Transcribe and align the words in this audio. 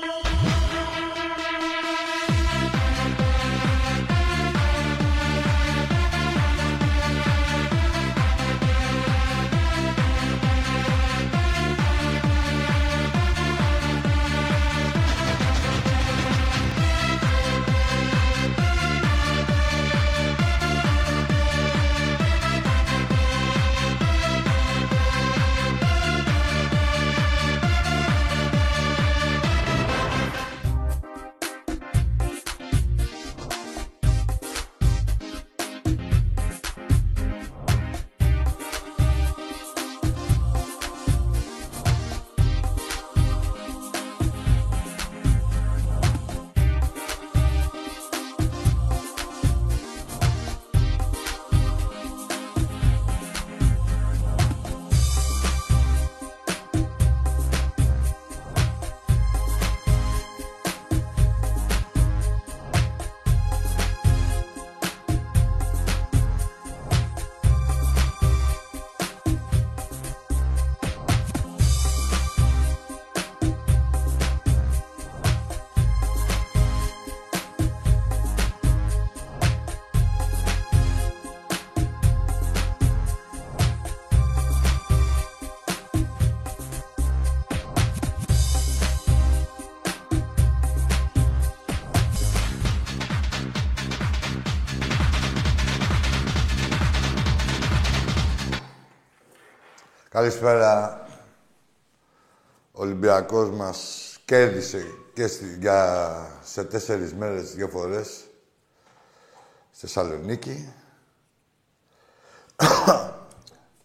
no 0.00 0.23
Καλησπέρα. 100.24 101.06
Ο 102.72 102.82
Ολυμπιακός 102.82 103.50
μας 103.50 103.78
κέρδισε 104.24 104.86
και 105.14 105.26
στη, 105.26 105.56
για, 105.58 106.16
σε 106.42 106.64
τέσσερις 106.64 107.14
μέρες 107.14 107.54
δύο 107.54 107.68
φορές 107.68 108.24
στη 109.70 109.86
Θεσσαλονίκη. 109.86 110.72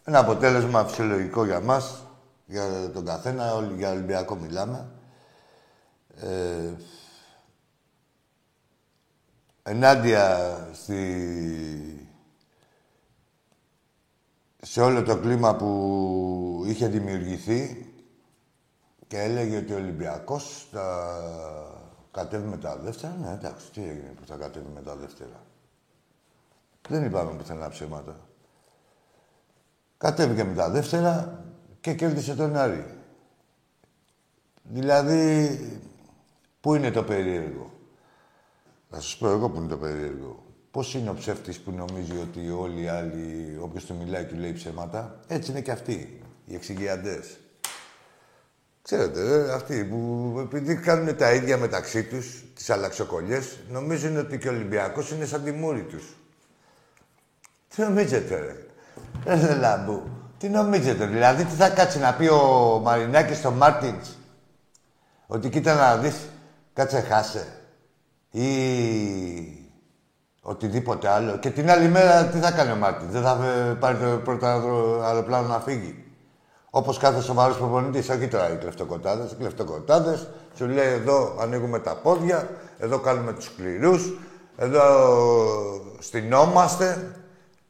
Ένα 0.04 0.20
αποτέλεσμα 0.20 0.86
φυσιολογικό 0.86 1.46
για 1.46 1.60
μας, 1.60 2.06
για 2.46 2.90
τον 2.94 3.06
καθένα, 3.06 3.54
όλοι 3.54 3.74
για 3.74 3.92
Ολυμπιακό 3.92 4.36
μιλάμε. 4.36 4.92
Ε, 6.22 6.74
ενάντια 9.64 10.58
στη 10.74 11.99
σε 14.62 14.82
όλο 14.82 15.04
το 15.04 15.18
κλίμα 15.18 15.56
που 15.56 16.64
είχε 16.66 16.88
δημιουργηθεί 16.88 17.94
και 19.08 19.20
έλεγε 19.22 19.58
ότι 19.58 19.74
ο 19.74 19.76
Ολυμπιακός 19.76 20.68
θα 20.72 21.08
κατέβει 22.12 22.48
με 22.48 22.58
τα 22.58 22.78
δεύτερα. 22.78 23.16
Ναι, 23.22 23.32
εντάξει, 23.32 23.72
τι 23.72 23.82
έγινε 23.82 24.14
που 24.20 24.26
θα 24.26 24.36
κατέβει 24.36 24.70
με 24.74 24.82
τα 24.82 24.96
δεύτερα. 24.96 25.46
Δεν 26.90 27.06
είπαμε 27.06 27.38
πουθενά 27.38 27.70
ψέματα. 27.70 28.20
Κατέβηκε 29.98 30.44
με 30.44 30.56
τα 30.56 30.70
δεύτερα 30.70 31.44
και 31.82 31.94
κέρδισε 31.94 32.36
τον 32.36 32.56
Άρη. 32.56 32.98
Δηλαδή, 34.64 35.82
πού 36.62 36.76
είναι 36.76 36.92
το 36.92 37.04
περίεργο; 37.04 37.72
Θα 38.90 39.02
σας 39.02 39.18
πω 39.18 39.28
εγώ 39.28 39.50
που 39.50 39.58
είναι 39.58 39.68
το 39.68 39.78
περίεργο. 39.78 40.44
Πώς 40.72 40.94
είναι 40.94 41.10
ο 41.10 41.14
ψεύτης 41.14 41.60
που 41.60 41.72
νομίζει 41.72 42.18
ότι 42.22 42.50
όλοι 42.50 42.82
οι 42.82 42.88
άλλοι, 42.88 43.58
όποιος 43.62 43.86
του 43.86 43.96
μιλάει, 43.96 44.26
του 44.26 44.36
λέει 44.36 44.54
ψέματα. 44.54 45.20
Έτσι 45.28 45.52
είναι 45.52 45.62
και 45.62 45.72
αυτοί, 45.72 46.22
οι 46.46 46.56
εξηγιαντές. 46.56 47.40
Ξέρετε, 48.82 49.22
ε, 49.22 49.54
αυτοί 49.54 49.84
που 49.84 50.34
επειδή 50.40 50.76
κάνουν 50.76 51.16
τα 51.16 51.34
ίδια 51.34 51.58
μεταξύ 51.58 52.04
τους, 52.04 52.44
τις 52.56 52.70
αλλαξοκολλιές, 52.70 53.58
νομίζουν 53.70 54.18
ότι 54.18 54.38
και 54.38 54.48
ο 54.48 54.52
Ολυμπιακός 54.52 55.12
είναι 55.12 55.26
σαν 55.26 55.44
τη 55.44 55.52
μούρη 55.52 55.84
τους. 55.84 56.18
Τι 57.76 57.82
νομίζετε, 57.82 58.36
ρε; 58.36 58.56
Ρε 59.36 59.56
λαμπού. 59.56 60.04
Τι 60.38 60.50
νομίζετε, 60.50 61.06
δηλαδή 61.06 61.44
τι 61.46 61.56
θα 61.56 61.70
κάτσει 61.70 62.00
να 62.00 62.14
πει 62.14 62.28
ο 62.28 62.80
Μαρινάκης 62.84 63.38
στο 63.38 63.52
Μάρτινς; 63.52 64.10
Ότι 65.28 65.50
κοίτα 65.50 65.76
να 65.76 65.98
δεις, 65.98 66.16
κάτσε 66.74 67.00
χάσε. 67.00 67.48
Ή 68.32 69.59
οτιδήποτε 70.42 71.10
άλλο. 71.10 71.38
Και 71.38 71.50
την 71.50 71.72
άλλη 71.72 71.88
μέρα 71.88 72.26
τι 72.26 72.38
θα 72.38 72.52
κάνει 72.52 72.72
ο 72.72 72.76
Μάρτιν; 72.76 73.08
Δεν 73.10 73.22
θα 73.22 73.38
πάρει 73.80 73.98
το 73.98 74.22
πρώτο 74.24 74.46
αεροπλάνο 75.04 75.48
να 75.48 75.60
φύγει. 75.60 76.04
Όπως 76.70 76.98
κάθε 76.98 77.22
σοβαρός 77.22 77.58
προπονητής, 77.58 78.10
όχι 78.10 78.28
τώρα 78.28 78.52
οι 78.52 78.56
κλεφτοκοτάδες. 78.56 79.32
Οι 79.32 79.36
κλεφτοκοτάδες 79.36 80.28
σου 80.56 80.66
λέει 80.68 80.94
εδώ 80.94 81.38
ανοίγουμε 81.40 81.80
τα 81.80 81.96
πόδια, 81.96 82.50
εδώ 82.80 83.00
κάνουμε 83.00 83.34
τους 83.34 83.46
σκληρούς, 83.46 84.18
εδώ 84.58 84.82
στυνόμαστε 86.00 87.12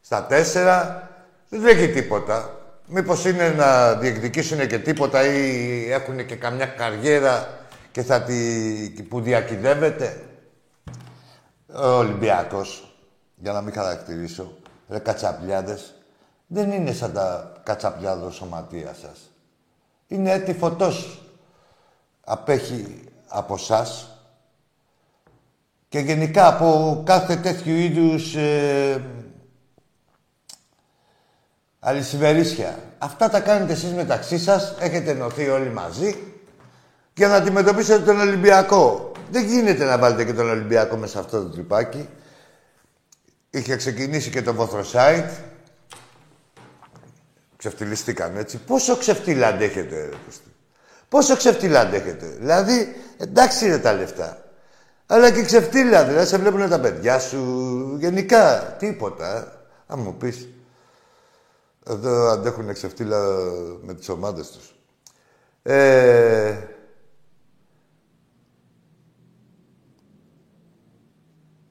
στα 0.01 0.23
τέσσερα. 0.23 1.09
Δεν 1.49 1.65
έχει 1.65 1.89
τίποτα. 1.89 2.53
Μήπως 2.85 3.25
είναι 3.25 3.49
να 3.49 3.93
διεκδικήσουν 3.93 4.67
και 4.67 4.79
τίποτα 4.79 5.25
ή 5.25 5.91
έχουν 5.91 6.25
και 6.25 6.35
καμιά 6.35 6.65
καριέρα 6.65 7.47
και 7.91 8.01
θα 8.01 8.21
τη... 8.21 8.33
που 9.09 9.21
διακυδεύεται. 9.21 10.21
Ο 11.75 11.87
Ολυμπιακός, 11.87 12.93
για 13.35 13.51
να 13.51 13.61
μην 13.61 13.73
χαρακτηρίσω, 13.73 14.57
ρε 14.89 14.99
κατσαπλιάδες, 14.99 15.93
δεν 16.47 16.71
είναι 16.71 16.91
σαν 16.91 17.13
τα 17.13 17.53
κατσαπλιάδο 17.63 18.31
σωματεία 18.31 18.93
σας. 19.01 19.31
Είναι 20.07 20.31
έτη 20.31 20.53
φωτός. 20.53 21.23
Απέχει 22.23 23.03
από 23.27 23.57
σας 23.57 24.19
και 25.89 25.99
γενικά 25.99 26.47
από 26.47 27.01
κάθε 27.05 27.35
τέτοιου 27.35 27.75
είδους 27.75 28.35
ε, 28.35 29.03
αλυσιβερίσια. 31.79 32.79
Αυτά 32.97 33.29
τα 33.29 33.39
κάνετε 33.39 33.71
εσείς 33.71 33.93
μεταξύ 33.93 34.37
σας, 34.39 34.75
έχετε 34.79 35.11
ενωθεί 35.11 35.49
όλοι 35.49 35.69
μαζί 35.69 36.23
για 37.13 37.27
να 37.27 37.35
αντιμετωπίσετε 37.35 38.03
τον 38.03 38.19
Ολυμπιακό. 38.19 39.11
Δεν 39.31 39.45
γίνεται 39.45 39.83
να 39.83 39.97
βάλετε 39.97 40.25
και 40.25 40.33
τον 40.33 40.49
Ολυμπιακό 40.49 40.97
μέσα 40.97 41.11
σε 41.11 41.19
αυτό 41.19 41.41
το 41.41 41.49
τρυπάκι. 41.49 42.09
Είχε 43.49 43.75
ξεκινήσει 43.75 44.29
και 44.29 44.41
το 44.41 44.53
Βοθροσάιτ. 44.53 45.29
Ξεφτυλιστήκαν 47.57 48.37
έτσι. 48.37 48.57
Πόσο 48.57 48.97
ξεφτύλα 48.97 49.47
αντέχετε, 49.47 49.95
ρε 49.95 50.09
Πόσο 51.09 51.35
ξεφτύλα 51.35 51.79
αντέχετε. 51.79 52.25
Δηλαδή, 52.25 52.95
εντάξει 53.17 53.65
είναι 53.65 53.77
τα 53.77 53.93
λεφτά. 53.93 54.43
Αλλά 55.05 55.31
και 55.31 55.43
ξεφτύλα, 55.43 56.05
δηλαδή, 56.05 56.27
σε 56.27 56.37
βλέπουν 56.37 56.69
τα 56.69 56.79
παιδιά 56.79 57.19
σου. 57.19 57.95
Γενικά, 57.99 58.75
τίποτα. 58.79 59.53
Αν 59.87 59.99
μου 59.99 60.15
πεις. 60.15 60.47
Εδώ 61.87 62.27
αντέχουν 62.27 62.73
ξεφτύλα 62.73 63.19
με 63.81 63.93
τις 63.93 64.09
ομάδες 64.09 64.51
τους. 64.51 64.75
Ε, 65.63 66.55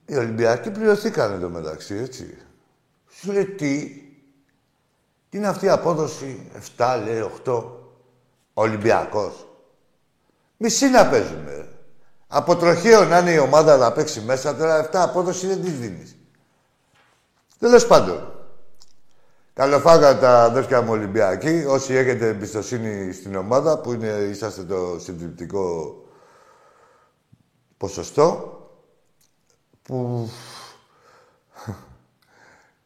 Οι 0.09 0.15
Ολυμπιακοί 0.17 0.71
πληρωθήκαν 0.71 1.31
εδώ 1.31 1.49
μεταξύ, 1.49 1.95
έτσι. 1.95 2.37
Σου 3.09 3.31
λέει 3.31 3.45
τι, 3.45 3.85
τι 5.29 5.37
είναι 5.37 5.47
αυτή 5.47 5.65
η 5.65 5.69
απόδοση; 5.69 6.51
7, 6.77 7.01
λέει 7.05 7.31
8, 7.45 7.63
Ολυμπιακός. 8.53 9.47
Μισή 10.57 10.89
να 10.89 11.07
παίζουμε. 11.07 11.67
Από 12.27 12.55
τροχαίο 12.55 13.05
να 13.05 13.19
είναι 13.19 13.31
η 13.31 13.37
ομάδα 13.37 13.77
να 13.77 13.91
παίξει 13.91 14.21
μέσα, 14.21 14.55
τώρα 14.55 14.89
7 14.89 14.89
απόδοση 14.93 15.47
δεν 15.47 15.61
της 15.61 15.79
δίνεις. 15.79 16.15
Τέλος 17.59 17.87
πάντων. 17.87 18.33
Καλοφάγα 19.53 20.19
τα 20.19 20.43
αδέρφια 20.43 20.81
μου 20.81 20.91
Ολυμπιακοί. 20.91 21.65
Όσοι 21.67 21.93
έχετε 21.93 22.27
εμπιστοσύνη 22.27 23.13
στην 23.13 23.35
ομάδα, 23.35 23.79
που 23.79 23.93
είναι, 23.93 24.07
είσαστε 24.07 24.63
το 24.63 24.99
συντριπτικό 24.99 25.95
ποσοστό 27.77 28.58
που... 29.89 30.29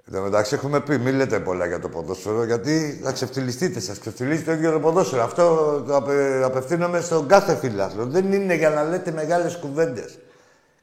Εν 0.06 0.14
τω 0.14 0.22
μεταξύ 0.22 0.56
έχουμε 0.56 0.80
πει, 0.80 0.98
μην 0.98 1.16
λέτε 1.16 1.40
πολλά 1.40 1.66
για 1.66 1.80
το 1.80 1.90
ποδόσφαιρο, 1.90 2.44
γιατί 2.44 3.00
θα 3.04 3.12
ξεφτυλιστείτε, 3.12 3.80
σας 3.80 4.00
ξεφτυλίζει 4.00 4.44
το 4.44 4.52
ίδιο 4.52 4.72
το 4.72 4.80
ποδόσφαιρο. 4.80 5.24
Αυτό 5.24 5.44
το 5.88 5.96
απε, 5.96 6.42
απευθύνομαι 6.44 7.02
στον 7.02 7.28
κάθε 7.28 7.56
φιλάθλο. 7.56 8.06
Δεν 8.06 8.34
είναι 8.34 8.56
για 8.56 8.70
να 8.70 8.84
λέτε 8.84 9.12
μεγάλες 9.12 9.56
κουβέντες. 9.56 10.20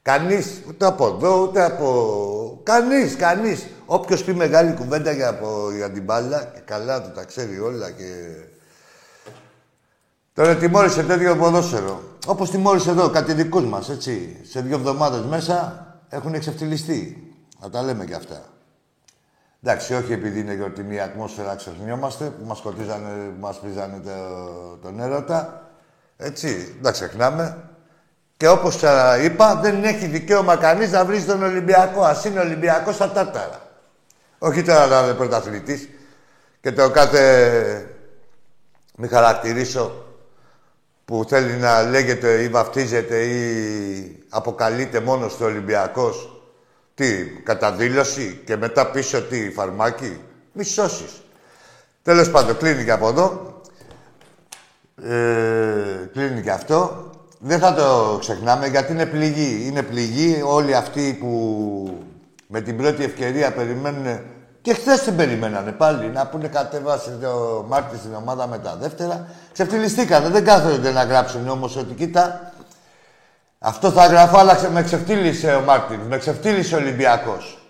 Κανείς, 0.01 0.61
ούτε 0.67 0.85
από 0.85 1.07
εδώ, 1.07 1.41
ούτε 1.41 1.63
από... 1.63 2.59
Κανείς, 2.63 3.15
κανείς. 3.15 3.67
Όποιος 3.85 4.23
πει 4.23 4.33
μεγάλη 4.33 4.73
κουβέντα 4.73 5.11
για, 5.11 5.29
από, 5.29 5.71
για 5.75 5.89
την 5.91 6.03
μπάλα, 6.03 6.51
και 6.53 6.59
καλά 6.65 7.01
του 7.01 7.11
τα 7.15 7.23
ξέρει 7.23 7.59
όλα 7.59 7.91
και... 7.91 8.35
Τώρα 10.33 10.55
τιμώρησε 10.55 11.03
τέτοιο 11.03 11.35
ποδόσφαιρο. 11.35 12.03
Όπως 12.25 12.49
τιμώρησε 12.49 12.89
εδώ, 12.89 13.09
κάτι 13.09 13.33
δικούς 13.33 13.63
μας, 13.63 13.89
έτσι. 13.89 14.37
Σε 14.43 14.61
δύο 14.61 14.75
εβδομάδες 14.75 15.21
μέσα 15.21 15.85
έχουν 16.11 16.33
εξευτελιστεί. 16.33 17.33
Να 17.59 17.69
τα 17.69 17.81
λέμε 17.81 18.05
κι 18.05 18.13
αυτά. 18.13 18.43
Εντάξει, 19.63 19.93
όχι 19.93 20.13
επειδή 20.13 20.39
είναι 20.39 20.53
γιορτινή 20.53 20.99
ατμόσφαιρα, 20.99 21.55
ξεχνιόμαστε, 21.55 22.25
που 22.25 22.45
μας 22.45 22.57
σκοτίζανε, 22.57 23.09
που 23.09 23.39
μας 23.39 23.59
πίζανε 23.59 23.99
το, 23.99 24.11
τον 24.81 24.99
έρωτα. 24.99 25.69
Έτσι, 26.17 26.77
δεν 26.81 26.91
ξεχνάμε. 26.91 27.69
Και 28.37 28.47
όπως 28.47 28.81
είπα, 29.23 29.55
δεν 29.55 29.83
έχει 29.83 30.05
δικαίωμα 30.05 30.55
κανείς 30.55 30.91
να 30.91 31.05
βρει 31.05 31.23
τον 31.23 31.43
Ολυμπιακό. 31.43 32.03
Ας 32.03 32.25
είναι 32.25 32.39
Ολυμπιακός 32.39 32.95
στα 32.95 33.11
τάρταρα. 33.11 33.61
Όχι 34.37 34.63
τώρα 34.63 34.87
να 34.87 35.03
είναι 35.03 35.13
πρωταθλητής. 35.13 35.89
Και 36.61 36.71
το 36.71 36.89
κάθε... 36.89 37.95
Μη 38.97 39.07
χαρακτηρίσω 39.07 40.05
που 41.11 41.25
θέλει 41.27 41.53
να 41.53 41.83
λέγεται 41.83 42.41
ή 42.43 42.47
βαφτίζεται 42.47 43.23
ή 43.23 44.25
αποκαλείται 44.29 44.99
μόνος 44.99 45.31
στο 45.31 45.45
Ολυμπιακός. 45.45 46.41
Τι, 46.93 47.25
καταδήλωση 47.25 48.41
και 48.45 48.57
μετά 48.57 48.91
πίσω 48.91 49.21
τι, 49.21 49.51
φαρμάκι. 49.51 50.19
Μη 50.53 50.63
σώσεις. 50.63 51.21
Τέλος 52.03 52.31
πάντων, 52.31 52.57
κλείνει 52.57 52.83
και 52.83 52.91
από 52.91 53.07
εδώ. 53.07 53.61
Ε, 55.03 56.09
κλείνει 56.13 56.41
και 56.41 56.51
αυτό. 56.51 57.09
Δεν 57.39 57.59
θα 57.59 57.73
το 57.73 58.17
ξεχνάμε 58.19 58.67
γιατί 58.67 58.91
είναι 58.91 59.05
πληγή. 59.05 59.67
Είναι 59.67 59.83
πληγή 59.83 60.41
όλοι 60.45 60.75
αυτοί 60.75 61.17
που 61.19 62.03
με 62.47 62.61
την 62.61 62.77
πρώτη 62.77 63.03
ευκαιρία 63.03 63.53
περιμένουν 63.53 64.19
και 64.61 64.73
χθες 64.73 65.01
την 65.01 65.15
περιμένανε 65.15 65.71
πάλι 65.71 66.07
να 66.07 66.27
πούνε 66.27 66.47
κατέβασε 66.47 67.17
το 67.21 67.65
Μάρτι 67.67 67.97
στην 67.97 68.15
ομάδα 68.15 68.47
με 68.47 68.57
τα 68.57 68.75
δεύτερα. 68.75 69.27
Ξεφτυλιστήκανε. 69.53 70.29
Δεν 70.29 70.45
κάθονται 70.45 70.91
να 70.91 71.03
γράψουν 71.03 71.47
όμως 71.49 71.75
ότι 71.75 71.93
κοίτα. 71.93 72.51
Αυτό 73.59 73.91
θα 73.91 74.05
γράφω, 74.05 74.37
αλλά 74.37 74.69
με 74.71 74.83
ξεφτύλισε 74.83 75.53
ο 75.53 75.61
Μάρτιν. 75.61 75.99
Με 75.99 76.17
ξεφτύλισε 76.17 76.75
ο 76.75 76.77
Ολυμπιακός. 76.77 77.65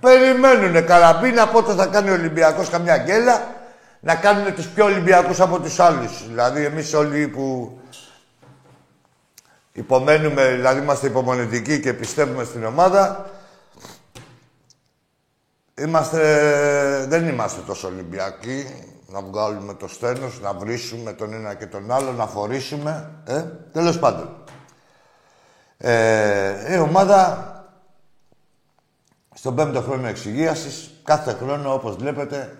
Περιμένουνε 0.00 0.80
καραμπίνα 0.80 1.48
πότε 1.48 1.74
θα 1.74 1.86
κάνει 1.86 2.10
ο 2.10 2.12
Ολυμπιακός 2.12 2.68
καμιά 2.68 2.96
γκέλα 2.96 3.54
να 4.00 4.14
κάνουν 4.14 4.54
τους 4.54 4.66
πιο 4.66 4.84
Ολυμπιακούς 4.84 5.40
από 5.40 5.60
τους 5.60 5.80
άλλους. 5.80 6.26
Δηλαδή, 6.26 6.64
εμείς 6.64 6.94
όλοι 6.94 7.28
που 7.28 7.78
υπομένουμε, 9.72 10.48
δηλαδή 10.48 10.80
είμαστε 10.80 11.06
υπομονετικοί 11.06 11.80
και 11.80 11.92
πιστεύουμε 11.92 12.44
στην 12.44 12.64
ομάδα, 12.64 13.30
Είμαστε, 15.78 17.06
δεν 17.08 17.28
είμαστε 17.28 17.60
τόσο 17.60 17.88
Ολυμπιακοί 17.88 18.66
να 19.06 19.22
βγάλουμε 19.22 19.74
το 19.74 19.88
στένος, 19.88 20.40
να 20.40 20.52
βρίσουμε 20.52 21.12
τον 21.12 21.32
ένα 21.32 21.54
και 21.54 21.66
τον 21.66 21.90
άλλο, 21.90 22.12
να 22.12 22.26
φορήσουμε. 22.26 23.10
Ε, 23.26 23.42
τέλος 23.72 23.98
πάντων. 23.98 24.44
Ε, 25.78 26.74
η 26.74 26.78
ομάδα 26.78 27.50
στον 29.34 29.54
πέμπτο 29.54 29.80
χρόνο 29.80 30.06
εξυγίασης, 30.06 31.00
κάθε 31.02 31.32
χρόνο, 31.32 31.74
όπως 31.74 31.96
βλέπετε, 31.96 32.58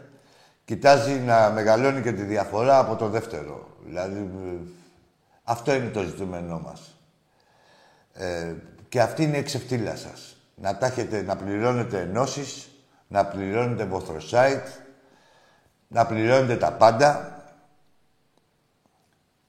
κοιτάζει 0.65 1.13
να 1.13 1.51
μεγαλώνει 1.51 2.03
και 2.03 2.13
τη 2.13 2.23
διαφορά 2.23 2.79
από 2.79 2.97
το 2.97 3.09
δεύτερο. 3.09 3.67
Δηλαδή, 3.85 4.31
αυτό 5.45 5.75
είναι 5.75 5.89
το 5.89 6.03
ζητούμενό 6.03 6.59
μας. 6.59 6.97
Ε, 8.13 8.55
και 8.89 9.01
αυτή 9.01 9.23
είναι 9.23 9.37
η 9.37 9.41
εξεφτύλα 9.41 9.97
σας. 9.97 10.37
Να 10.55 10.77
τα 10.77 10.93
να 11.25 11.37
πληρώνετε 11.37 12.01
ενώσεις, 12.01 12.71
να 13.09 13.27
πληρώνετε 13.27 13.89
votre 13.93 14.31
site, 14.31 14.69
να 15.89 16.07
πληρώνετε 16.07 16.57
τα 16.57 16.73
πάντα 16.73 17.41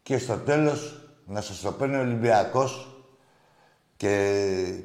και 0.03 0.17
στο 0.17 0.37
τέλος 0.37 1.01
να 1.25 1.41
σας 1.41 1.59
το 1.59 1.71
παίρνει 1.71 1.95
ο 1.95 1.99
Ολυμπιακός 1.99 2.97
και 3.97 4.33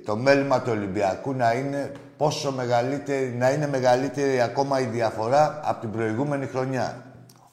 το 0.05 0.17
μέλημα 0.17 0.63
του 0.63 0.71
Ολυμπιακού 0.73 1.33
να 1.33 1.53
είναι 1.53 1.93
πόσο 2.17 2.53
μεγαλύτερη, 2.53 3.35
να 3.35 3.51
είναι 3.51 3.69
μεγαλύτερη 3.69 4.41
ακόμα 4.41 4.81
η 4.81 4.85
διαφορά 4.85 5.61
από 5.65 5.81
την 5.81 5.91
προηγούμενη 5.91 6.47
χρονιά. 6.47 7.05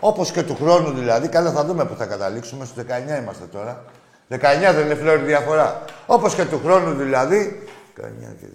Όπως 0.01 0.31
και 0.31 0.43
του 0.43 0.55
χρόνου 0.55 0.91
δηλαδή, 0.91 1.27
καλά 1.27 1.51
θα 1.51 1.65
δούμε 1.65 1.85
που 1.85 1.95
θα 1.95 2.05
καταλήξουμε, 2.05 2.65
στους 2.65 2.83
19 2.83 3.19
είμαστε 3.21 3.45
τώρα. 3.45 3.83
19 4.29 4.37
δεν 4.73 4.85
είναι 4.85 4.95
φλόρη 4.95 5.21
διαφορά. 5.21 5.83
Όπως 6.05 6.35
και 6.35 6.45
του 6.45 6.59
χρόνου 6.63 6.93
δηλαδή, 6.93 7.67
19 7.95 8.35
και 8.39 8.47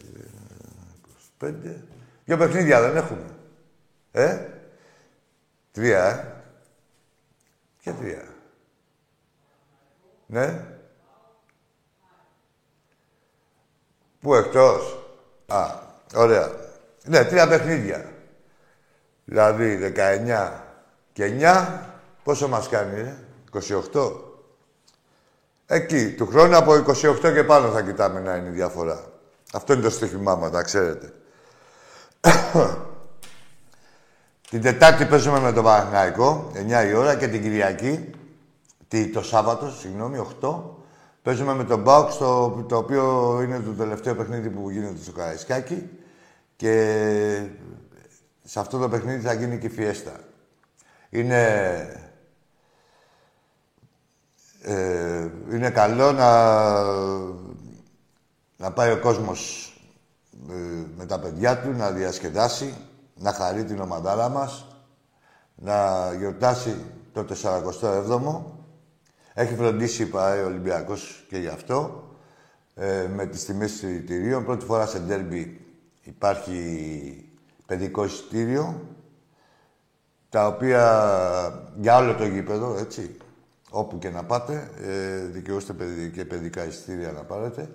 25, 1.40 1.52
Δύο 2.24 2.36
παιχνίδια 2.36 2.80
δεν 2.80 2.96
έχουμε. 2.96 3.36
Ε, 4.12 4.38
τρία, 5.72 6.04
ε; 6.04 6.34
Και 7.80 7.92
τρία. 7.92 8.24
Ναι. 10.26 10.64
Πού 14.20 14.34
εκτός; 14.34 15.06
Α, 15.46 15.66
ωραία. 16.14 16.50
Ναι, 17.04 17.24
τρία 17.24 17.48
παιχνίδια. 17.48 18.12
Δηλαδή 19.24 19.92
19 19.96 20.50
και 21.12 21.24
9, 21.40 21.80
πόσο 22.24 22.48
μας 22.48 22.68
κάνει, 22.68 23.00
ε; 23.00 23.14
28. 23.92 24.12
Εκεί, 25.66 26.14
του 26.14 26.26
χρόνου 26.26 26.56
από 26.56 26.72
28 26.72 27.32
και 27.34 27.44
πάνω 27.44 27.70
θα 27.70 27.82
κοιτάμε 27.82 28.20
να 28.20 28.36
είναι 28.36 28.48
η 28.48 28.52
διαφορά. 28.52 29.12
Αυτό 29.52 29.72
είναι 29.72 29.82
το 29.82 29.90
στοίχημά 29.90 30.34
μας, 30.34 30.50
τα 30.50 30.62
ξέρετε. 30.62 31.12
την 34.50 34.62
Τετάρτη 34.62 35.04
παίζουμε 35.04 35.40
με 35.40 35.52
τον 35.52 35.64
Παναθηναϊκό, 35.64 36.50
9 36.54 36.88
η 36.88 36.92
ώρα, 36.92 37.16
και 37.16 37.28
την 37.28 37.42
Κυριακή, 37.42 38.10
το 39.12 39.22
Σάββατο, 39.22 39.70
συγγνώμη, 39.70 40.26
8, 40.40 40.60
παίζουμε 41.22 41.54
με 41.54 41.64
τον 41.64 41.82
Μπάουκ, 41.82 42.10
στο, 42.10 42.64
το 42.68 42.76
οποίο 42.76 43.38
είναι 43.42 43.60
το 43.60 43.70
τελευταίο 43.70 44.14
παιχνίδι 44.14 44.50
που 44.50 44.70
γίνεται 44.70 45.02
στο 45.02 45.12
Καραϊσκάκι. 45.12 45.88
Και 46.56 47.46
σε 48.44 48.60
αυτό 48.60 48.78
το 48.78 48.88
παιχνίδι 48.88 49.26
θα 49.26 49.32
γίνει 49.32 49.58
και 49.58 49.66
η 49.66 49.70
φιέστα. 49.70 50.20
Είναι... 51.10 51.42
Ε, 54.62 55.28
είναι 55.52 55.70
καλό 55.70 56.12
να, 56.12 56.82
να 58.56 58.72
πάει 58.72 58.92
ο 58.92 58.98
κόσμος 58.98 59.68
ε, 59.68 59.73
με 60.96 61.06
τα 61.06 61.18
παιδιά 61.18 61.58
του, 61.58 61.70
να 61.70 61.90
διασκεδάσει, 61.90 62.74
να 63.14 63.32
χαρεί 63.32 63.64
την 63.64 63.80
ομαδάρα 63.80 64.28
μας, 64.28 64.66
να 65.54 66.12
γιορτάσει 66.18 66.76
το 67.12 67.26
47ο. 67.42 68.42
Έχει 69.34 69.54
φροντίσει 69.54 70.08
πάει 70.08 70.40
ο 70.40 70.46
Ολυμπιακός 70.46 71.24
και 71.28 71.38
γι' 71.38 71.48
αυτό, 71.48 72.08
ε, 72.74 73.06
με 73.14 73.26
τις 73.26 73.44
τιμές 73.44 73.72
εισιτηρίων. 73.72 74.44
Πρώτη 74.44 74.64
φορά 74.64 74.86
σε 74.86 74.98
ντέρμπι 74.98 75.60
υπάρχει 76.02 77.28
παιδικό 77.66 78.04
εισιτήριο, 78.04 78.80
τα 80.28 80.46
οποία 80.46 81.72
για 81.76 81.96
όλο 81.96 82.14
το 82.14 82.26
γήπεδο, 82.26 82.76
έτσι, 82.78 83.16
όπου 83.70 83.98
και 83.98 84.10
να 84.10 84.24
πάτε, 84.24 84.70
ε, 84.82 85.18
δικαιούστε 85.24 85.74
και 86.14 86.24
παιδικά 86.24 86.64
εισιτήρια 86.64 87.12
να 87.12 87.22
πάρετε 87.22 87.68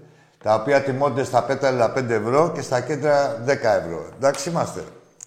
τα 0.43 0.53
οποία 0.55 0.83
τιμώνται 0.83 1.23
στα 1.23 1.43
πέταλα 1.43 1.93
5 1.95 2.09
ευρώ 2.09 2.51
και 2.51 2.61
στα 2.61 2.81
κέντρα 2.81 3.43
10 3.45 3.47
ευρώ. 3.47 4.09
Εντάξει 4.15 4.49
είμαστε. 4.49 4.83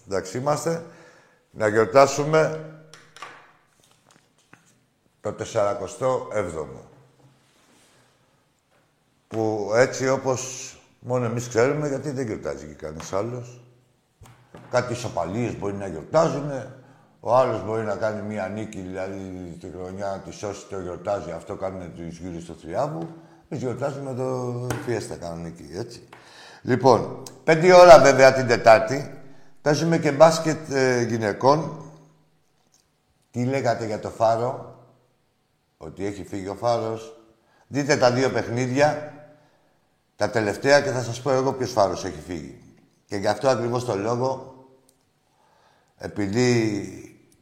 Εντάξει 0.07 0.37
είμαστε. 0.37 0.83
Να 1.51 1.67
γιορτάσουμε 1.67 2.69
το 5.21 5.35
47ο. 5.53 6.65
Που 9.27 9.71
έτσι 9.75 10.09
όπως 10.09 10.73
μόνο 10.99 11.25
εμείς 11.25 11.47
ξέρουμε, 11.47 11.87
γιατί 11.87 12.11
δεν 12.11 12.25
γιορτάζει 12.25 12.65
και 12.65 12.73
κανείς 12.73 13.13
άλλος. 13.13 13.61
Κάτι 14.71 14.93
σοπαλίες 14.93 15.57
μπορεί 15.57 15.73
να 15.73 15.87
γιορτάζουν, 15.87 16.51
ο 17.19 17.35
άλλος 17.35 17.63
μπορεί 17.63 17.83
να 17.83 17.95
κάνει 17.95 18.21
μία 18.21 18.47
νίκη, 18.47 18.79
δηλαδή 18.79 19.57
τη 19.59 19.67
χρονιά 19.77 20.21
της 20.25 20.35
σώσει 20.35 20.65
το 20.69 20.79
γιορτάζει, 20.79 21.31
αυτό 21.31 21.55
κάνουν 21.55 21.93
τους 21.95 22.17
γύρους 22.17 22.45
του 22.45 22.57
Θριάβου. 22.61 23.07
Εμείς 23.53 23.65
γιορτάζουμε 23.65 24.13
το 24.13 24.67
φιέστα 24.85 25.15
κανονική, 25.15 25.69
έτσι. 25.73 26.07
Λοιπόν, 26.61 27.23
πέντε 27.43 27.73
ώρα 27.73 27.99
βέβαια 27.99 28.33
την 28.33 28.47
Τετάρτη, 28.47 29.21
παίζουμε 29.61 29.97
και 29.97 30.11
μπάσκετ 30.11 30.71
ε, 30.71 31.01
γυναικών. 31.01 31.85
Τι 33.31 33.45
λέγατε 33.45 33.85
για 33.85 33.99
το 33.99 34.09
Φάρο, 34.09 34.79
ότι 35.77 36.05
έχει 36.05 36.23
φύγει 36.23 36.47
ο 36.47 36.55
Φάρος. 36.55 37.21
Δείτε 37.67 37.97
τα 37.97 38.11
δύο 38.11 38.29
παιχνίδια. 38.29 39.13
Τα 40.15 40.29
τελευταία 40.29 40.81
και 40.81 40.89
θα 40.89 41.01
σας 41.01 41.21
πω 41.21 41.31
εγώ 41.31 41.53
ποιος 41.53 41.71
φάρος 41.71 42.05
έχει 42.05 42.21
φύγει. 42.27 42.61
Και 43.05 43.15
γι' 43.15 43.27
αυτό 43.27 43.49
ακριβώς 43.49 43.85
το 43.85 43.95
λόγο, 43.95 44.55
επειδή 45.97 46.89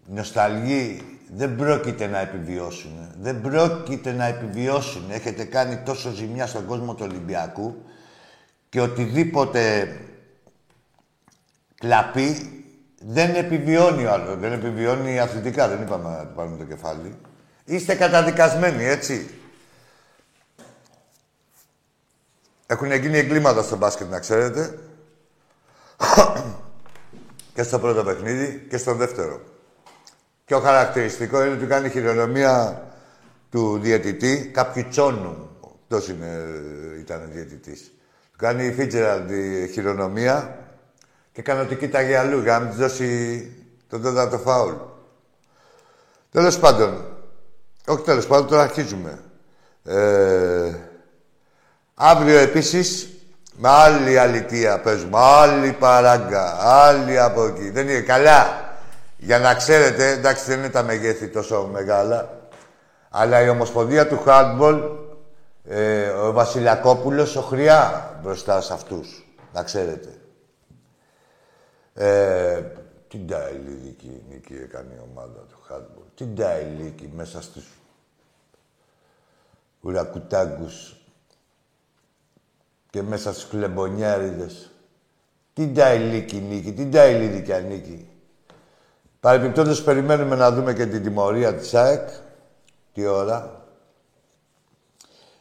νοσταλγοί 0.05 1.10
δεν 1.33 1.55
πρόκειται 1.55 2.07
να 2.07 2.19
επιβιώσουν. 2.19 3.13
Δεν 3.21 3.41
πρόκειται 3.41 4.11
να 4.11 4.25
επιβιώσουν. 4.25 5.11
Έχετε 5.11 5.43
κάνει 5.43 5.77
τόσο 5.77 6.11
ζημιά 6.11 6.47
στον 6.47 6.65
κόσμο 6.65 6.95
του 6.95 7.05
Ολυμπιακού 7.09 7.85
και 8.69 8.81
οτιδήποτε 8.81 9.95
κλαπεί 11.75 12.55
δεν 12.99 13.35
επιβιώνει 13.35 14.05
άλλος. 14.05 14.37
Δεν 14.37 14.51
επιβιώνει 14.51 15.19
αθλητικά. 15.19 15.67
Δεν 15.67 15.81
είπαμε 15.81 16.09
να 16.09 16.25
του 16.25 16.33
πάρουμε 16.35 16.57
το 16.57 16.63
κεφάλι. 16.63 17.15
Είστε 17.65 17.95
καταδικασμένοι, 17.95 18.83
έτσι. 18.83 19.29
Έχουν 22.65 22.91
γίνει 22.91 23.17
εγκλήματα 23.17 23.61
στο 23.61 23.77
μπάσκετ, 23.77 24.09
να 24.09 24.19
ξέρετε. 24.19 24.79
και 27.55 27.63
στο 27.63 27.79
πρώτο 27.79 28.03
παιχνίδι 28.03 28.67
και 28.69 28.77
στο 28.77 28.95
δεύτερο. 28.95 29.50
Πιο 30.51 30.59
χαρακτηριστικό 30.59 31.45
είναι 31.45 31.53
ότι 31.53 31.65
κάνει 31.65 31.89
χειρονομία 31.89 32.83
του 33.51 33.79
διαιτητή 33.81 34.51
κάποιου 34.53 34.85
τσόνου. 34.89 35.49
Αυτός 35.81 36.07
ήταν 36.99 37.21
ο 37.21 37.27
διαιτητής. 37.31 37.91
Κάνει 38.37 38.65
η 38.65 38.71
Φίτζεραλντ 38.71 39.31
χειρονομία 39.71 40.57
και 41.31 41.39
έκανε 41.39 41.61
ότι 41.61 41.75
κοίταγε 41.75 42.17
αλλού 42.17 42.39
για 42.39 42.59
να 42.59 42.65
μην 42.65 42.75
δώσει 42.75 43.51
τον 43.89 44.01
τέταρτο 44.01 44.37
φάουλ. 44.37 44.73
Τέλος 46.31 46.59
πάντων, 46.59 47.05
όχι 47.87 48.03
τέλος 48.03 48.27
πάντων, 48.27 48.47
τώρα 48.47 48.61
αρχίζουμε. 48.61 49.19
Ε, 49.83 50.75
αύριο 51.95 52.37
επίσης, 52.37 53.09
με 53.57 53.69
άλλη 53.69 54.19
αλητία 54.19 54.79
παίζουμε, 54.79 55.17
άλλη 55.17 55.71
παράγκα, 55.71 56.57
άλλη 56.59 57.19
από 57.19 57.45
εκεί. 57.45 57.69
Δεν 57.69 57.89
είναι 57.89 57.99
καλά. 58.01 58.69
Για 59.23 59.39
να 59.39 59.53
ξέρετε, 59.53 60.11
εντάξει 60.11 60.45
δεν 60.45 60.57
είναι 60.57 60.69
τα 60.69 60.83
μεγέθη 60.83 61.27
τόσο 61.27 61.67
μεγάλα, 61.71 62.47
αλλά 63.09 63.41
η 63.41 63.49
Ομοσπονδία 63.49 64.07
του 64.07 64.17
Χάντμπολ, 64.17 64.81
ε, 65.63 66.09
ο 66.09 66.31
Βασιλακόπουλος, 66.31 67.35
οχριά 67.35 68.19
μπροστά 68.23 68.61
σε 68.61 68.73
αυτούς. 68.73 69.25
Να 69.53 69.63
ξέρετε. 69.63 70.09
Ε, 71.93 72.61
την 73.07 73.27
ταηλίδικη 73.27 74.23
νίκη 74.29 74.53
έκανε 74.53 74.93
η 74.93 74.99
ομάδα 75.11 75.39
του 75.49 75.59
Χάντμπολ. 75.67 76.03
Την 76.15 76.35
ταηλίκη 76.35 77.11
μέσα 77.15 77.41
στους 77.41 77.65
ουρακουτάγκους 79.81 80.95
και 82.89 83.01
μέσα 83.01 83.33
στους 83.33 83.49
κλεμπονιάριδες. 83.49 84.71
Την 85.53 85.73
ταηλίκη 85.73 86.37
νίκη, 86.37 86.73
την 86.73 86.91
ταηλίδικη 86.91 87.53
νίκη. 87.53 88.10
Παρεμπιπτόντως 89.21 89.83
περιμένουμε 89.83 90.35
να 90.35 90.51
δούμε 90.51 90.73
και 90.73 90.85
την 90.85 91.03
τιμωρία 91.03 91.55
της 91.55 91.73
ΑΕΚ. 91.73 92.09
Τι 92.93 93.05
ώρα. 93.05 93.65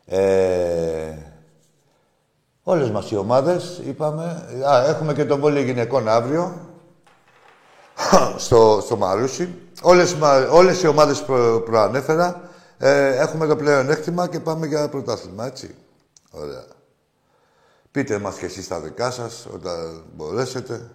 Ε, 0.05 1.15
όλες 2.63 2.91
μας 2.91 3.11
οι 3.11 3.17
ομάδες, 3.17 3.81
είπαμε... 3.85 4.49
Α, 4.71 4.85
έχουμε 4.89 5.15
και 5.15 5.25
τον 5.25 5.41
βόλιο 5.41 5.63
γυναικών 5.63 6.09
αύριο. 6.09 6.69
στο, 8.37 8.81
στο 8.85 8.97
Μαρούσι. 8.97 9.55
Όλες, 9.83 10.17
όλες 10.51 10.83
οι 10.83 10.87
ομάδες 10.87 11.23
που 11.23 11.63
προανέφερα 11.65 12.41
ε, 12.79 13.17
έχουμε 13.17 13.47
το 13.47 13.57
πλέον 13.57 13.91
έκτημα 13.91 14.29
και 14.29 14.41
πάμε 14.41 14.67
για 14.67 14.89
πρωτάθλημα, 14.89 15.47
έτσι. 15.47 15.75
Ωραία. 16.31 16.65
Πείτε 17.91 18.19
μας 18.19 18.37
και 18.37 18.47
εσείς 18.47 18.69
τα 18.69 18.81
δικά 18.81 19.11
σας 19.11 19.47
όταν 19.55 20.05
μπορέσετε. 20.15 20.91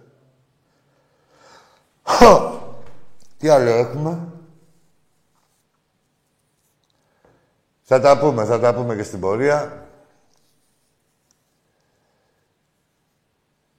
Τι 3.38 3.48
άλλο 3.48 3.70
έχουμε; 3.70 4.30
Θα 7.82 8.00
τα 8.00 8.18
πούμε, 8.18 8.44
θα 8.44 8.60
τα 8.60 8.74
πούμε 8.74 8.96
και 8.96 9.02
στην 9.02 9.20
πορεία. 9.20 9.88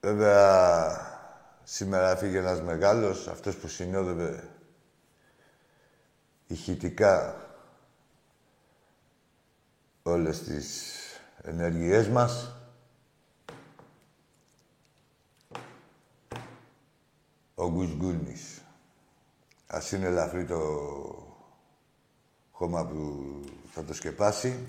Βέβαια, 0.00 1.00
σήμερα 1.64 2.16
φύγει 2.16 2.36
ένας 2.36 2.62
μεγάλος, 2.62 3.28
αυτός 3.28 3.56
που 3.56 3.68
συνόδευε 3.68 4.48
ηχητικά 6.46 7.36
όλες 10.02 10.42
τις 10.42 10.94
ενεργειές 11.42 12.08
μας. 12.08 12.52
Ο 17.54 17.70
Γκουσγκούνης. 17.70 18.47
Ας 19.70 19.92
είναι 19.92 20.06
ελαφρύ 20.06 20.44
το 20.44 20.60
χώμα 22.52 22.84
που 22.84 22.96
θα 23.74 23.84
το 23.84 23.94
σκεπάσει 23.94 24.66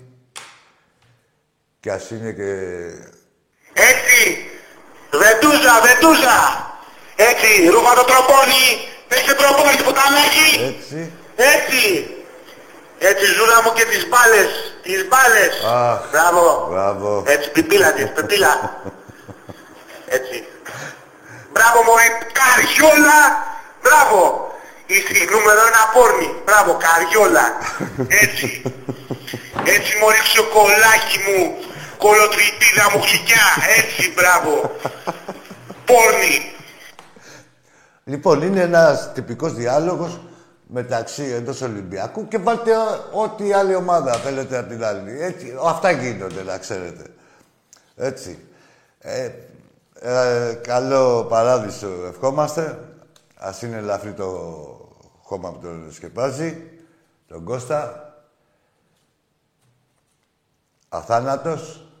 και 1.80 1.90
ας 1.92 2.10
είναι 2.10 2.32
και... 2.32 2.50
Έτσι! 3.72 4.50
Βετούζα, 5.10 5.80
βετούζα! 5.80 6.38
Έτσι, 7.16 7.68
ρούχα 7.68 7.94
το 7.94 8.04
τροπόνι, 8.04 8.66
παίξε 9.08 9.34
τροπόνι 9.34 9.82
που 9.84 9.92
τα 9.92 10.02
έχει! 10.26 10.64
Έτσι. 10.64 11.12
Έτσι! 11.36 12.14
Έτσι, 12.98 13.24
ζούρα 13.24 13.62
μου 13.62 13.72
και 13.72 13.84
τις 13.84 14.08
μπάλες, 14.08 14.50
τις 14.82 15.08
μπάλες! 15.08 15.64
Αχ, 15.64 16.10
Μπράβο! 16.10 16.66
Μπράβο. 16.70 17.22
Έτσι, 17.26 17.50
πιπίλα 17.50 17.92
της, 17.92 18.12
πιπίλα. 18.12 18.82
Έτσι. 20.06 20.46
Μπράβο 21.52 21.82
μωρέ, 21.82 22.08
καριόλα! 22.38 23.20
Μπράβο! 23.82 24.49
Είσαι 24.92 25.22
η 25.24 25.26
νούμερο 25.32 25.60
ένα 25.70 25.82
πόρνη. 25.94 26.28
Μπράβο, 26.44 26.70
καριόλα. 26.84 27.46
Έτσι. 28.24 28.62
Έτσι 29.76 29.90
μωρή 30.00 30.22
σοκολάκι 30.34 31.18
μου. 31.26 31.40
Κολοτριπίδα 31.98 32.84
μου 32.92 33.00
χλικιά. 33.06 33.46
Έτσι, 33.78 34.12
μπράβο. 34.16 34.52
Πόρνη. 35.84 36.54
Λοιπόν, 38.04 38.42
είναι 38.42 38.60
ένας 38.60 39.12
τυπικός 39.12 39.54
διάλογος 39.54 40.20
μεταξύ 40.66 41.22
εντός 41.22 41.60
Ολυμπιακού 41.60 42.28
και 42.28 42.38
βάλτε 42.38 42.72
ό,τι 43.12 43.52
άλλη 43.52 43.74
ομάδα 43.74 44.12
θέλετε 44.12 44.58
από 44.58 44.68
την 44.68 44.84
άλλη. 44.84 45.22
Έτσι, 45.22 45.54
αυτά 45.64 45.90
γίνονται, 45.90 46.42
να 46.42 46.58
ξέρετε. 46.58 47.02
Έτσι. 47.96 48.38
Ε, 48.98 49.30
ε, 50.00 50.54
καλό 50.62 51.24
παράδεισο 51.24 51.88
ευχόμαστε. 52.08 52.78
Ας 53.42 53.62
είναι 53.62 53.76
ελαφρύ 53.76 54.12
το 54.12 54.79
χώμα 55.30 55.50
που 55.52 55.58
τον 55.58 55.92
σκεπάζει, 55.92 56.70
τον 57.28 57.44
Κώστα. 57.44 58.04
Αθάνατος 60.88 61.92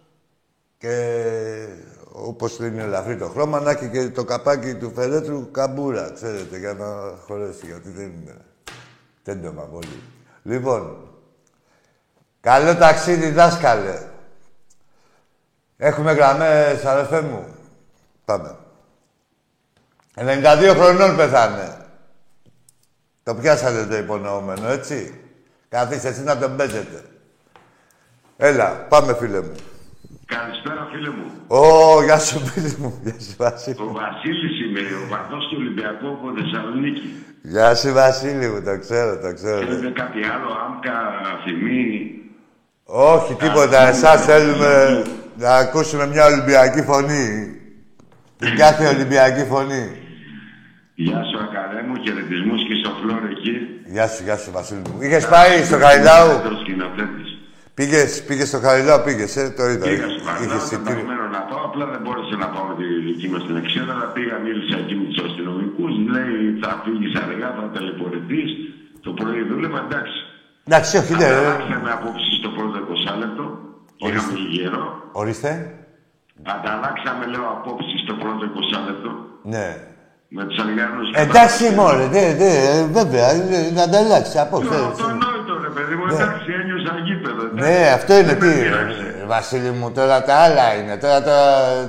και 0.78 1.66
όπως 2.12 2.58
είναι 2.58 2.82
ελαφρύ 2.82 3.16
το 3.16 3.28
χρώμα, 3.28 3.60
να 3.60 3.70
έχει 3.70 3.88
και 3.90 4.08
το 4.08 4.24
καπάκι 4.24 4.74
του 4.74 4.92
φερέτρου 4.94 5.50
καμπούρα, 5.50 6.10
ξέρετε, 6.14 6.58
για 6.58 6.72
να 6.72 7.16
χωρέσει, 7.26 7.66
γιατί 7.66 7.90
δεν 7.90 8.06
είναι 8.06 8.36
τέντομα 9.22 9.62
πολύ. 9.62 10.02
Λοιπόν, 10.42 11.08
καλό 12.40 12.76
ταξίδι, 12.76 13.30
δάσκαλε. 13.30 14.08
Έχουμε 15.76 16.12
γραμμές, 16.12 16.84
αδερφέ 16.84 17.20
μου. 17.20 17.46
Πάμε. 18.24 18.56
92 20.14 20.74
χρονών 20.76 21.16
πεθάνε. 21.16 21.79
Το 23.22 23.34
πιάσατε 23.34 23.86
το 23.86 23.96
υπονοούμενο, 23.96 24.68
έτσι. 24.68 25.20
Καθίστε 25.68 26.08
εσύ 26.08 26.22
να 26.22 26.38
τον 26.38 26.56
παίζετε. 26.56 27.04
Έλα, 28.36 28.86
πάμε 28.88 29.14
φίλε 29.14 29.40
μου. 29.40 29.54
Καλησπέρα 30.24 30.88
φίλε 30.92 31.10
μου. 31.10 31.26
Ω, 31.46 32.02
γεια 32.02 32.18
σου 32.18 32.38
φίλε 32.46 32.72
μου. 32.78 33.00
Γεια 33.02 33.20
σου 33.20 33.34
Βασίλη. 33.36 33.76
Ο 33.78 33.92
Βασίλης 33.92 34.60
είμαι, 34.60 34.80
ο 34.80 35.08
παθός 35.10 35.48
του 35.48 35.56
Ολυμπιακού 35.58 36.08
από 36.08 36.26
Θεσσαλονίκη. 36.38 37.08
Γεια 37.42 37.74
σου 37.74 37.92
Βασίλη 37.92 38.48
μου, 38.48 38.62
το 38.62 38.78
ξέρω, 38.78 39.18
το 39.18 39.34
ξέρω. 39.34 39.66
Θέλετε 39.66 39.90
κάτι 40.02 40.20
άλλο, 40.32 40.48
άμκα, 40.64 40.96
θυμή; 41.44 41.84
Όχι, 42.84 43.34
τίποτα. 43.34 43.88
Εσάς 43.88 44.24
θέλουμε 44.24 45.02
να 45.36 45.56
ακούσουμε 45.56 46.06
μια 46.06 46.24
Ολυμπιακή 46.26 46.82
φωνή. 46.82 47.54
Την 48.38 48.56
κάθε 48.56 48.86
Ολυμπιακή 48.86 49.44
φωνή. 49.44 49.84
Γεια 50.94 51.22
σου 51.24 51.38
Ακαδέ 51.44 51.82
μου, 51.86 51.94
χαιρετισμούς 52.04 52.59
και 52.59 52.59
στο 52.80 52.90
φλόρ 53.00 53.22
εκεί. 53.34 53.54
Γεια 53.94 54.06
σου, 54.12 54.20
γεια 54.26 54.36
σου 54.42 54.50
Βασίλη 54.56 54.82
μου. 54.86 54.96
Είχες 55.06 55.24
πάει 55.34 55.52
στο 55.68 55.78
Καριλάου. 55.84 56.28
Δεύτερος 56.32 56.60
σκηνοθέτης. 56.64 57.28
Πήγες, 57.78 58.10
πήγες 58.26 58.48
στο 58.52 58.60
Καριλάου, 58.66 59.00
πήγες, 59.06 59.32
ε, 59.42 59.44
το 59.58 59.62
είδα. 59.72 59.84
Πήγα 59.88 60.06
στο 60.08 60.12
Είχες 60.12 60.22
Παρνάο, 60.26 60.44
ήταν 60.46 60.56
εισιτήριο. 60.60 61.02
παγωμένο 61.02 61.24
να 61.36 61.40
πάω, 61.48 61.62
απλά 61.68 61.84
δεν 61.92 62.00
μπόρεσα 62.02 62.34
να 62.44 62.48
πάω 62.54 62.68
τη 62.80 62.86
δική 63.06 63.26
μας 63.32 63.42
την 63.48 63.56
εξέδρα, 63.62 63.92
αλλά 63.96 64.08
πήγα, 64.16 64.34
μίλησα 64.44 64.76
εκεί 64.82 64.94
με 65.00 65.04
τους 65.10 65.18
αστυνομικούς, 65.26 65.92
λέει 66.14 66.36
θα 66.62 66.70
φύγεις 66.82 67.12
αργά, 67.24 67.48
θα 67.58 67.64
ταλαιπωρηθείς. 67.74 68.50
Το 69.06 69.10
πρωί 69.18 69.40
δούλευα, 69.50 69.80
εντάξει. 69.86 70.18
Εντάξει, 70.68 70.92
όχι, 71.02 71.12
ναι. 71.20 71.28
ε. 71.34 71.36
Αλλάξαμε 71.40 71.88
απόψη 71.98 72.30
στο 72.40 72.48
πρώτο 72.56 72.76
20 72.92 73.12
λεπτό. 73.22 73.44
Είχαμε 74.06 74.32
λίγο 74.38 74.52
καιρό. 74.58 74.84
Ορίστε. 75.20 75.50
Ανταλλάξαμε, 76.54 77.24
λέω, 77.32 77.46
απόψεις 77.56 78.00
στο 78.04 78.14
πρώτο 78.22 78.42
20 78.54 78.78
λεπτό 78.88 79.10
Ναι. 79.52 79.66
Με 80.36 80.44
τους 80.44 80.58
Αλγανού. 80.64 81.00
Εντάξει, 81.14 81.64
μωρέ, 81.74 82.06
ναι, 82.06 82.24
ναι, 82.40 82.52
ε, 82.72 82.84
βέβαια, 82.98 83.28
ε, 83.30 83.70
να 83.74 83.82
ανταλλάξει 83.82 84.38
απόψε. 84.38 84.68
Το 84.68 84.74
αυτονόητο, 84.92 85.52
ρε 85.66 85.68
παιδί 85.76 85.94
μου, 85.94 86.04
εντάξει, 86.14 86.48
ένιωσα 86.60 86.92
γήπεδο. 87.06 87.42
εντάξει. 87.46 87.70
Ναι, 87.70 87.90
αυτό 87.98 88.12
είναι 88.18 88.34
Δεν 88.34 88.38
τι. 88.38 88.46
με 88.46 88.52
πειράζει. 88.62 89.06
ε, 89.22 89.26
Βασίλη 89.26 89.70
μου, 89.70 89.90
τώρα 89.98 90.22
τα 90.24 90.34
άλλα 90.44 90.74
είναι. 90.78 90.96
Τώρα 90.96 91.22
τα, 91.22 91.36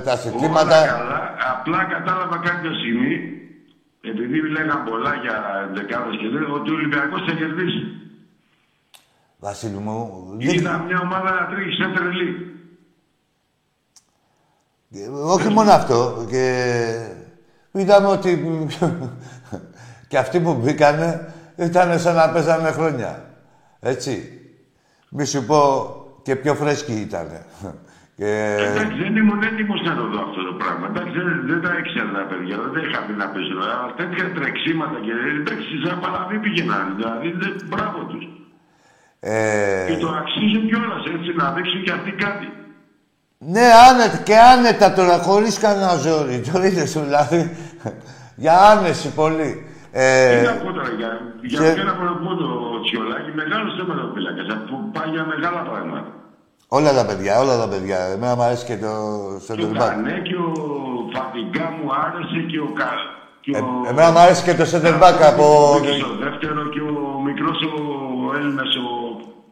τα 0.04 0.12
Όλα 0.12 0.20
συστήματα. 0.20 0.78
καλά. 0.86 1.20
Απλά 1.54 1.80
κατάλαβα 1.94 2.36
κάποια 2.48 2.70
στιγμή, 2.80 3.12
επειδή 4.10 4.38
λέγαν 4.56 4.84
πολλά 4.88 5.12
για 5.24 5.36
δεκάδες 5.74 6.16
και 6.20 6.28
δεν, 6.32 6.42
ότι 6.56 6.70
ο 6.70 6.74
Ολυμπιακός 6.74 7.20
θα 7.28 7.32
κερδίσει. 7.40 7.82
Βασίλη 9.38 9.78
μου, 9.86 9.96
δεν- 10.38 10.54
Είδα 10.54 10.84
μια 10.86 10.98
ομάδα 11.06 11.30
να 11.40 11.44
τρέχει 11.50 11.72
σε 11.80 11.86
τρελή. 11.94 12.30
Ε, 14.94 15.08
όχι 15.34 15.48
μόνο 15.48 15.70
αυτό. 15.70 16.26
Και 16.30 16.44
είδαμε 17.72 18.06
ότι 18.06 18.30
και 20.08 20.18
αυτοί 20.18 20.40
που 20.40 20.54
μπήκανε 20.54 21.32
ήταν 21.56 21.98
σαν 21.98 22.14
να 22.14 22.30
παίζανε 22.30 22.70
χρόνια. 22.70 23.24
Έτσι. 23.80 24.14
Μη 25.10 25.24
σου 25.24 25.44
πω 25.46 25.60
και 26.22 26.36
πιο 26.36 26.54
φρέσκοι 26.54 26.92
ήταν. 26.92 27.26
Και... 28.18 28.30
Εντάξει, 28.68 28.96
δεν 29.02 29.16
ήμουν 29.16 29.42
έτοιμο 29.42 29.74
να 29.88 29.94
το 29.98 30.04
δω 30.12 30.20
αυτό 30.28 30.40
το 30.48 30.54
πράγμα. 30.60 30.86
Εντάξει, 30.90 31.12
δεν, 31.18 31.36
δεν 31.50 31.60
τα 31.64 31.72
ήξερα 31.80 32.10
τα 32.18 32.24
παιδιά, 32.30 32.56
δεν 32.64 32.72
τα 32.74 32.80
είχα 32.84 33.00
πει 33.06 33.12
να 33.22 33.28
παίζω. 33.32 33.56
Αλλά 33.64 33.94
τέτοια 34.00 34.24
τρεξίματα 34.36 34.98
και 35.06 35.14
εντάξει, 35.40 35.72
σαν 35.84 35.96
παραβή 36.04 36.36
πήγαιναν. 36.44 36.86
Δηλαδή, 36.98 37.28
δεν, 37.40 37.52
μπράβο 37.70 38.00
τους. 38.10 38.24
Ε, 39.20 39.34
Και 39.88 39.96
το 40.04 40.10
αξίζουν 40.20 40.62
κιόλας 40.68 41.04
έτσι 41.14 41.30
να 41.40 41.46
δείξουν 41.54 41.80
κι 41.84 41.92
αυτοί 41.98 42.12
κάτι. 42.24 42.46
Ναι, 43.46 43.66
άνετα 43.90 44.16
και 44.16 44.36
άνετα 44.38 44.92
τώρα, 44.92 45.18
χωρίς 45.18 45.58
κανένα 45.58 45.94
ζόρι. 45.96 46.40
Το 46.52 46.62
είδες 46.62 46.92
δηλαδή. 46.92 47.56
Για 48.36 48.58
άνεση 48.60 49.08
πολύ. 49.08 49.66
Τι 49.92 49.98
Ε, 49.98 50.42
να 50.42 50.52
πω 50.52 50.72
τώρα 50.72 50.88
για, 50.98 51.08
για 51.42 51.60
σε- 51.60 51.72
ποιον 51.74 51.86
να 51.86 51.92
πω 51.92 52.30
το 52.42 52.48
τσιολάκι, 52.84 53.30
μεγάλος 53.40 53.70
θέμα 53.78 53.94
φυλακά. 54.14 54.42
που 54.68 54.76
πάει 54.96 55.08
για 55.14 55.24
μεγάλα 55.32 55.60
πράγματα. 55.70 56.06
όλα 56.68 56.92
τα 56.98 57.04
παιδιά, 57.06 57.40
όλα 57.40 57.56
τα 57.62 57.68
παιδιά. 57.68 57.98
Εμένα 58.14 58.34
μου 58.36 58.42
αρέσει 58.42 58.64
και 58.64 58.76
το 58.76 58.86
Και 58.86 59.34
ο 59.36 59.40
Σεντερμπάκ. 59.46 59.88
Κανέ 59.90 60.16
και 60.28 60.34
ο 60.46 60.48
Φατιγκά 61.14 61.66
μου 61.76 61.86
άρεσε 62.04 62.38
και 62.50 62.58
ο 62.58 62.68
Κα... 62.80 62.90
Και 63.44 63.50
ο... 63.50 63.56
Ε, 63.86 63.90
εμένα 63.90 64.10
μου 64.12 64.18
αρέσει 64.18 64.42
και 64.42 64.54
το 64.54 64.64
Σεντερμπάκ 64.64 65.22
από. 65.30 65.46
Και 65.82 65.92
στο 66.02 66.10
δεύτερο 66.24 66.60
και 66.74 66.80
ο 66.80 66.94
μικρός 67.26 67.58
ο 67.70 68.36
Έλληνας 68.38 68.70
ο... 68.84 68.86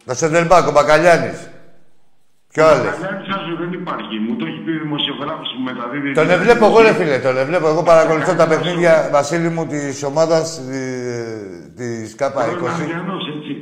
Το 0.08 0.14
Σεντερμπάκ, 0.14 0.66
ο 0.68 0.72
Μπακαλιάνης. 0.72 1.49
Ποιο 2.52 2.64
άλλο. 2.66 2.82
Καλιάνης 2.84 3.28
Άζο 3.36 3.54
δεν 3.62 3.72
υπάρχει. 3.80 4.14
Μου 4.26 4.36
το 4.36 4.44
έχει 4.50 4.60
πει 4.64 4.70
ο 4.78 4.80
δημοσιογράφος 4.86 5.48
που 5.54 5.60
μεταδίδει... 5.68 6.12
Τον 6.20 6.30
εβλέπω 6.36 6.64
εγώ, 6.70 6.80
ρε 6.86 6.92
φίλε, 6.98 7.18
τον 7.18 7.36
εβλέπω. 7.42 7.66
Εγώ 7.68 7.82
παρακολουθώ 7.82 8.32
τα 8.34 8.46
παιχνίδια, 8.48 9.08
Βασίλη 9.12 9.48
μου, 9.48 9.66
της 9.66 10.02
ομάδας 10.10 10.60
τη 11.78 11.88
ΚΑΠΑ 12.20 12.42
20. 12.46 12.48
Αργιανός, 12.80 13.22
έτσι. 13.36 13.52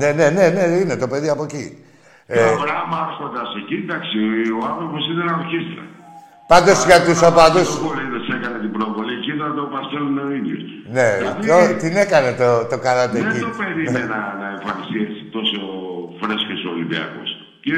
Ναι, 0.00 0.08
ναι, 0.18 0.26
ναι, 0.36 0.44
ναι, 0.56 0.62
είναι 0.82 0.96
το 0.96 1.08
παιδί 1.08 1.28
από 1.28 1.42
εκεί. 1.48 1.64
Και 2.26 2.32
Ε, 2.40 2.42
ο 2.44 2.52
Αβραάμ 2.58 2.90
άρχοντας 3.04 3.48
εκεί, 3.60 3.76
εντάξει, 3.84 4.18
ο 4.58 4.60
άνθρωπος 4.70 5.02
ήταν 5.12 5.26
ορχήστρα. 5.40 5.84
Πάντως 6.52 6.78
για 6.88 6.98
τους 7.06 7.18
οπαδού. 7.28 7.62
Το 7.70 7.76
Βολίδες 7.86 8.26
έκανε 8.36 8.58
την 8.64 8.72
προβολή 8.76 9.14
και 9.24 9.30
ήταν 9.36 9.50
το 9.60 9.64
Παστέλνο 9.72 10.22
ο 10.28 10.32
ίδιος. 10.38 10.62
Ναι, 10.96 11.08
Δηλαδή, 11.18 11.46
το- 11.50 11.76
την 11.84 11.94
έκανε 12.04 12.30
το, 12.40 12.48
το 12.72 12.76
καράτε 12.84 13.16
Δεν 13.18 13.30
εκεί. 13.30 13.40
το 13.46 13.52
περίμενα 13.60 14.18
να 14.40 14.46
εμφανιστεί 14.54 14.98
έτσι 15.06 15.20
τόσο 15.36 15.58
φρέσκος 16.20 16.60
ο 16.68 16.70
Ολυμπιακός. 16.76 17.30
Και 17.62 17.72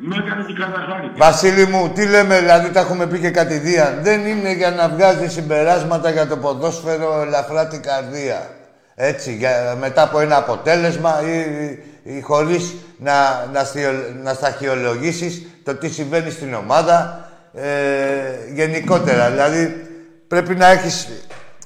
με 0.00 0.16
έκανε 0.24 0.44
την 0.44 0.54
καταχάρη. 0.54 1.10
Βασίλη 1.16 1.66
μου, 1.66 1.90
τι 1.94 2.06
λέμε, 2.06 2.38
δηλαδή 2.38 2.70
τα 2.70 2.80
έχουμε 2.80 3.06
πει 3.06 3.18
και 3.18 3.30
κατηδίαν. 3.30 3.98
Δεν 4.02 4.26
είναι 4.26 4.52
για 4.52 4.70
να 4.70 4.88
βγάζει 4.88 5.28
συμπεράσματα 5.28 6.10
για 6.10 6.26
το 6.26 6.36
ποδόσφαιρο 6.36 7.22
ελαφρά 7.26 7.66
την 7.66 7.82
καρδία. 7.82 8.50
Έτσι, 8.94 9.34
για, 9.34 9.76
μετά 9.80 10.02
από 10.02 10.20
ένα 10.20 10.36
αποτέλεσμα 10.36 11.20
ή, 11.24 11.38
ή, 11.38 11.82
ή 12.16 12.20
χωρίς 12.20 12.74
να, 12.98 13.46
να, 13.52 13.64
στιο- 13.64 14.14
να 14.22 14.34
σταχυολογήσεις 14.34 15.46
το 15.64 15.74
τι 15.74 15.88
συμβαίνει 15.88 16.30
στην 16.30 16.54
ομάδα 16.54 17.28
ε, 17.54 17.68
γενικότερα. 18.54 19.30
Δηλαδή, 19.30 19.86
πρέπει 20.28 20.54
να 20.54 20.66
έχεις 20.70 21.08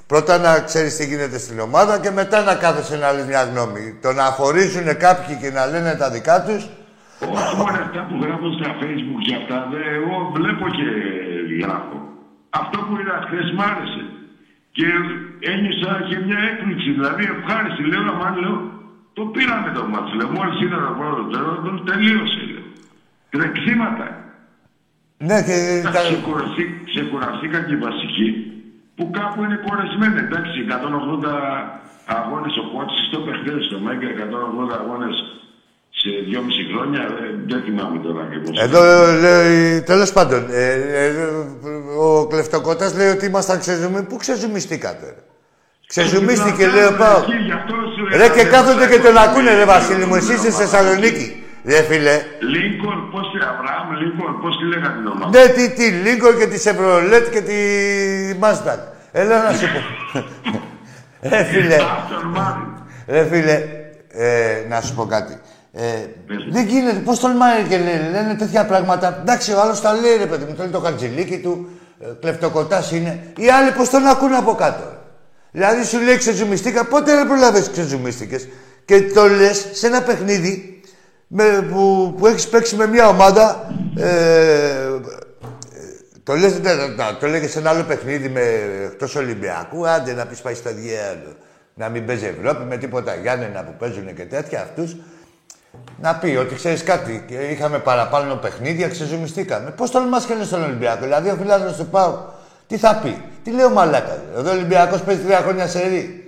πρώτα 0.07 0.39
να 0.39 0.59
ξέρεις 0.59 0.97
τι 0.97 1.05
γίνεται 1.07 1.39
στην 1.39 1.61
ομάδα 1.61 1.99
και 1.99 2.11
μετά 2.11 2.41
να 2.41 2.55
κάθεσαι 2.55 2.97
να 2.97 3.13
λες 3.13 3.25
μια 3.25 3.43
γνώμη. 3.43 3.99
Το 4.03 4.13
να 4.13 4.25
χωρίζουν 4.25 4.97
κάποιοι 4.97 5.35
και 5.35 5.51
να 5.51 5.67
λένε 5.67 5.95
τα 5.95 6.11
δικά 6.11 6.43
τους, 6.43 6.69
Όχι 7.33 7.57
μόνο 7.61 7.77
αυτά 7.87 8.01
που 8.09 8.17
γράφω 8.23 8.47
στα 8.59 8.71
facebook 8.81 9.21
και 9.27 9.35
αυτά, 9.41 9.57
δε, 9.73 9.81
εγώ 9.99 10.17
βλέπω 10.37 10.65
και 10.79 10.87
γράφω. 11.63 11.99
Αυτό 12.61 12.77
που 12.87 12.93
είδα 13.01 13.17
χθες 13.27 13.49
μ' 13.57 13.63
άρεσε. 13.71 14.03
Και 14.77 14.87
ένιωσα 15.53 15.93
και 16.09 16.17
μια 16.27 16.41
έκπληξη, 16.51 16.89
δηλαδή 16.97 17.23
ευχάριστη. 17.35 17.83
Λέω, 17.91 18.03
αμάν, 18.15 18.35
λέω, 18.43 18.57
το 19.17 19.23
πήραμε 19.35 19.71
το 19.77 19.83
μάτς. 19.93 20.11
Λέω, 20.19 20.29
μόλις 20.37 20.57
είδα 20.63 20.79
το 20.87 20.93
πρώτο 21.01 21.23
τέλο, 21.35 21.51
τον 21.67 21.77
τελείωσε. 21.89 22.41
Λέω. 22.53 22.65
Τρεξίματα. 23.35 24.07
ναι 25.29 25.39
και... 25.49 25.57
τα- 25.85 26.03
Ξεκουραστεί- 26.09 26.75
Ξεκουραστήκαν 26.93 27.63
και 27.67 27.75
οι 27.77 27.83
βασικοί 27.89 28.29
που 28.97 29.05
κάπου 29.19 29.39
είναι 29.45 29.59
κορεσμένοι. 29.67 30.19
Εντάξει, 30.27 30.57
180 30.69 31.33
αγώνες 32.19 32.55
ο 32.63 32.65
Κότσης 32.73 33.07
στο 33.11 33.19
παιχνίδι 33.25 33.63
στο 33.69 33.79
Μέγκα, 33.85 34.09
180 34.09 34.75
αγώνες 34.81 35.17
σε 36.01 36.11
2,5 36.31 36.63
χρόνια, 36.73 37.01
ε, 37.01 37.27
δεν 37.51 37.63
θυμάμαι 37.65 37.99
τώρα 38.07 38.21
ακριβώς. 38.27 38.59
Εδώ 38.67 38.81
λέει, 39.25 39.81
τέλος 39.83 40.13
πάντων, 40.13 40.47
ε, 40.51 40.73
ε, 41.05 41.11
ο 41.99 42.27
Κλεφτοκότας 42.27 42.95
λέει 42.97 43.09
ότι 43.11 43.27
ήμασταν 43.27 43.59
ξεζουμί. 43.59 44.03
Πού 44.03 44.17
ξεζουμιστήκατε, 44.17 45.07
ρε; 45.07 45.23
Ξεζουμίστηκε, 45.87 46.67
λέω, 46.67 46.93
πάω. 46.93 47.19
Εκεί, 47.19 47.37
γι' 47.45 47.53
αυτό 47.53 47.75
σου- 47.97 48.17
Ρε 48.19 48.29
και 48.29 48.45
κάθονται 48.45 48.87
και 48.87 48.99
τον 48.99 49.17
ακούνε, 49.17 49.55
ρε 49.55 49.65
Βασίλη 49.65 50.05
μου, 50.05 50.15
εσύ 50.15 50.33
είσαι 50.33 50.51
στη 50.51 50.63
Θεσσαλονίκη. 50.63 51.41
Ρε 51.65 51.83
φίλε, 51.83 52.17
Λίνκολ, 52.53 52.99
πώς 53.13 53.25
τη 53.33 53.39
Αβραάμ, 53.51 53.89
Λίνκολ, 54.01 54.33
πώς 54.43 54.57
τη 54.59 54.65
λέγανε 54.65 54.97
την 54.99 55.07
ομάδα; 55.07 55.31
ναι, 55.39 55.47
τι, 55.49 55.71
τι, 55.71 55.87
Λίγκο 55.91 56.33
και 56.33 56.47
της 56.47 56.63
Chevrolet 56.67 57.25
και 57.33 57.41
τη 57.41 57.55
Mustang. 58.41 58.83
Έλα 59.13 59.43
να 59.43 59.53
σου 59.59 59.67
πω. 59.73 59.81
Ρε 61.31 61.43
φίλε, 61.45 61.75
Άστον 61.75 62.27
Μάρτιν. 62.35 62.69
ρε 63.07 63.25
φίλε, 63.31 63.63
ε, 64.09 64.65
να 64.69 64.81
σου 64.81 64.95
πω 64.95 65.05
κάτι. 65.07 65.35
Ε, 65.79 66.07
δεν 66.51 66.67
γίνεται, 66.67 66.99
πώς 66.99 67.19
τολμάει 67.19 67.63
και 67.63 67.77
λένε, 67.77 68.09
λένε 68.13 68.35
τέτοια 68.35 68.67
πράγματα. 68.67 69.19
Εντάξει, 69.21 69.53
ο 69.53 69.61
άλλος 69.61 69.81
τα 69.81 69.93
λέει 69.93 70.17
ρε 70.17 70.27
παιδί 70.27 70.45
μου, 70.45 70.55
θέλει 70.57 70.71
το 70.71 70.81
χαρτζηλίκι 70.81 71.39
του, 71.39 71.69
ε, 72.01 72.07
κλεφτοκοτάς 72.21 72.93
είναι. 72.93 73.33
Οι 73.37 73.51
άλλοι 73.51 73.71
πώς 73.71 73.91
τον 73.91 74.07
ακούνε 74.07 74.37
από 74.37 74.55
κάτω. 74.55 74.85
Δηλαδή 75.51 75.85
σου 75.85 76.01
λέει 76.01 76.17
ξεζουμιστήκα, 76.17 76.85
πότε 76.85 77.15
δεν 77.15 77.27
προλάβεις 77.27 77.71
ξεζουμίστηκες. 77.71 78.49
Και 78.85 79.03
το 79.03 79.29
λες 79.29 79.67
σε 79.73 79.87
ένα 79.87 80.03
παιχνίδι 80.03 80.81
με, 81.27 81.67
που, 81.71 82.15
που 82.19 82.27
έχεις 82.27 82.49
παίξει 82.49 82.77
με 82.77 82.87
μια 82.87 83.09
ομάδα. 83.09 83.75
Ε, 83.97 84.89
το 86.23 86.35
λες, 86.35 86.61
ναι, 86.61 86.75
ναι, 86.75 86.87
ναι, 86.87 87.05
το 87.21 87.27
λέγε 87.27 87.49
σε 87.49 87.59
ένα 87.59 87.71
άλλο 87.71 87.83
παιχνίδι 87.83 88.29
με 88.29 88.41
εκτός 88.85 89.15
Ολυμπιακού. 89.17 89.89
Άντε 89.89 90.13
να 90.13 90.27
πεις 90.27 90.41
πάει 90.41 90.55
στο 90.55 90.71
διάλογο. 90.75 91.35
Να 91.75 91.89
μην 91.89 92.07
παίζει 92.07 92.35
Ευρώπη 92.39 92.65
με 92.65 92.77
τίποτα 92.77 93.15
Γιάννενα 93.15 93.65
που 93.65 93.75
παίζουν 93.79 94.15
και 94.15 94.25
τέτοια 94.25 94.63
αυτούς. 94.63 94.97
Να 96.01 96.15
πει 96.15 96.37
ότι 96.41 96.55
ξέρεις 96.55 96.83
κάτι, 96.83 97.25
και 97.29 97.35
είχαμε 97.35 97.79
παραπάνω 97.79 98.35
παιχνίδια, 98.35 98.89
ξεζουμιστήκαμε. 98.89 99.71
Πώς 99.71 99.91
τολμά 99.91 100.21
και 100.27 100.35
λε 100.35 100.45
στον 100.45 100.63
Ολυμπιακό, 100.63 101.03
δηλαδή 101.03 101.29
ο 101.29 101.37
φιλάδρο 101.41 101.73
του 101.73 101.87
Πάου, 101.87 102.19
τι 102.67 102.77
θα 102.77 103.01
πει, 103.03 103.23
τι 103.43 103.51
λέει 103.51 103.65
ο 103.65 103.71
Μαλάκα. 103.71 104.23
Εδώ 104.37 104.51
ο 104.51 104.53
Ολυμπιακός 104.53 105.03
παίζει 105.03 105.23
τρία 105.23 105.41
χρόνια 105.41 105.67
σε 105.67 105.89
ρί. 105.89 106.21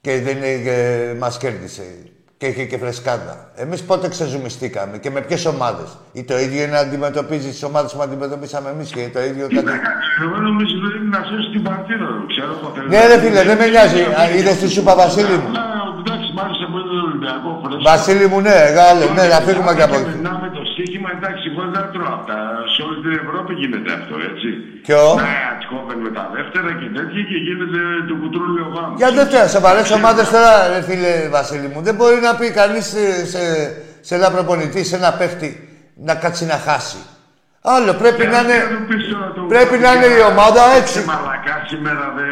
Και 0.00 0.20
δεν 0.20 0.36
ε, 0.42 1.14
μας 1.18 1.38
κέρδισε. 1.38 1.82
Και 2.36 2.46
είχε 2.46 2.64
και 2.64 2.78
φρεσκάδα. 2.78 3.50
Εμείς 3.54 3.82
πότε 3.82 4.08
ξεζουμιστήκαμε 4.08 4.98
και 4.98 5.10
με 5.10 5.20
ποιες 5.20 5.44
ομάδες. 5.46 5.88
Ή 6.12 6.22
το 6.24 6.38
ίδιο 6.38 6.62
είναι 6.62 6.72
να 6.72 6.78
αντιμετωπίζεις 6.78 7.50
τις 7.50 7.62
ομάδες 7.62 7.92
που 7.92 8.02
αντιμετωπίσαμε 8.02 8.70
εμείς 8.70 8.90
και 8.90 9.08
το 9.12 9.20
ίδιο 9.22 9.46
κάτι. 9.54 9.72
Εγώ 10.22 10.36
νομίζω 10.36 10.74
ότι 10.86 10.96
είναι 10.98 11.16
να 11.16 11.22
σώσει 11.28 11.48
την 11.54 11.62
παρτίδα, 11.62 12.06
δεν 12.16 12.26
ξέρω. 12.32 12.52
Ναι, 12.88 13.00
ρε 13.06 13.18
φίλε, 13.22 13.42
δεν 13.42 13.56
με 13.60 13.66
νοιάζει. 13.66 14.02
Είδες 14.38 14.56
τι 14.56 14.68
σου 14.68 14.80
είπα, 14.80 14.94
Βασίλη 14.94 15.36
μου. 15.42 15.48
Αλλά, 15.48 15.78
Εντάξει, 16.00 16.28
μ' 16.36 16.40
άρεσε 16.44 16.66
πολύ 16.72 16.86
το 16.92 16.96
Ολυμπιακό. 17.28 17.50
φρέσκο. 17.62 17.84
Βασίλη 17.90 18.26
μου, 18.30 18.38
ναι, 18.48 18.58
γάλε, 18.76 19.04
ναι, 19.16 19.24
να 19.34 19.38
φύγουμε 19.46 19.70
και 19.78 19.84
από 19.88 19.96
Και 19.96 20.00
εκεί. 20.02 20.10
περνάμε 20.10 20.46
το 20.56 20.62
στοίχημα, 20.72 21.08
εντάξει, 21.16 21.44
εγώ 21.50 21.62
δεν 21.74 21.84
τρώω 21.94 22.12
αυτά. 22.18 22.36
Σε 22.72 22.80
όλη 22.86 22.96
την 23.04 23.12
Ευρώπη 23.22 23.52
γίνεται 23.60 23.90
αυτό, 23.98 24.14
έτσι. 24.30 24.48
Ποιο; 24.86 25.00
Ναι, 25.22 25.34
Ατσχόβεν 25.52 25.98
με 26.06 26.10
τα 26.18 26.24
δεύτερα 26.36 26.70
και 26.80 26.88
τέτοια 26.96 27.22
και 27.30 27.38
γίνεται 27.46 27.80
το 28.10 28.14
κουτρούλιο 28.22 28.64
γάμος. 28.74 28.96
Για 29.00 29.10
δεύτερα, 29.18 29.46
σε 29.54 29.58
βαρέ 29.64 29.82
ομάδε 29.98 30.22
τώρα, 30.34 30.52
ρε 30.72 30.80
φίλε 30.88 31.12
Βασίλη 31.36 31.68
μου, 31.72 31.80
δεν 31.86 31.94
μπορεί 31.98 32.18
να 32.28 32.32
πει 32.38 32.46
κανείς 32.60 32.84
σε, 32.94 33.02
σε, 33.32 33.42
σε 34.08 34.12
ένα 34.18 34.28
προπονητή, 34.34 34.80
σε 34.90 34.96
ένα 35.00 35.10
παίχτη, 35.18 35.50
να 36.08 36.14
κάτσει 36.22 36.44
να 36.52 36.58
χάσει. 36.66 37.00
Άλλο 37.62 37.94
πρέπει 37.94 38.26
να 38.26 38.38
είναι. 38.40 38.58
Πρέπει 39.48 39.76
να 39.84 39.92
είναι 39.94 40.06
η 40.06 40.20
ομάδα 40.32 40.62
έτσι. 40.80 40.98
Μαλακά 41.04 41.56
σήμερα, 41.66 42.04
δε. 42.16 42.26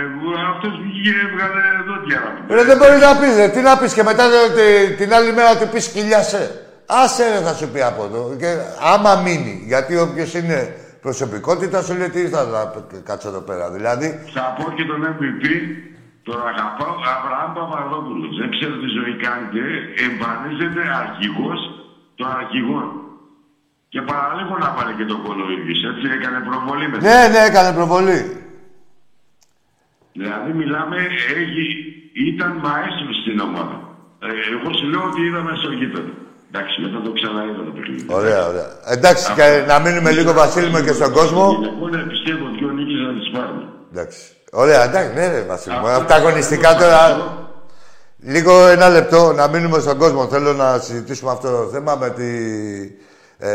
Αυτός 0.54 0.72
βγήκε, 0.82 1.12
έβγαλε 1.26 1.62
δόντια. 1.88 2.20
Ρε, 2.56 2.62
δεν 2.70 2.76
μπορεί 2.78 2.96
να 3.06 3.12
πεις, 3.20 3.36
ρε. 3.36 3.48
Τι 3.48 3.60
να 3.68 3.76
πεις 3.78 3.92
και 3.94 4.02
μετά 4.02 4.22
ρε, 4.34 4.42
τη- 4.56 4.94
την 5.00 5.14
άλλη 5.14 5.32
μέρα 5.32 5.52
του 5.58 5.68
πεις 5.72 5.84
σκυλιάσαι. 5.84 6.42
Άσε 6.86 7.24
ρε 7.32 7.40
θα 7.46 7.52
σου 7.58 7.68
πει 7.72 7.80
από 7.82 8.02
εδώ. 8.08 8.22
Και 8.40 8.50
άμα 8.94 9.12
μείνει, 9.24 9.54
γιατί 9.72 9.92
όποιος 10.06 10.34
είναι 10.34 10.58
προσωπικότητας, 11.04 11.84
σου 11.86 11.94
λέει 11.98 12.08
τι 12.10 12.20
ήρθα 12.20 12.42
να 12.44 12.60
κάτσω 13.08 13.28
εδώ 13.28 13.40
πέρα. 13.48 13.70
Δηλαδή, 13.76 14.08
Θα 14.34 14.54
πω 14.56 14.64
και 14.76 14.84
τον 14.90 15.00
MVP, 15.12 15.44
τον 16.28 16.38
αγαπάω, 16.50 16.94
Αβραάμ 17.14 17.50
Παπαδόπουλος. 17.58 18.30
Δεν 18.40 18.48
ξέρω 18.56 18.74
τι 18.82 18.88
ζωή 18.98 19.12
κάνετε. 19.26 19.60
Εμφανίζεται 20.08 20.82
αρχηγός 21.02 21.60
των 22.18 22.28
αρχηγών. 22.40 22.86
Και 23.92 24.00
παραλίγο 24.10 24.54
να 24.64 24.68
πάρει 24.76 24.92
και 24.98 25.04
τον 25.04 25.22
κόλλο 25.24 25.44
ο 25.48 25.50
ίδιος, 25.56 25.78
έτσι 25.90 26.06
έκανε 26.16 26.38
προβολή 26.48 26.86
με 26.88 26.96
ναι, 27.06 27.20
ναι, 27.32 27.40
έκανε 27.50 27.70
προβολή. 27.78 28.20
Δηλαδή 30.12 30.50
μιλάμε, 30.60 30.96
έχει, 31.40 31.64
ήταν 32.30 32.50
μαέστρο 32.64 33.12
στην 33.22 33.36
ομάδα. 33.48 33.76
Ε, 34.26 34.28
εγώ 34.54 34.68
σου 34.78 34.86
λέω 34.92 35.02
ότι 35.10 35.20
είδαμε 35.26 35.52
στο 35.62 35.70
γήπεδο. 35.78 36.12
Εντάξει, 36.50 36.74
μετά 36.80 36.98
το 37.06 37.12
ξαναείδα 37.18 37.62
το 37.68 37.72
παιχνίδι. 37.76 38.06
Ωραία, 38.20 38.46
ωραία. 38.50 38.68
Εντάξει, 38.94 39.32
και 39.32 39.64
να 39.70 39.78
μείνουμε 39.78 40.10
λίγο, 40.10 40.32
Βασίλη 40.32 40.68
μου, 40.70 40.80
και 40.84 40.92
στον 40.92 41.12
κόσμο. 41.12 41.44
Εγώ 41.76 41.88
να 41.88 41.98
πιστεύω 42.12 42.44
δυο 42.58 42.70
νίκες 42.76 43.00
να 43.06 43.12
τις 43.18 43.30
πάρουμε. 43.34 43.64
Εντάξει. 43.92 44.20
Ωραία, 44.52 44.82
εντάξει, 44.84 45.14
ναι, 45.14 45.26
ρε, 45.28 45.40
Βασίλη 45.42 45.74
μου. 45.80 45.86
Αυτό 45.86 45.98
Από 45.98 46.08
τα 46.08 46.14
αγωνιστικά 46.14 46.68
αυτό 46.68 46.82
τώρα. 46.82 47.04
αυτό. 47.04 47.50
Λίγο 48.18 48.66
ένα 48.66 48.88
λεπτό 48.88 49.32
να 49.32 49.48
μείνουμε 49.48 49.78
στον 49.78 49.98
κόσμο. 49.98 50.26
Θέλω 50.26 50.52
να 50.52 50.78
συζητήσουμε 50.78 51.30
αυτό 51.30 51.48
το 51.50 51.68
θέμα 51.72 51.96
με 51.96 52.10
τη. 52.10 52.28
Ε, 53.38 53.48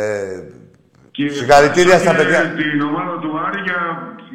Και 1.11 1.29
Συγχαρητήρια 1.29 1.97
στα 1.99 2.09
ευχαριστώ 2.11 2.23
παιδιά. 2.23 2.53
και 2.55 2.63
την 2.71 2.81
ομάδα 2.81 3.15
του 3.23 3.31
Άρη 3.45 3.59
για, 3.67 3.81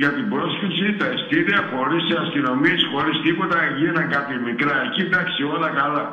για 0.00 0.10
την 0.16 0.24
πρόσκληση, 0.32 0.86
τα 1.00 1.06
εστία, 1.14 1.58
χωρίς 1.72 2.04
αστυνομίες, 2.22 2.80
χωρίς 2.92 3.16
τίποτα. 3.26 3.56
Γίναν 3.78 4.06
κάτι 4.14 4.32
μικρά 4.48 4.74
εκεί, 4.86 5.00
εντάξει, 5.08 5.40
όλα 5.54 5.68
καλά. 5.80 6.04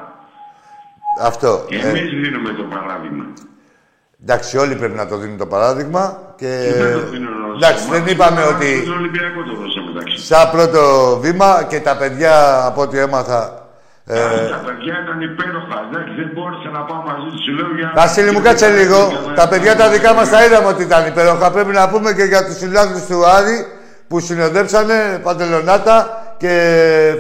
αυτό. 1.30 1.52
Εμείς 1.70 2.08
Ε, 2.12 2.16
δίνουμε 2.24 2.50
το 2.60 2.64
παράδειγμα. 2.74 3.26
εντάξει, 4.22 4.58
όλοι 4.58 4.76
πρέπει 4.76 4.96
να 4.96 5.08
το 5.08 5.16
δίνουν 5.18 5.38
το 5.38 5.46
παράδειγμα. 5.48 6.04
Και, 6.36 6.52
Και 6.68 6.74
δεν 6.84 6.94
το 6.94 7.06
δίνουν 7.14 7.44
όλα. 7.44 7.56
εντάξει, 7.56 7.84
δεν 7.90 8.04
είπαμε 8.08 8.42
ότι. 8.44 8.70
Στον 8.82 8.98
Ολυμπιακό 8.98 9.40
το 9.50 9.54
δώσαμε, 9.62 9.90
εντάξει. 9.94 10.18
Σαν 10.26 10.50
πρώτο 10.52 10.82
βήμα 11.24 11.64
και 11.70 11.80
τα 11.80 11.98
παιδιά 11.98 12.66
από 12.66 12.82
ό,τι 12.82 12.98
έμαθα. 12.98 13.63
Ε, 14.06 14.50
τα 14.50 14.62
παιδιά 14.66 14.96
ήταν 15.04 15.22
υπέροχα. 15.22 15.78
Εντάξει, 15.88 16.14
δεν 16.20 16.30
μπόρεσα 16.34 16.70
να 16.78 16.82
πάω 16.88 17.02
μαζί 17.10 17.28
τους. 17.32 17.44
Σου 17.46 17.54
λέω 17.58 17.70
για. 17.78 17.92
Βασίλη 17.96 18.32
μου, 18.32 18.42
κάτσε 18.42 18.70
λίγο. 18.80 19.00
Τα 19.36 19.48
παιδιά 19.48 19.76
τα 19.76 19.90
δικά 19.90 20.14
μας 20.14 20.30
τα 20.30 20.46
είδαμε 20.46 20.68
ότι 20.68 20.84
ήταν 20.84 21.08
υπέροχα. 21.08 21.52
Πρέπει 21.52 21.72
να 21.72 21.90
πούμε 21.90 22.14
και 22.14 22.24
για 22.24 22.46
τους 22.46 22.58
συλλάγους 22.58 23.06
του 23.10 23.26
Άρη 23.38 23.58
που 24.08 24.20
συνοδέψανε 24.20 24.98
παντελονάτα 25.24 25.96
και 26.38 26.54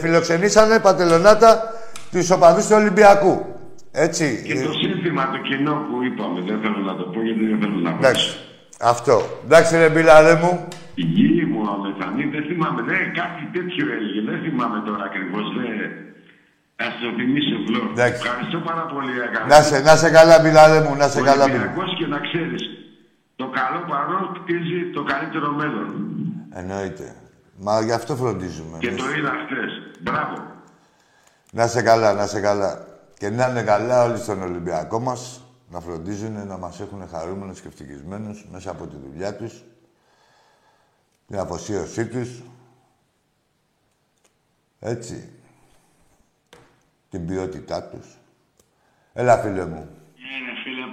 φιλοξενήσανε 0.01 0.79
παντελονάτα 0.79 1.49
τους 2.11 2.29
οπαδούς 2.31 2.65
του 2.67 2.75
Ολυμπιακού. 2.81 3.35
Έτσι. 3.91 4.43
Και 4.47 4.53
το 4.53 4.73
σύνθημα 4.83 5.23
το 5.33 5.37
κοινό 5.47 5.75
που 5.87 5.95
είπαμε, 6.07 6.39
δεν 6.49 6.57
θέλω 6.63 6.81
να 6.89 6.95
το 6.95 7.03
πω 7.03 7.19
γιατί 7.27 7.43
δεν 7.49 7.57
θέλω 7.61 7.77
να 7.85 7.91
πω. 7.91 7.97
Εντάξει. 7.99 8.27
Αυτό. 8.81 9.15
Εντάξει 9.45 9.77
ρε 9.77 9.89
μπιλαρέ 9.89 10.35
μου. 10.41 10.67
Η 10.95 11.05
γη 11.15 11.45
μου 11.51 11.61
αμεθανή, 11.73 12.23
δεν 12.35 12.43
θυμάμαι, 12.49 12.81
δεν, 12.89 13.01
κάτι 13.21 13.43
τέτοιο 13.55 13.83
έλεγε, 13.95 14.19
δεν 14.29 14.37
θυμάμαι 14.45 14.77
τώρα 14.87 15.03
ακριβώς. 15.09 15.45
Δεν... 16.75 16.87
Α 16.87 16.91
το 17.01 17.09
θυμίσω, 17.17 17.55
Φλό. 17.65 17.89
Εντάξει. 17.91 18.21
Ευχαριστώ 18.25 18.59
πάρα 18.59 18.85
πολύ, 18.85 19.11
αγάπη. 19.27 19.49
Να 19.49 19.61
σε, 19.61 19.79
να 19.79 19.95
σε 19.95 20.09
καλά 20.09 20.39
μπιλαρέ 20.39 20.79
μου, 20.87 20.95
να 20.95 21.07
σε 21.07 21.21
καλά. 21.21 21.45
μπιλ. 21.47 21.55
Ολυμπιακός 21.55 21.95
και 21.99 22.07
να 22.07 22.19
ξέρεις, 22.19 22.63
το 23.35 23.45
καλό 23.49 23.79
παρόν 23.89 24.23
κτίζει 24.37 24.91
το 24.93 25.03
καλύτερο 25.03 25.51
μέλλον. 25.51 25.87
Εννοείται. 26.53 27.15
Μα 27.57 27.81
γι' 27.81 27.91
αυτό 27.91 28.15
φροντίζουμε. 28.15 28.77
Και 28.77 28.87
εμείς. 28.87 29.01
το 29.01 29.09
είδα 29.09 29.31
χθες. 29.45 29.71
Μπράβο. 29.99 30.35
Να 31.51 31.67
σε 31.67 31.81
καλά, 31.81 32.13
να 32.13 32.25
σε 32.27 32.39
καλά. 32.39 32.87
Και 33.17 33.29
να 33.29 33.47
είναι 33.49 33.63
καλά 33.63 34.03
όλοι 34.03 34.17
στον 34.17 34.41
Ολυμπιακό 34.41 34.99
μας, 34.99 35.41
να 35.69 35.79
φροντίζουν 35.79 36.47
να 36.47 36.57
μας 36.57 36.79
έχουν 36.79 37.07
χαρούμενους 37.11 37.61
και 37.61 37.67
ευτυχισμένους 37.67 38.45
μέσα 38.51 38.71
από 38.71 38.87
τη 38.87 38.95
δουλειά 39.07 39.35
τους, 39.35 39.63
την 41.27 41.39
αφοσίωσή 41.39 42.05
τους. 42.07 42.29
Έτσι. 44.79 45.29
Την 47.13 47.25
ποιότητά 47.25 47.83
τους. 47.83 48.17
Έλα, 49.13 49.37
φίλε 49.37 49.65
μου. 49.65 49.89
Είναι 50.15 50.53
φίλε, 50.63 50.85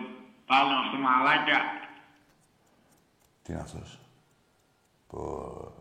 πάλι 0.46 0.70
αυτό 0.85 0.96
μαλάκια. 0.96 1.61
Τι 3.42 3.52
είναι 3.52 3.61
αυτός; 3.61 4.00
Πω... 5.06 5.72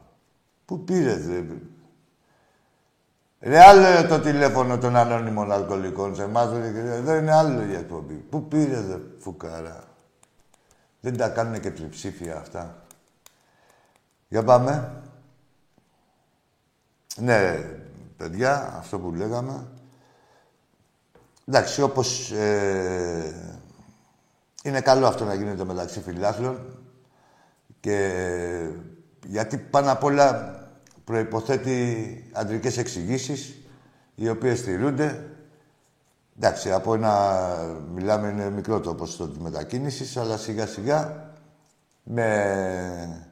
Πού 0.66 0.84
πήρες, 0.84 1.28
ρε; 1.28 1.46
Ρε 3.40 3.64
άλλο 3.64 4.08
το 4.08 4.20
τηλέφωνο 4.20 4.78
των 4.78 4.96
ανώνυμων 4.96 5.52
αλκοολικών 5.52 6.16
σε 6.16 6.24
εμάς, 6.24 6.52
ρε, 6.52 6.68
εδώ 6.94 7.16
είναι 7.16 7.34
άλλο 7.34 7.64
η 7.64 7.76
εκπομπή. 7.76 8.16
Πού 8.16 8.48
πήρες, 8.48 8.88
ρε, 8.88 9.00
φουκάρα; 9.20 9.84
Δεν 11.00 11.18
τα 11.18 11.30
κάνουν 11.30 11.60
και 11.60 11.72
τριψήφια 11.72 12.38
αυτά. 12.38 12.86
Για 14.28 14.44
πάμε. 14.44 15.02
Ναι, 17.16 17.54
παιδιά, 18.18 18.74
αυτό 18.78 19.00
που 19.00 19.14
λέγαμε. 19.14 19.68
Εντάξει, 21.50 21.82
όπως 21.82 22.32
ε, 22.32 23.34
είναι 24.64 24.82
καλό 24.82 25.08
αυτό 25.08 25.26
να 25.26 25.34
γίνεται 25.34 25.66
μεταξύ 25.66 26.02
φιλάθλων 26.02 26.60
και 27.80 28.22
γιατί 29.26 29.58
πάνω 29.58 29.92
απ' 29.92 30.04
όλα 30.04 30.54
προϋποθέτει 31.04 32.30
αντρικές 32.34 32.78
εξηγήσεις 32.78 33.58
οι 34.16 34.30
οποίες 34.30 34.60
στηρούνται. 34.60 35.30
Εντάξει, 36.38 36.72
από 36.72 36.94
ένα 36.94 37.36
μιλάμε 37.94 38.28
είναι 38.30 38.50
μικρό 38.50 38.80
το 38.80 38.96
ποσοστό 38.96 39.28
της 39.28 39.38
μετακίνησης, 39.38 40.18
αλλά 40.18 40.38
σιγά 40.38 40.68
σιγά 40.68 41.32
με... 42.04 43.29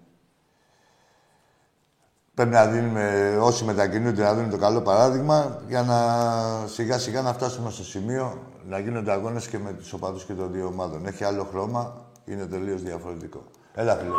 Πρέπει 2.38 2.52
να 2.52 2.68
δίνουμε, 2.68 3.38
όσοι 3.42 3.66
μετακινούνται, 3.66 4.24
να 4.24 4.34
δίνουν 4.34 4.50
το 4.50 4.58
καλό 4.58 4.82
παράδειγμα 4.82 5.62
για 5.68 5.84
να 5.84 6.68
σιγά 6.68 6.98
σιγά 7.00 7.22
να 7.22 7.34
φτάσουμε 7.34 7.70
στο 7.70 7.84
σημείο 7.84 8.52
να 8.68 8.80
γίνονται 8.80 9.12
αγώνες 9.12 9.48
και 9.48 9.58
με 9.58 9.74
τους 9.74 9.94
οπαδούς 9.94 10.26
και 10.26 10.34
των 10.34 10.52
δύο 10.52 10.68
ομάδων. 10.68 11.06
Έχει 11.06 11.24
άλλο 11.24 11.44
χρώμα, 11.44 12.06
είναι 12.26 12.46
τελείως 12.46 12.82
διαφορετικό. 12.82 13.44
Έλα, 13.74 13.96
φίλε 13.96 14.10
μου. 14.10 14.16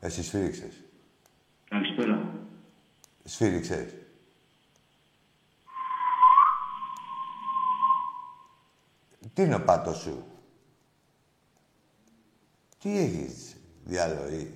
Εσύ 0.00 0.22
σφύριξες. 0.22 0.80
Καλησπέρα. 1.68 2.24
Σφύριξες. 3.24 3.94
Τι 9.34 9.42
είναι 9.42 9.54
ο 9.54 9.60
πάτος 9.60 9.96
σου; 9.96 10.24
Τι 12.78 12.98
έχεις, 12.98 13.56
διαλογή. 13.84 14.53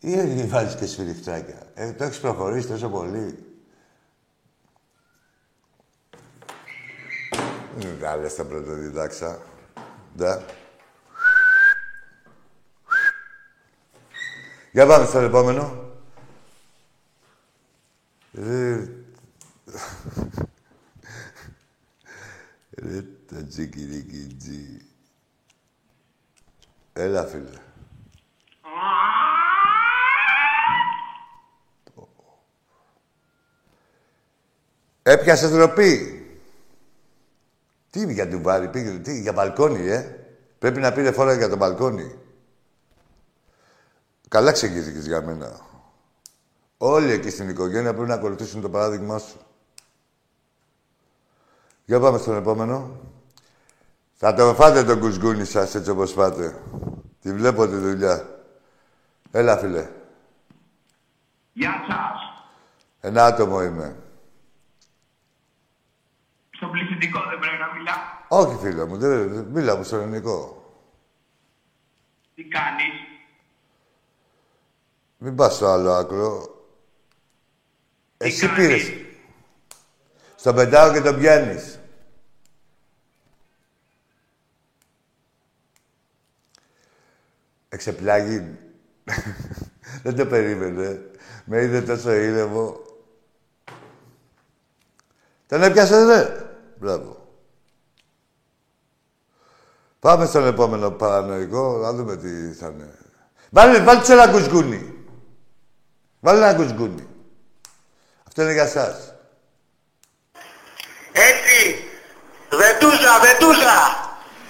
Ή 0.00 0.12
έχει 0.12 0.46
βάζεις 0.46 0.74
και 0.74 0.86
σφυριχτάκια. 0.86 1.70
Ε, 1.74 1.92
το 1.92 2.04
έχεις 2.04 2.20
προχωρήσει 2.20 2.68
τόσο 2.68 2.88
πολύ. 2.88 3.44
Δεν 7.76 8.00
τα 8.00 8.16
λες 8.16 8.34
τα 8.34 8.44
πρωτοδιδάξα. 8.44 9.42
Ναι. 10.16 10.44
Για 14.72 14.86
πάμε 14.86 15.06
στο 15.06 15.18
επόμενο. 15.18 15.92
Ρε... 18.32 18.88
Ρε 22.70 23.02
τα 23.26 23.44
τζικιρικιτζι. 23.44 24.80
Έλα, 26.92 27.24
φίλε. 27.24 27.69
Έπιασε 35.02 35.48
ντροπή. 35.48 36.14
Τι 37.90 38.12
για 38.12 38.28
την 38.28 38.42
βάρη, 38.42 38.68
πήγε, 38.68 38.90
τι, 38.90 39.20
για 39.20 39.32
μπαλκόνι, 39.32 39.88
ε. 39.88 40.14
Πρέπει 40.58 40.80
να 40.80 40.92
πήρε 40.92 41.12
φορά 41.12 41.34
για 41.34 41.48
το 41.48 41.56
μπαλκόνι. 41.56 42.18
Καλά 44.28 44.52
ξεκίνησες 44.52 45.06
για 45.06 45.22
μένα. 45.22 45.60
Όλοι 46.78 47.12
εκεί 47.12 47.30
στην 47.30 47.48
οικογένεια 47.48 47.92
πρέπει 47.94 48.08
να 48.08 48.14
ακολουθήσουν 48.14 48.60
το 48.60 48.70
παράδειγμά 48.70 49.18
σου. 49.18 49.38
Για 51.84 52.00
πάμε 52.00 52.18
στον 52.18 52.36
επόμενο. 52.36 53.00
Θα 54.14 54.34
το 54.34 54.54
φάτε 54.54 54.84
τον 54.84 55.00
κουσκούνι 55.00 55.44
σας 55.44 55.74
έτσι 55.74 55.90
όπως 55.90 56.12
πάτε. 56.12 56.60
Τη 57.20 57.32
βλέπω 57.32 57.68
τη 57.68 57.76
δουλειά. 57.76 58.40
Έλα, 59.30 59.56
φίλε. 59.56 59.88
Γεια 61.52 61.72
σας. 61.88 62.46
Ένα 63.00 63.24
άτομο 63.24 63.62
είμαι. 63.62 63.96
Στο 66.60 66.68
πληθυντικό 66.68 67.20
δεν 67.28 67.38
πρέπει 67.38 67.58
να 67.58 67.72
μιλά. 67.74 68.24
Όχι, 68.28 68.56
φίλε 68.60 68.84
μου. 68.84 68.96
Δεν, 68.96 69.32
δεν- 69.34 69.44
μίλα 69.44 69.76
μου 69.76 69.82
στο 69.84 69.96
ελληνικό. 69.96 70.64
Τι 72.34 72.44
κάνεις; 72.44 72.92
Μην 75.18 75.34
πας 75.36 75.54
στο 75.54 75.66
άλλο 75.66 75.92
άκρο. 75.92 76.54
Εσύ 78.16 78.46
κάνεις; 78.46 78.66
πήρες. 78.66 78.92
Στον 80.36 80.54
πεντάω 80.54 80.92
και 80.92 81.00
τον 81.00 81.18
πιάνεις. 81.18 81.78
Εξεπλάγει. 87.68 88.56
Δεν 90.02 90.16
το 90.16 90.26
περίμενε. 90.26 91.10
Με 91.44 91.62
είδε 91.62 91.80
τόσο 91.82 92.12
ήρεμο. 92.12 92.80
Τον 95.46 95.62
έπιασες, 95.62 96.06
ρε. 96.06 96.49
Μπράβο. 96.80 97.28
Πάμε 99.98 100.26
στον 100.26 100.46
επόμενο 100.46 100.90
παρανοϊκό, 100.90 101.76
να 101.76 101.92
δούμε 101.92 102.16
τι 102.16 102.52
θα 102.52 102.66
είναι. 102.66 102.98
Βάλε, 103.50 103.80
βάλτε 103.80 104.12
ένα 104.12 104.28
κουσκούνι. 104.28 104.94
Βάλε 106.20 106.48
ένα 106.48 106.54
κουσκούνι. 106.54 107.08
Αυτό 108.26 108.42
είναι 108.42 108.52
για 108.52 108.66
σας. 108.66 109.14
Έτσι. 111.12 111.84
Βεντούζα, 112.50 113.12
βεντούζα. 113.20 113.78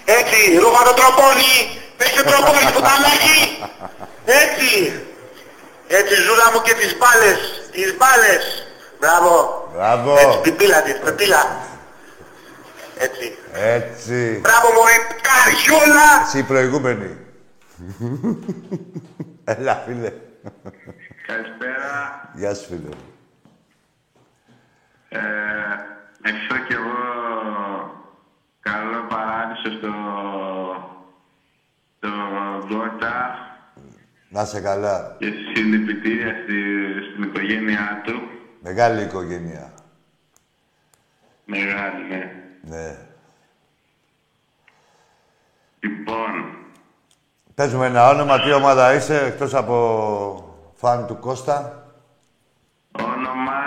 Έτσι. 0.05 0.59
Ρούχα 0.59 0.85
το 0.85 0.95
τροπόνι. 0.95 1.55
Πες 1.97 2.11
το 2.11 2.23
τροπόνι 2.23 2.61
στο 2.73 2.81
ταλάκι. 2.81 3.41
Έτσι. 4.25 5.03
Έτσι 5.87 6.15
ζούλα 6.15 6.53
μου 6.53 6.63
και 6.63 6.75
τις 6.75 6.97
μπάλες. 6.99 7.39
Τις 7.71 7.97
μπάλες. 7.97 8.45
Μπράβο. 9.01 9.69
Μπράβο. 9.73 10.17
Έτσι 10.19 10.41
πιπίλα 10.41 10.83
της, 10.83 10.99
πιπίλα. 11.05 11.69
Έτσι. 13.03 13.33
Έτσι. 13.53 14.39
Μπράβο 14.43 14.67
μωρέ, 14.77 14.97
καριόλα. 15.29 16.23
Εσύ 16.27 16.39
η 16.39 16.43
προηγούμενη. 16.43 17.17
Έλα, 19.45 19.75
φίλε. 19.87 20.13
Καλησπέρα. 21.27 22.31
Γεια 22.35 22.55
σου, 22.55 22.65
φίλε. 22.67 22.89
Ε, 25.09 25.21
ευχηθώ 26.23 26.59
κι 26.67 26.73
εγώ 26.73 26.99
καλό 28.61 29.07
παράδεισο 29.09 29.71
στο, 29.79 29.93
στο 31.97 32.09
Γκότα 32.67 33.35
Να 34.29 34.45
σε 34.45 34.61
καλά. 34.61 35.17
και 35.19 35.27
συλληπιτήρια 35.55 36.35
στη, 36.43 36.55
στην 37.13 37.23
οικογένειά 37.23 38.01
του. 38.05 38.21
Μεγάλη 38.63 39.03
οικογένεια. 39.03 39.73
Μεγάλη, 41.45 42.05
ναι. 42.09 42.35
Ναι. 42.61 42.97
Λοιπόν, 45.81 46.31
Πες 47.55 47.73
μου 47.75 47.83
ένα 47.83 48.09
όνομα, 48.09 48.41
τι 48.41 48.53
ομάδα 48.53 48.95
είσαι, 48.95 49.25
εκτός 49.27 49.55
από 49.55 50.75
φαν 50.75 51.07
του 51.07 51.19
Κώστα. 51.19 51.85
όνομα 52.99 53.61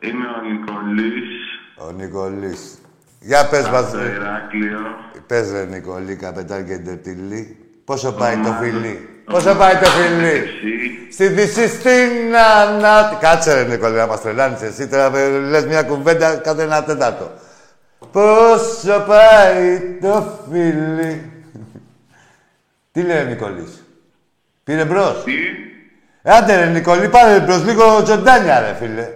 είμαι 0.00 0.26
ο 0.26 0.40
Νικολής 0.50 1.28
Ο 1.76 1.90
Νικολής. 1.90 2.78
Για 3.20 3.48
πες 3.48 3.68
μας, 3.68 3.82
από 3.82 3.92
το 3.92 3.98
ρε. 3.98 4.08
Ηράκλειο. 4.08 4.78
Πες 5.26 5.50
ρε 5.50 5.64
Νικολή, 5.64 6.16
καπετάν 6.16 6.66
και 6.66 6.76
ντερτιλή. 6.76 7.56
Πόσο 7.84 8.12
πάει 8.12 8.34
το 8.34 8.40
Ομάδα. 8.40 8.56
φιλί; 8.58 9.22
Πόσο 9.24 9.54
πάει 9.54 9.74
το 9.74 9.86
φιλί; 9.86 10.26
Εσύ, 10.26 11.08
Στη 11.12 11.28
Δύση 11.28 11.68
στην 11.68 12.36
Ανάτη. 12.36 13.16
Κάτσε 13.16 13.54
ρε 13.54 13.64
Νικολή, 13.68 13.96
να 13.96 14.06
μας 14.06 14.20
τρελάνεις 14.20 14.60
εσύ. 14.60 14.88
Τώρα 14.88 15.16
ε, 15.18 15.28
λες 15.28 15.66
μια 15.66 15.82
κουβέντα 15.82 16.36
κάθε 16.36 16.62
ένα 16.62 16.84
τέταρτο. 16.84 17.30
Πόσο 18.12 19.04
πάει 19.06 19.80
το 20.00 20.38
φιλί. 20.50 21.30
Τι 22.92 23.02
λέει 23.02 23.22
ο 23.22 23.24
Νικολής. 23.26 23.84
Πήρε 24.64 24.84
μπρος; 24.84 25.24
τι, 25.24 25.32
Άντε 26.22 26.56
ρε 26.56 26.66
Νικολή, 26.66 27.08
πάρε 27.08 27.40
μπρος 27.40 27.64
λίγο 27.64 28.02
τζοντάνια 28.02 28.60
ρε 28.60 28.74
φίλε. 28.74 29.08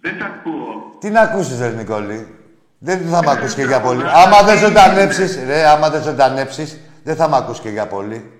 δεν 0.00 0.18
τα 0.18 0.24
ακούω. 0.24 0.96
Τι 1.00 1.10
να 1.10 1.20
ακούσεις 1.20 1.60
ρε 1.60 1.68
Νικολή. 1.70 2.38
Δεν 2.78 3.00
θα 3.08 3.22
μ' 3.22 3.28
ακούσει 3.28 3.54
και 3.54 3.62
για 3.62 3.80
πολύ. 3.80 4.00
τραγουδά, 4.00 4.22
Άμα 4.22 4.36
δεν 4.42 4.46
δεν 4.46 4.58
ζωντανέψεις, 4.58 5.44
ρε, 5.46 5.66
άμα 5.66 5.90
δεν 5.90 6.02
ζωντανέψεις, 6.02 6.80
δεν 7.04 7.16
θα 7.16 7.28
μ' 7.28 7.34
ακούσει 7.34 7.60
και 7.60 7.68
για 7.68 7.86
πολύ. 7.86 8.32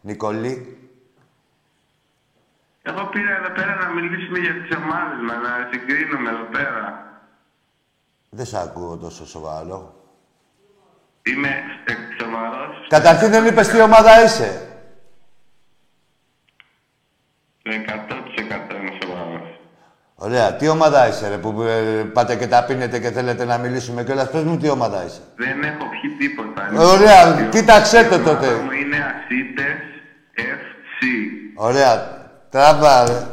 Νικολή. 0.00 0.78
Εγώ 2.82 3.04
πήρα 3.04 3.36
εδώ 3.36 3.50
πέρα 3.54 3.74
να 3.74 3.88
μιλήσουμε 3.88 4.38
για 4.38 4.52
τις 4.54 4.76
ομάδες 4.76 5.18
μας, 5.26 5.36
να 5.36 5.68
συγκρίνουμε 5.70 6.30
εδώ 6.30 6.46
πέρα. 6.50 7.09
Δεν 8.30 8.46
σ' 8.46 8.54
ακούω 8.54 8.96
τόσο 8.96 9.26
σοβαρό. 9.26 9.94
Είμαι 11.22 11.48
ε, 11.84 11.92
σοβαρός. 12.22 12.86
Καταρχήν 12.88 13.30
δεν 13.30 13.46
είπες 13.46 13.68
τι 13.68 13.80
ομάδα 13.80 14.24
είσαι. 14.24 14.68
Το 17.62 17.70
100% 17.70 17.74
είμαι 18.74 18.98
σοβαρός. 19.02 19.60
Ωραία. 20.14 20.54
Τι 20.56 20.68
ομάδα 20.68 21.08
είσαι, 21.08 21.28
ρε, 21.28 21.36
που 21.38 21.62
ε, 21.62 22.02
πάτε 22.12 22.36
και 22.36 22.46
τα 22.46 22.64
πίνετε 22.64 22.98
και 22.98 23.10
θέλετε 23.10 23.44
να 23.44 23.58
μιλήσουμε 23.58 24.04
κιόλας. 24.04 24.30
Πες 24.30 24.42
μου 24.42 24.56
τι 24.58 24.68
ομάδα 24.68 25.04
είσαι. 25.04 25.20
Δεν 25.36 25.62
έχω 25.62 25.84
πιει 25.90 26.16
τίποτα. 26.28 26.82
Ωραία, 26.82 27.38
Είναι 27.38 27.48
κοίταξέ 27.48 28.04
το 28.04 28.14
Η 28.14 28.18
ομάδα 28.18 28.34
τότε. 28.40 28.54
μου 28.54 28.70
είναι 28.70 28.96
Ασίτες 28.96 29.76
FC. 30.36 31.04
Ωραία. 31.54 32.18
Τράβα, 32.50 33.04
ρε. 33.06 33.26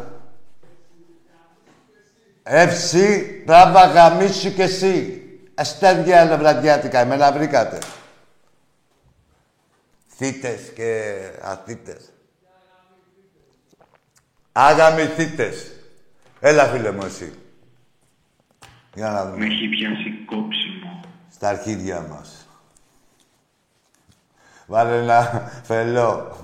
Εύση, 2.49 3.43
τράβα 3.45 3.86
γαμίσου 3.86 4.53
κι 4.53 4.62
εσύ. 4.62 5.21
Αστέρια 5.55 6.19
ελευραδιάτικα, 6.19 6.99
εμένα 6.99 7.31
βρήκατε. 7.31 7.77
Θήτες 10.07 10.71
και 10.75 11.17
αθήτες. 11.41 12.12
Αγαμηθήτες. 14.51 15.71
Έλα, 16.39 16.65
φίλε 16.65 16.91
μου, 16.91 17.05
εσύ. 17.05 17.33
Για 18.93 19.10
να 19.10 19.23
Με 19.23 19.31
δούμε. 19.31 19.45
έχει 19.45 19.67
πιάσει 19.67 20.25
κόψιμο. 20.25 20.99
Στα 21.33 21.49
αρχίδια 21.49 21.99
μας. 22.01 22.47
Βάλε 24.65 24.97
ένα 24.97 25.51
φελό. 25.63 26.38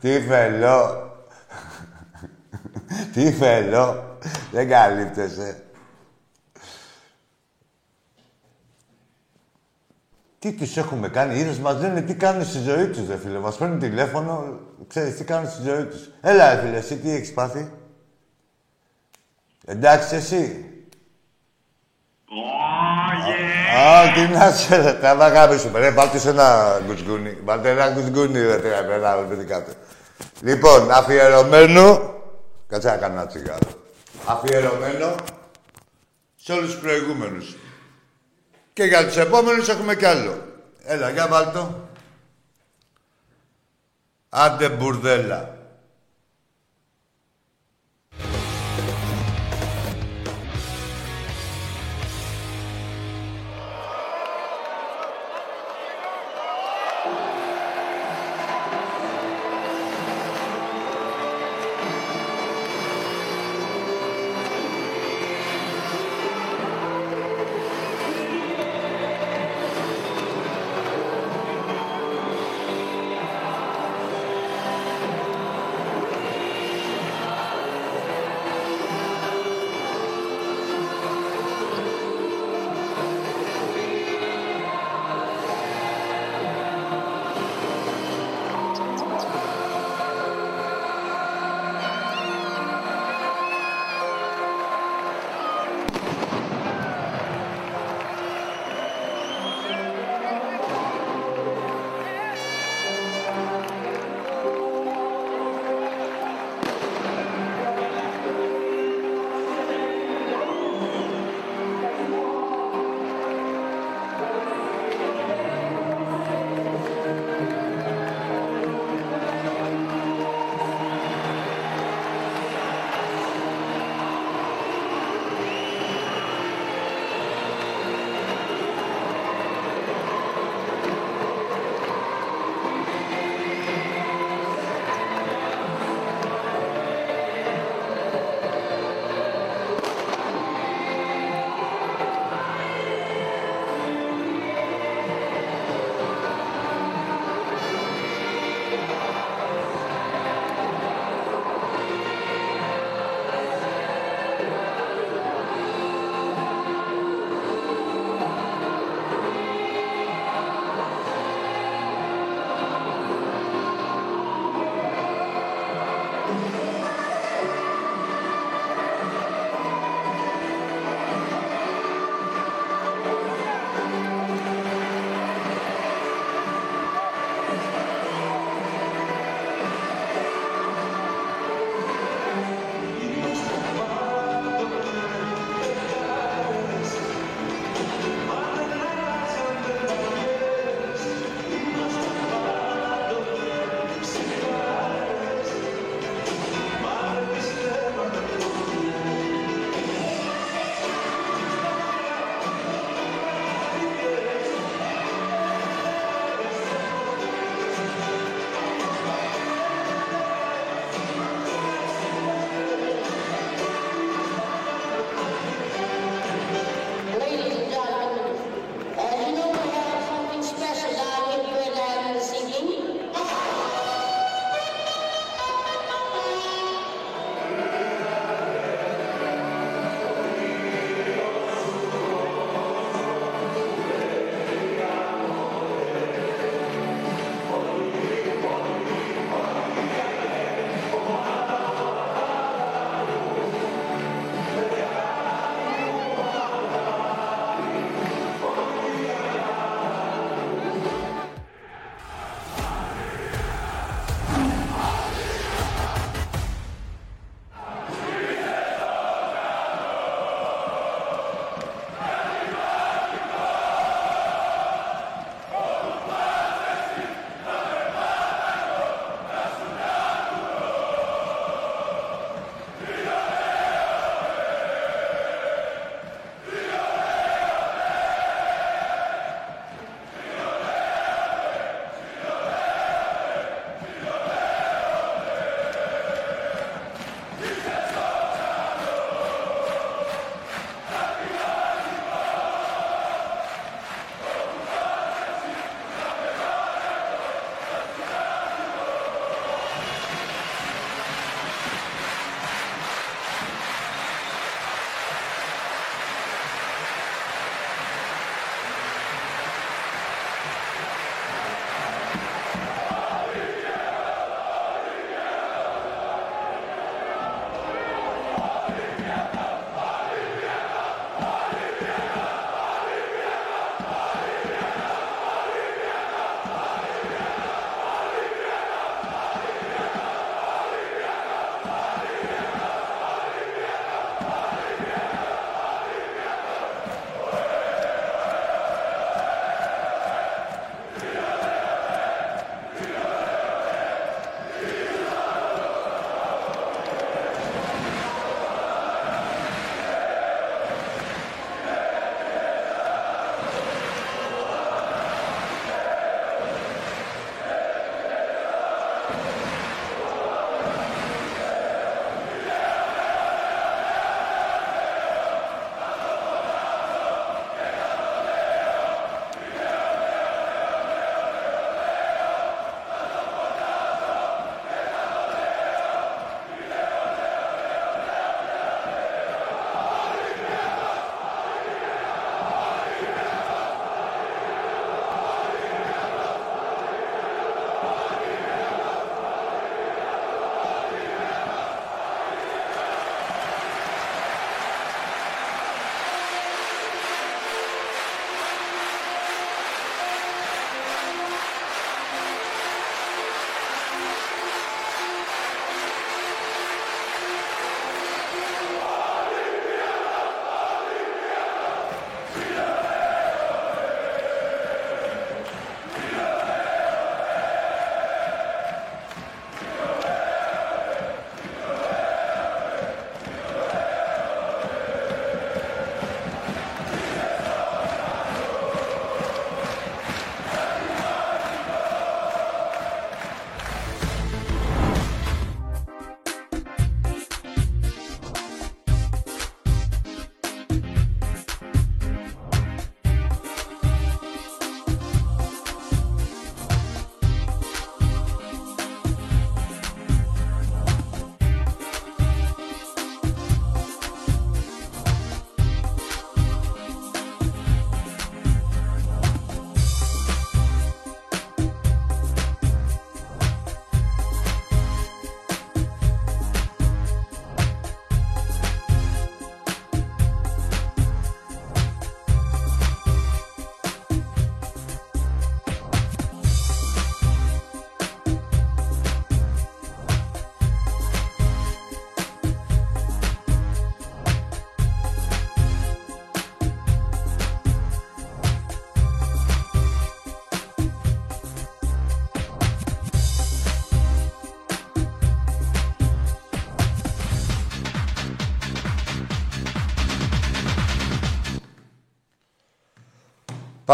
Τι 0.00 0.20
φελό. 0.20 1.08
Τι 3.14 3.32
φελό. 3.32 4.18
Δεν 4.50 4.68
καλύπτεσαι. 4.68 5.62
Τι 10.38 10.52
τους 10.52 10.76
έχουμε 10.76 11.08
κάνει, 11.08 11.38
είδες, 11.38 11.58
μας 11.58 11.80
λένε 11.80 12.00
τι 12.00 12.14
κάνουν 12.14 12.44
στη 12.44 12.58
ζωή 12.58 12.86
τους, 12.86 13.08
ρε 13.08 13.16
φίλε. 13.16 13.38
Μας 13.38 13.56
παίρνουν 13.56 13.78
τηλέφωνο, 13.78 14.60
ξέρεις 14.88 15.16
τι 15.16 15.24
κάνουν 15.24 15.50
στη 15.50 15.62
ζωή 15.62 15.84
τους. 15.84 16.10
Έλα, 16.20 16.54
ρε 16.54 16.60
φίλε, 16.60 16.76
εσύ 16.76 16.96
τι 16.96 17.10
έχεις 17.10 17.32
πάθει. 17.32 17.70
Εντάξει, 19.66 20.14
εσύ. 20.14 20.70
Όγε! 22.30 23.34
Α, 23.78 24.12
τι 24.12 24.32
να 24.32 24.50
σε 24.50 24.76
ρε, 24.76 24.92
τα 24.92 25.10
αγάπη 25.10 25.58
σου. 25.58 25.70
Ρε, 25.74 25.90
βάλτε 25.90 26.18
σε 26.18 26.30
ένα 26.30 26.80
γκουσκούνι. 26.86 27.38
Βάλτε 27.44 27.70
ένα 27.70 27.90
γκουσκούνι, 27.90 28.40
ρε, 28.40 28.58
τρία, 28.58 28.78
ένα, 28.78 29.14
παιδί 29.14 29.44
κάτω. 29.44 29.72
Λοιπόν, 30.40 30.90
αφιερωμένο... 30.90 32.13
Κάτσε 32.74 32.88
να 32.88 32.96
κάνω 32.96 33.14
ένα 33.14 33.26
τσιγάρο. 33.26 33.68
Αφιερωμένο 34.26 35.14
σε 36.36 36.52
όλους 36.52 36.70
τους 36.70 36.80
προηγούμενους. 36.80 37.56
Και 38.72 38.84
για 38.84 39.06
τους 39.06 39.16
επόμενους 39.16 39.68
έχουμε 39.68 39.96
κι 39.96 40.04
άλλο. 40.04 40.44
Έλα, 40.82 41.10
για 41.10 41.28
βάλτο. 41.28 41.88
Άντε 44.28 44.68
μπουρδέλα. 44.68 45.56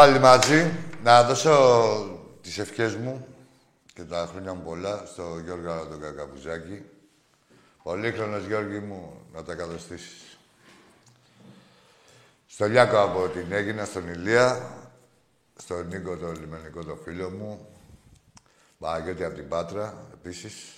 Πάλι 0.01 0.19
μαζί. 0.19 0.73
Να 1.03 1.23
δώσω 1.23 2.21
τις 2.43 2.59
ευχές 2.59 2.97
μου 2.97 3.27
και 3.95 4.03
τα 4.03 4.29
χρόνια 4.31 4.55
μου 4.55 4.63
πολλά 4.63 5.07
στο 5.07 5.39
Γιώργο 5.45 5.87
τον 5.87 6.01
Κακαπουζάκη. 6.01 6.83
Πολύχρονος 7.83 8.45
Γιώργη 8.45 8.79
μου, 8.79 9.27
να 9.33 9.43
τα 9.43 9.55
κατοστήσεις. 9.55 10.39
Στο 12.47 12.67
Λιάκο 12.67 13.01
από 13.01 13.29
την 13.29 13.53
Έγινα, 13.53 13.85
στον 13.85 14.09
Ηλία, 14.09 14.77
στον 15.57 15.87
Νίκο 15.87 16.17
το 16.17 16.33
λιμενικό 16.33 16.85
το 16.85 16.97
φίλο 17.05 17.31
μου, 17.31 17.69
Παναγιώτη 18.79 19.25
από 19.25 19.35
την 19.35 19.49
Πάτρα, 19.49 20.07
επίσης. 20.13 20.75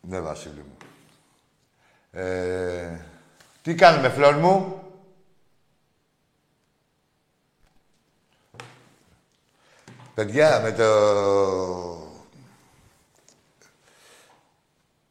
Ναι, 0.00 0.20
Βασίλη 0.20 0.64
μου. 0.68 0.76
Ε, 2.10 3.13
τι 3.64 3.74
κάνουμε, 3.74 4.08
φλόρ 4.08 4.34
μου; 4.34 4.82
Παιδιά, 10.14 10.60
με 10.60 10.72
το... 10.72 10.88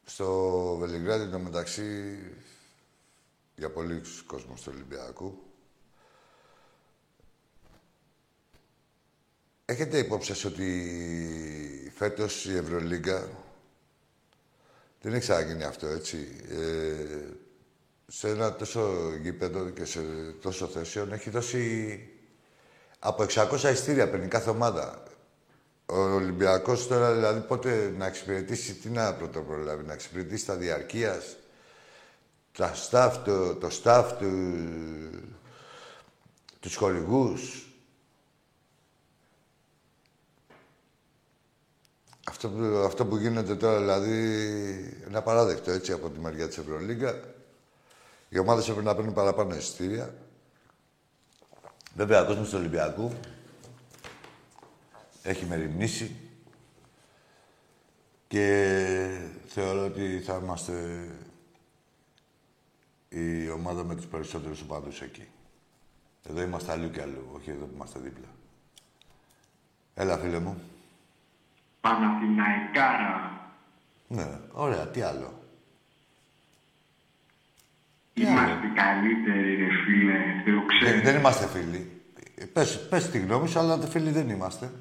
Στο 0.05 0.75
Βελιγράδι, 0.79 1.31
το 1.31 1.39
μεταξύ, 1.39 2.19
για 3.55 3.69
πολλοί 3.71 4.01
κόσμος 4.25 4.61
του 4.61 4.71
Ολυμπιακού, 4.75 5.43
έχετε 9.65 9.97
υπόψη 9.97 10.47
ότι 10.47 11.91
φέτος 11.95 12.45
η 12.45 12.55
Ευρωλίγκα 12.55 13.29
δεν 15.01 15.13
έχει 15.13 15.21
ξαναγίνει 15.21 15.63
αυτό, 15.63 15.87
έτσι. 15.87 16.45
Ε, 16.49 17.43
σε 18.07 18.27
ένα 18.29 18.55
τόσο 18.55 19.11
γήπεδο 19.21 19.69
και 19.69 19.85
σε 19.85 20.01
τόσο 20.41 20.67
θέσεων 20.67 21.11
έχει 21.11 21.29
δώσει 21.29 21.97
από 22.99 23.25
600 23.29 23.63
ειστήρια 23.63 24.09
παίρνει 24.09 24.27
κάθε 24.27 24.49
ομάδα. 24.49 25.03
Ο 25.85 25.97
Ολυμπιακός 25.97 26.87
τώρα 26.87 27.13
δηλαδή 27.13 27.39
πότε 27.39 27.93
να 27.97 28.05
εξυπηρετήσει, 28.05 28.73
τι 28.73 28.89
να 28.89 29.13
πρωτοπρολάβει, 29.13 29.85
να 29.85 29.93
εξυπηρετήσει 29.93 30.45
τα 30.45 30.55
διαρκείας, 30.55 31.35
τα 32.51 32.73
staff, 32.89 33.11
το, 33.25 33.55
το 33.55 33.69
staff 33.83 34.05
του, 34.19 34.31
τους 36.59 36.75
χορηγούς. 36.75 37.67
Αυτό 42.25 42.49
που, 42.49 42.63
αυτό 42.85 43.05
που 43.05 43.17
γίνεται 43.17 43.55
τώρα 43.55 43.79
δηλαδή 43.79 44.17
είναι 45.07 45.17
απαράδεκτο 45.17 45.71
έτσι 45.71 45.91
από 45.91 46.09
τη 46.09 46.19
μεριά 46.19 46.47
της 46.47 46.57
Ευρωλίγκα. 46.57 47.32
Οι 48.33 48.39
ομάδες 48.39 48.69
έπρεπε 48.69 48.87
να 48.87 48.95
παίρνουν 48.95 49.13
παραπάνω 49.13 49.55
εισιτήρια. 49.55 50.13
Βέβαια, 51.95 52.21
ο 52.21 52.25
κόσμος 52.25 52.49
του 52.49 52.57
Ολυμπιακού 52.57 53.11
έχει 55.23 55.45
μεριμνήσει 55.45 56.15
και 58.27 59.29
θεωρώ 59.45 59.85
ότι 59.85 60.19
θα 60.19 60.39
είμαστε 60.43 61.07
η 63.09 63.49
ομάδα 63.49 63.83
με 63.83 63.95
τους 63.95 64.05
περισσότερους 64.05 64.61
οπαδούς 64.61 65.01
εκεί. 65.01 65.27
Εδώ 66.29 66.41
είμαστε 66.41 66.71
αλλού 66.71 66.91
και 66.91 67.01
αλλού, 67.01 67.29
όχι 67.35 67.49
εδώ 67.49 67.65
που 67.65 67.73
είμαστε 67.75 67.99
δίπλα. 67.99 68.27
Έλα, 69.93 70.17
φίλε 70.17 70.39
μου. 70.39 70.61
Παναθηναϊκάρα. 71.81 73.41
Ναι, 74.07 74.39
ωραία, 74.51 74.87
τι 74.87 75.01
άλλο. 75.01 75.42
Είμαστε 78.13 78.67
καλύτεροι, 78.75 79.55
ρε 79.55 79.69
φίλε, 79.85 80.19
το 80.45 80.65
ξέρω. 80.65 80.91
Δεν, 80.91 81.03
δεν 81.03 81.15
είμαστε 81.15 81.47
φίλοι. 81.47 82.01
Πες, 82.53 82.87
πες 82.87 83.09
τη 83.09 83.19
γνώμη 83.19 83.47
σου, 83.47 83.59
αλλά 83.59 83.77
φίλοι 83.77 84.11
δεν 84.11 84.29
είμαστε. 84.29 84.71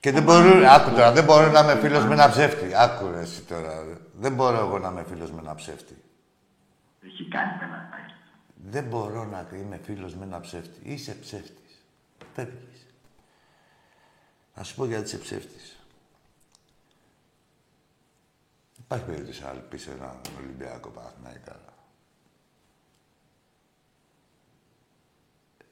Και 0.00 0.12
δεν 0.12 0.22
μπορώ, 0.22 0.66
άκου 0.68 0.90
τώρα, 0.90 1.12
δεν 1.12 1.24
μπορώ 1.24 1.50
να 1.50 1.60
είμαι 1.60 1.80
φίλος 1.80 2.04
με 2.04 2.12
ένα 2.12 2.28
ψεύτη. 2.28 2.74
Άκου 2.74 3.10
ρε, 3.10 3.20
εσύ 3.20 3.42
τώρα. 3.42 3.84
Δεν 4.12 4.34
μπορώ 4.34 4.58
εγώ 4.58 4.78
να 4.78 4.88
είμαι 4.88 5.04
φίλος 5.08 5.30
με 5.30 5.40
ένα 5.40 5.54
ψεύτη. 5.54 5.96
Έχει 7.02 7.28
κάνει 7.28 7.58
πέναντι. 7.58 7.94
Δεν 8.70 8.84
μπορώ 8.84 9.24
να 9.24 9.48
είμαι 9.56 9.80
φίλος 9.84 10.14
με 10.14 10.24
ένα 10.24 10.40
ψεύτη. 10.40 10.78
Είσαι 10.82 11.14
ψεύτης. 11.14 11.84
Φεύγεις. 12.34 12.86
Να 14.54 14.62
σου 14.62 14.74
πω 14.74 14.86
γιατί 14.86 15.04
είσαι 15.04 15.18
ψεύτης. 15.18 15.78
Υπάρχει 18.78 19.04
περίπτωση 19.04 19.42
να 19.42 19.48
πεις 19.48 19.86
ένα 19.86 20.20
Ολυμπιακό 20.38 20.88
Παναθηναϊκά. 20.88 21.73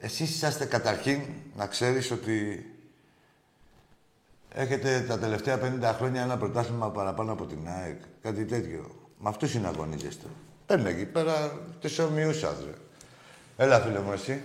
Εσείς 0.05 0.30
είσαστε 0.34 0.64
καταρχήν 0.64 1.20
να 1.57 1.66
ξέρεις 1.66 2.11
ότι 2.11 2.66
έχετε 4.55 5.05
τα 5.09 5.18
τελευταία 5.18 5.59
50 5.80 5.94
χρόνια 5.96 6.22
ένα 6.22 6.36
πρωτάθλημα 6.36 6.90
παραπάνω 6.90 7.32
από 7.32 7.44
την 7.44 7.59
ΑΕΚ. 7.68 8.00
Κάτι 8.22 8.44
τέτοιο. 8.44 9.11
Με 9.18 9.28
αυτούς 9.28 9.50
συναγωνίζεστε. 9.50 10.26
Παίρνει 10.66 10.88
εκεί 10.88 11.07
πέρα 11.07 11.34
τις 11.80 11.98
ομοιούς 11.98 12.42
άντρε. 12.42 12.72
Έλα, 13.57 13.80
φίλε 13.80 14.00
μου, 14.00 14.12
εσύ. 14.12 14.42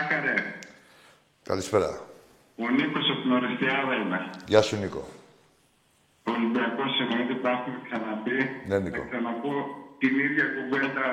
Άκαρε. 0.00 0.34
Καλησπέρα. 1.42 2.00
Ο 2.56 2.68
Νίκος 2.70 3.10
από 3.10 3.22
την 3.22 3.32
Ορεστιάδα 3.32 3.94
είμαι. 3.94 4.30
Γεια 4.46 4.62
σου, 4.62 4.76
Νίκο. 4.76 5.06
Ο 6.26 6.30
Ολυμπιακός 6.30 6.92
εννοείται 7.00 7.34
τα 7.42 7.50
έχουμε 7.50 7.78
ξαναπεί. 7.86 8.38
Ναι, 8.68 8.78
Νίκο. 8.78 8.96
Θα 8.96 9.08
ξαναπώ 9.10 9.52
την 9.98 10.18
ίδια 10.26 10.44
κουβέντα 10.54 11.04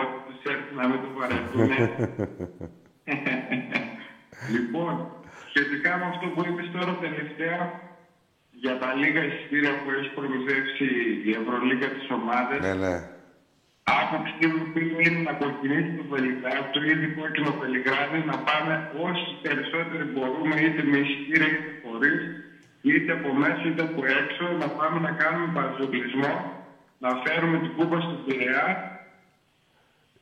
ότι 0.00 0.25
τους 0.46 0.54
έρθει 0.54 0.74
να 0.80 0.84
μην 0.88 0.98
το 1.04 1.10
βαρεθούν. 1.18 1.66
λοιπόν, 4.54 4.94
σχετικά 5.50 5.90
με 5.98 6.04
αυτό 6.12 6.26
που 6.32 6.40
είπες 6.48 6.68
τώρα 6.74 6.92
τελευταία, 7.06 7.60
για 8.62 8.74
τα 8.82 8.88
λίγα 9.00 9.22
εισιτήρια 9.28 9.72
που 9.80 9.88
έχει 9.96 10.10
προμηθεύσει 10.16 10.88
η 11.28 11.30
Ευρωλίγα 11.40 11.88
της 11.96 12.06
ομάδας, 12.18 12.58
Ναι, 12.66 12.74
ναι. 12.84 12.94
άποψή 14.00 14.44
μου 14.52 14.64
είναι 15.04 15.20
να 15.28 15.32
κοκκινήσει 15.42 15.92
το 15.98 16.04
Βελιγράδι, 16.12 16.68
το 16.76 16.80
ίδιο 16.92 17.08
κόκκινο 17.18 17.50
Βελιγράδι, 17.60 18.18
να 18.30 18.36
πάμε 18.48 18.72
όσοι 19.08 19.28
περισσότεροι 19.44 20.04
μπορούμε, 20.12 20.54
είτε 20.64 20.82
με 20.90 20.96
εισιτήρια 21.04 21.48
είτε 21.54 21.70
χωρίς, 21.82 22.20
είτε 22.88 23.10
από 23.18 23.28
μέσα 23.42 23.62
είτε 23.68 23.82
από 23.88 24.00
έξω, 24.20 24.44
να 24.62 24.68
πάμε 24.78 24.98
να 25.06 25.12
κάνουμε 25.20 25.48
παραζοκλισμό, 25.56 26.34
να 27.04 27.10
φέρουμε 27.22 27.56
την 27.62 27.70
κούπα 27.76 27.96
στον 28.04 28.18
Πειραιά. 28.24 28.66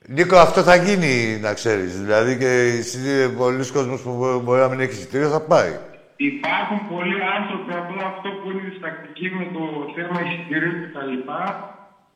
Νίκο, 0.08 0.36
αυτό 0.36 0.62
θα 0.62 0.74
γίνει, 0.76 1.38
να 1.40 1.52
ξέρεις. 1.52 1.92
Δηλαδή 2.02 2.36
και 2.38 2.48
εσύ, 2.80 3.30
πολλοί 3.40 3.64
κόσμος 3.76 4.00
που 4.00 4.12
μπο- 4.18 4.38
μπορεί 4.44 4.60
να 4.60 4.68
μην 4.68 4.80
έχει 4.80 4.92
εισιτήριο 4.92 5.28
θα 5.28 5.40
πάει. 5.40 5.72
Υπάρχουν 6.16 6.78
πολλοί 6.94 7.18
άνθρωποι, 7.38 7.70
απλά 7.82 8.04
αυτό 8.12 8.28
που 8.38 8.44
είναι 8.50 8.62
διστακτικοί 8.70 9.26
με 9.38 9.44
το 9.56 9.62
θέμα 9.96 10.16
εισιτηρίου 10.26 10.74
κτλ. 10.84 11.14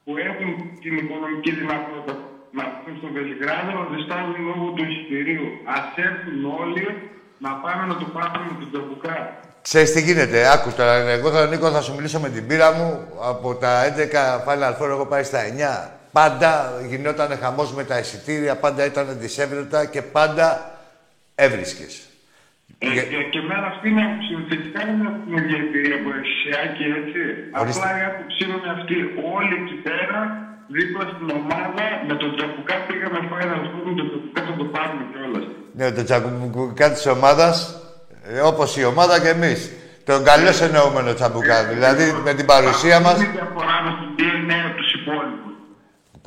που 0.05 0.13
έχουν 0.31 0.49
την 0.83 0.93
οικονομική 1.03 1.51
δυνατότητα 1.61 2.15
να 2.57 2.63
έρθουν 2.71 2.95
στο 3.01 3.09
Βελιγράδι, 3.17 3.69
αλλά 3.73 3.85
διστάζουν 3.95 4.37
λόγω 4.49 4.65
του 4.77 4.83
εισιτηρίου. 4.91 5.47
Α 5.75 5.77
έρθουν 6.09 6.39
όλοι 6.63 6.85
να 7.45 7.51
πάμε 7.63 7.83
να 7.91 7.95
το 8.01 8.07
πάρουμε 8.17 8.45
με 8.51 8.57
τον 8.63 8.69
Τερμπουκά. 8.75 9.17
Ξέρεις 9.67 9.91
τι 9.95 10.01
γίνεται, 10.09 10.39
άκου 10.55 10.71
τώρα. 10.79 10.95
Εγώ 11.17 11.29
θα, 11.35 11.41
Νίκο, 11.53 11.67
θα 11.77 11.81
σου 11.85 11.93
μιλήσω 11.97 12.19
με 12.25 12.29
την 12.35 12.47
πείρα 12.49 12.69
μου. 12.77 12.89
Από 13.31 13.49
τα 13.63 13.71
11 13.89 14.21
Final 14.47 14.73
Four 14.79 14.89
έχω 14.97 15.07
πάει 15.13 15.23
στα 15.31 15.41
9. 15.45 15.98
Πάντα 16.13 16.51
γινόταν 16.89 17.39
χαμός 17.43 17.73
με 17.73 17.85
τα 17.85 17.99
εισιτήρια, 17.99 18.57
πάντα 18.57 18.85
ήταν 18.85 19.07
δυσέβρετα 19.21 19.85
και 19.85 20.03
πάντα 20.03 20.47
έβρισκες. 21.35 21.93
Ε, 22.79 22.87
Για- 22.93 23.03
και, 23.03 23.17
και 23.33 23.39
εμένα 23.45 23.67
αυτή 23.73 23.89
είναι 23.91 24.01
η 24.01 24.05
άποψη 24.05 24.33
μου. 24.37 24.45
Θετικά 24.51 24.81
είναι 24.91 25.07
από 25.11 25.19
την 25.25 25.33
ίδια 25.41 25.59
εμπειρία 25.65 25.97
που 26.03 26.09
έχεις 26.19 26.35
σε 26.43 26.51
Άκη, 26.65 26.85
έτσι. 27.01 27.21
Ορίστε. 27.61 27.81
Απλά 27.81 27.89
η 28.01 28.03
άποψή 28.11 28.43
μου 28.49 28.57
είναι 28.61 28.73
αυτή. 28.79 28.97
Όλοι 29.37 29.55
εκεί 29.63 29.77
πέρα, 29.89 30.19
δίπλα 30.77 31.05
στην 31.13 31.29
ομάδα, 31.41 31.85
με 32.09 32.15
τον 32.23 32.31
Τερμπουκά 32.39 32.77
πήγαμε 32.87 33.19
Final 33.33 33.61
Four, 33.71 33.83
με 33.89 33.95
τον 33.99 34.07
Τερμπουκά 34.11 34.41
θα 34.49 34.55
το 34.61 34.65
πάρουμε 34.75 35.03
κιόλας. 35.13 35.45
Ναι, 35.79 35.87
το 35.97 36.03
τσαμπουκά 36.09 36.87
της 36.95 37.05
ομάδας, 37.17 37.57
ε, 38.33 38.41
όπως 38.51 38.69
η 38.81 38.83
ομάδα 38.93 39.15
και 39.25 39.33
εμείς. 39.39 39.61
Τον 40.09 40.21
καλό 40.31 40.51
εννοούμενο 40.67 41.11
τσαμπουκά. 41.19 41.59
Δηλαδή 41.75 42.05
με 42.27 42.33
την 42.39 42.47
παρουσία 42.53 42.97
μας. 43.05 43.17
Είναι 43.19 43.29
η 43.29 43.37
διαφορά 43.39 43.77
με 43.85 43.91
το 44.01 44.05
DNA 44.19 44.57
από 44.69 44.77
τους 44.81 44.91
υπόλοιπους. 44.99 45.48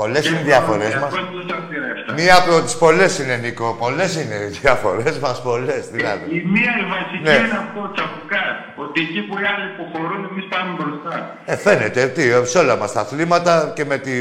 Πολλές 0.02 0.26
είναι 0.30 0.40
οι 0.40 0.44
διαφορές 0.44 0.94
μας. 0.96 1.04
Αυτό 1.04 1.20
δεν 1.38 1.46
σας 1.50 1.64
πειρεύει. 1.70 2.22
Μία 2.22 2.36
από 2.42 2.62
τις 2.62 2.76
πολλές 2.78 3.20
είναι, 3.20 3.36
Νίκο. 3.36 3.76
Πολλές 3.80 4.16
είναι 4.16 4.36
οι 4.36 4.48
διαφορές 4.62 5.18
μας, 5.20 5.42
πολλές 5.42 5.84
δηλαδή. 5.92 6.26
Η 6.36 6.44
μία 6.54 6.72
η 6.84 6.86
βασική 6.94 7.24
Ναι. 7.24 7.36
είναι 7.46 7.58
αυτό, 7.66 7.92
τσαπουκά. 7.96 8.44
Ότι 8.76 9.02
εκεί 9.02 9.22
που 9.28 9.34
οι 9.42 9.46
άλλοι 9.52 9.66
υποχωρούν, 9.74 10.22
εμείς 10.32 10.46
πάμε 10.54 10.70
μπροστά. 10.78 11.38
Ε, 11.46 11.56
φαίνεται, 11.56 12.08
τι, 12.08 12.22
σε 12.50 12.58
όλα 12.58 12.76
μας 12.76 12.92
τα 12.94 13.00
αθλήματα 13.00 13.72
και, 13.76 13.86
με 13.86 13.98
τη, 13.98 14.12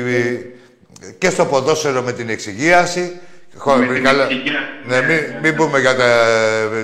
και 1.18 1.30
στο 1.30 1.44
ποδόσφαιρο 1.44 2.02
με 2.02 2.12
την 2.12 2.28
εξυγίαση. 2.28 3.18
Χω- 3.56 3.76
Με 3.76 3.86
την 3.94 4.04
καλά- 4.04 4.24
εξυγίαση, 4.24 4.64
Ναι, 4.86 5.00
ναι, 5.00 5.06
μην, 5.06 5.16
ναι, 5.16 5.38
μην 5.42 5.56
πούμε 5.56 5.78
για 5.80 5.96
τα, 5.96 6.08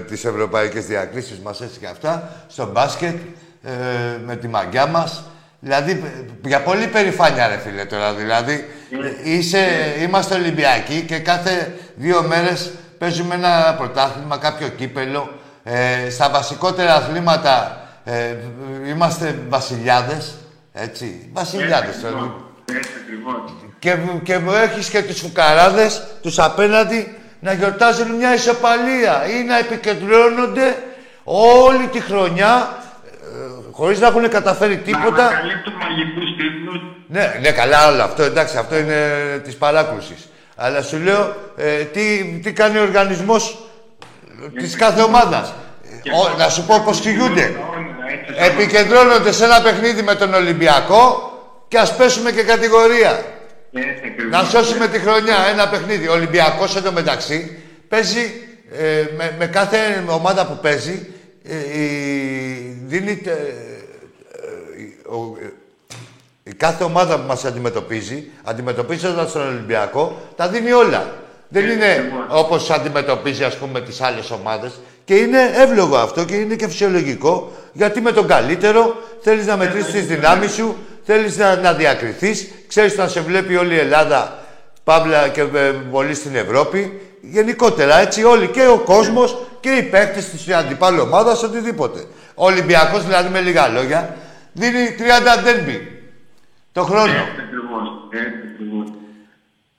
τις 0.08 0.24
ευρωπαϊκές 0.24 0.86
διακρίσεις 0.86 1.38
μας 1.38 1.60
έτσι 1.60 1.78
και 1.78 1.86
αυτά. 1.86 2.44
Στο 2.48 2.66
μπάσκετ, 2.72 3.16
ε, 3.64 3.70
με 4.26 4.36
τη 4.36 4.48
μαγιά 4.48 4.86
μας. 4.86 5.30
Δηλαδή, 5.60 5.90
ε, 5.90 6.48
για 6.48 6.62
πολύ 6.62 6.86
περηφάνεια 6.86 7.48
ρε 7.48 7.58
φίλε 7.58 7.84
τώρα. 7.84 8.14
Δηλαδή, 8.14 8.68
ε, 9.24 9.30
είσαι, 9.30 9.66
είμαστε 10.00 10.34
Ολυμπιακοί 10.34 11.00
και 11.00 11.18
κάθε 11.18 11.72
δύο 11.94 12.22
μέρες 12.22 12.70
παίζουμε 12.98 13.34
ένα 13.34 13.74
πρωτάθλημα, 13.78 14.36
κάποιο 14.36 14.68
κύπελο. 14.68 15.30
Ε, 15.64 16.10
στα 16.10 16.30
βασικότερα 16.30 16.94
αθλήματα 16.94 17.80
ε, 18.04 18.34
είμαστε 18.88 19.38
βασιλιάδες. 19.48 20.34
Έτσι, 20.72 21.30
βασιλιάδες. 21.32 21.88
Έτσι 21.88 22.00
τώρα. 22.00 22.16
ακριβώς. 22.16 22.76
Έτσι 22.76 22.90
ακριβώς. 23.02 23.52
Και, 23.78 23.96
και 24.22 24.38
μου 24.38 24.50
έχεις 24.52 24.88
και 24.90 25.02
τους 25.02 25.20
φουκαράδες, 25.20 26.02
τους 26.22 26.38
απέναντι, 26.38 27.16
να 27.40 27.52
γιορτάζουν 27.52 28.10
μια 28.10 28.34
ισοπαλία 28.34 29.26
ή 29.28 29.44
να 29.44 29.58
επικεντρώνονται 29.58 30.76
όλη 31.24 31.86
τη 31.86 32.00
χρονιά 32.00 32.82
ε, 33.76 33.82
χωρίς 33.82 34.00
να 34.00 34.06
έχουν 34.06 34.28
καταφέρει 34.28 34.74
Να 34.74 34.80
τίποτα. 34.80 35.26
ανακαλύπτουν 35.26 35.72
μαγικούς 35.72 36.36
τίτλους. 36.36 36.80
Ναι, 37.08 37.38
ναι, 37.40 37.50
καλά 37.50 37.88
όλο 37.88 38.02
αυτό, 38.02 38.22
εντάξει, 38.22 38.56
αυτό 38.58 38.76
είναι 38.78 39.00
της 39.44 39.54
παράκρουσης. 39.56 40.28
Αλλά 40.56 40.82
σου 40.82 40.98
λέω, 40.98 41.34
ε, 41.56 41.72
τι, 41.84 42.24
τι 42.42 42.52
κάνει 42.52 42.78
ο 42.78 42.82
οργανισμός 42.82 43.68
ε, 44.56 44.60
της 44.60 44.76
κάθε 44.76 45.02
ομάδας; 45.02 45.54
Ε, 46.04 46.10
ο- 46.16 46.36
να 46.38 46.48
σου 46.48 46.64
πω 46.66 46.82
πώς 46.84 47.00
κυγούνται. 47.00 47.42
Τα 47.54 47.60
όνειρα, 47.76 48.20
έτσι, 48.20 48.34
σαν 48.34 48.44
Επικεντρώνονται 48.50 49.32
σε 49.32 49.44
ένα 49.44 49.60
παιχνίδι 49.62 50.02
με 50.02 50.14
τον 50.14 50.34
Ολυμπιακό 50.34 51.30
και 51.68 51.78
ας 51.78 51.96
πέσουμε 51.96 52.30
και 52.32 52.42
κατηγορία. 52.42 53.22
Έτσι 53.72 54.02
ακριβώς. 54.06 54.30
Να 54.30 54.44
σώσουμε 54.48 54.86
τη 54.88 54.98
χρονιά, 54.98 55.36
ένα 55.52 55.68
παιχνίδι. 55.68 56.08
Ο 56.08 56.12
Ολυμπιακός 56.12 56.76
εντωμεταξύ 56.76 57.58
παίζει 57.88 58.40
ε, 58.78 59.04
με, 59.16 59.34
με 59.38 59.46
κάθε 59.46 60.04
ομάδα 60.08 60.46
που 60.46 60.58
παίζει 60.62 60.90
ε, 60.90 60.96
η- 60.96 61.15
δίνει 62.86 63.22
ε, 63.24 63.30
ε, 63.30 64.80
η- 64.82 64.96
ο- 65.06 65.36
ε, 65.42 65.52
η 66.42 66.54
κάθε 66.54 66.84
ομάδα 66.84 67.20
που 67.20 67.26
μας 67.26 67.44
αντιμετωπίζει, 67.44 68.24
αντιμετωπίζοντας 68.44 69.32
τον 69.32 69.46
Ολυμπιακό, 69.48 70.20
τα 70.36 70.48
δίνει 70.48 70.72
όλα. 70.72 71.14
Δεν 71.48 71.68
είναι 71.70 72.12
όπως 72.28 72.70
αντιμετωπίζει, 72.70 73.44
ας 73.44 73.56
πούμε, 73.56 73.80
τις 73.80 74.00
άλλες 74.00 74.30
ομάδες. 74.30 74.72
Και 75.04 75.14
είναι 75.14 75.38
εύλογο 75.54 75.96
αυτό 75.96 76.24
και 76.24 76.34
είναι 76.34 76.54
και 76.54 76.68
φυσιολογικό, 76.68 77.52
γιατί 77.72 78.00
με 78.00 78.12
τον 78.12 78.26
καλύτερο 78.26 78.96
θέλεις 79.20 79.46
να 79.46 79.56
μετρήσεις 79.56 79.92
τις 79.92 80.06
δυνάμεις 80.06 80.52
σου, 80.52 80.76
θέλεις 81.04 81.36
να, 81.36 81.56
να 81.56 81.72
διακριθείς, 81.72 82.48
ξέρεις 82.68 82.96
να 82.96 83.08
σε 83.08 83.20
βλέπει 83.20 83.56
όλη 83.56 83.74
η 83.74 83.78
Ελλάδα, 83.78 84.38
Παύλα 84.84 85.28
και 85.28 85.40
ε, 85.40 85.72
πολύ 85.90 86.14
στην 86.14 86.34
Ευρώπη. 86.36 87.00
Γενικότερα, 87.30 87.98
έτσι, 87.98 88.24
όλοι 88.24 88.46
και 88.48 88.66
ο 88.66 88.78
κόσμος 88.78 89.36
και 89.60 89.70
οι 89.70 89.82
παίκτες 89.82 90.28
της 90.30 90.48
αντιπάλου 90.54 91.00
ομάδας, 91.02 91.42
οτιδήποτε. 91.42 92.00
Ο 92.34 92.44
Ολυμπιακός, 92.44 93.04
δηλαδή, 93.04 93.28
με 93.28 93.40
λίγα 93.40 93.68
λόγια, 93.68 94.16
δίνει 94.52 94.94
30 94.98 95.42
ντέρμπι 95.42 96.02
το 96.72 96.82
χρόνο. 96.84 97.12
Έτσι 97.12 97.40
ακριβώς. 97.46 97.86
Έτσι 98.10 98.38
ακριβώς. 98.54 98.86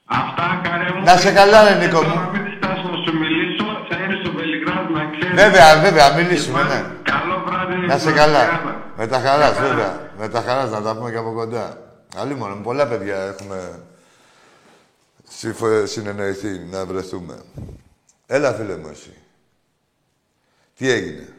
Αυτά, 0.05 0.61
καρέ 0.63 0.89
μου. 0.95 1.03
Να 1.03 1.17
σε 1.17 1.31
καλά, 1.31 1.63
ρε, 1.69 1.75
Νίκο 1.85 2.01
μου. 2.03 2.15
Να 2.15 2.29
μην 2.33 2.43
διστάσω 2.45 2.87
να 2.93 2.97
σου 3.05 3.13
μιλήσω. 3.21 3.65
Θα 3.89 3.95
είναι 4.03 4.15
στο 4.21 4.31
Βελιγράδι 4.37 4.93
να 4.93 5.03
ξέρεις. 5.13 5.35
Βέβαια, 5.41 5.67
βέβαια, 5.85 6.07
μιλήσουμε, 6.17 6.61
ναι. 6.63 6.79
Καλό 7.11 7.35
βράδυ. 7.47 7.75
Να 7.87 7.93
σε 7.93 7.99
στην 7.99 8.15
καλά. 8.15 8.39
Ορεστιάδα. 8.39 8.75
Με 8.97 9.07
τα 9.07 9.19
χαράς, 9.25 9.53
Καλά. 9.55 9.67
βέβαια. 9.67 9.91
Με 10.19 10.27
τα 10.29 10.41
χαράς, 10.47 10.69
να 10.71 10.81
τα 10.81 10.95
πούμε 10.95 11.11
και 11.11 11.17
από 11.17 11.31
κοντά. 11.31 11.77
Αλλή 12.21 12.35
μόνο, 12.35 12.53
με 12.55 12.61
πολλά 12.63 12.85
παιδιά 12.87 13.15
έχουμε 13.31 13.57
συμφω- 13.67 13.85
συνεννοηθεί 15.85 16.59
να 16.59 16.85
βρεθούμε. 16.85 17.43
Έλα, 18.25 18.53
φίλε 18.53 18.77
μου, 18.77 18.87
εσύ. 18.87 19.13
Τι 20.75 20.89
έγινε; 20.89 21.33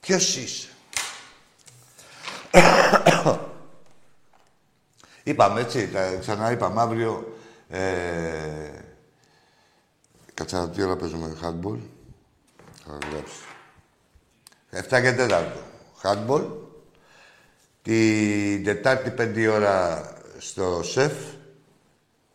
Ποιος 0.00 0.36
είσαι; 0.36 0.68
είπαμε, 5.22 5.60
έτσι, 5.60 5.88
τα 5.88 6.16
ξανά 6.20 6.50
είπαμε 6.50 6.80
αύριο. 6.80 7.36
Ε, 7.68 8.70
Κάτσα 10.34 10.70
τι 10.70 10.82
ώρα 10.82 10.96
παίζουμε 10.96 11.36
handball. 11.42 11.78
Θα 12.84 12.98
γράψει. 13.10 13.36
7 14.70 15.00
και 15.02 15.14
4. 15.18 15.46
Handball. 16.02 16.46
Την 17.82 18.64
Τετάρτη 18.64 19.14
5 19.18 19.48
ώρα 19.52 20.06
στο 20.38 20.82
ΣΕΦ 20.82 21.12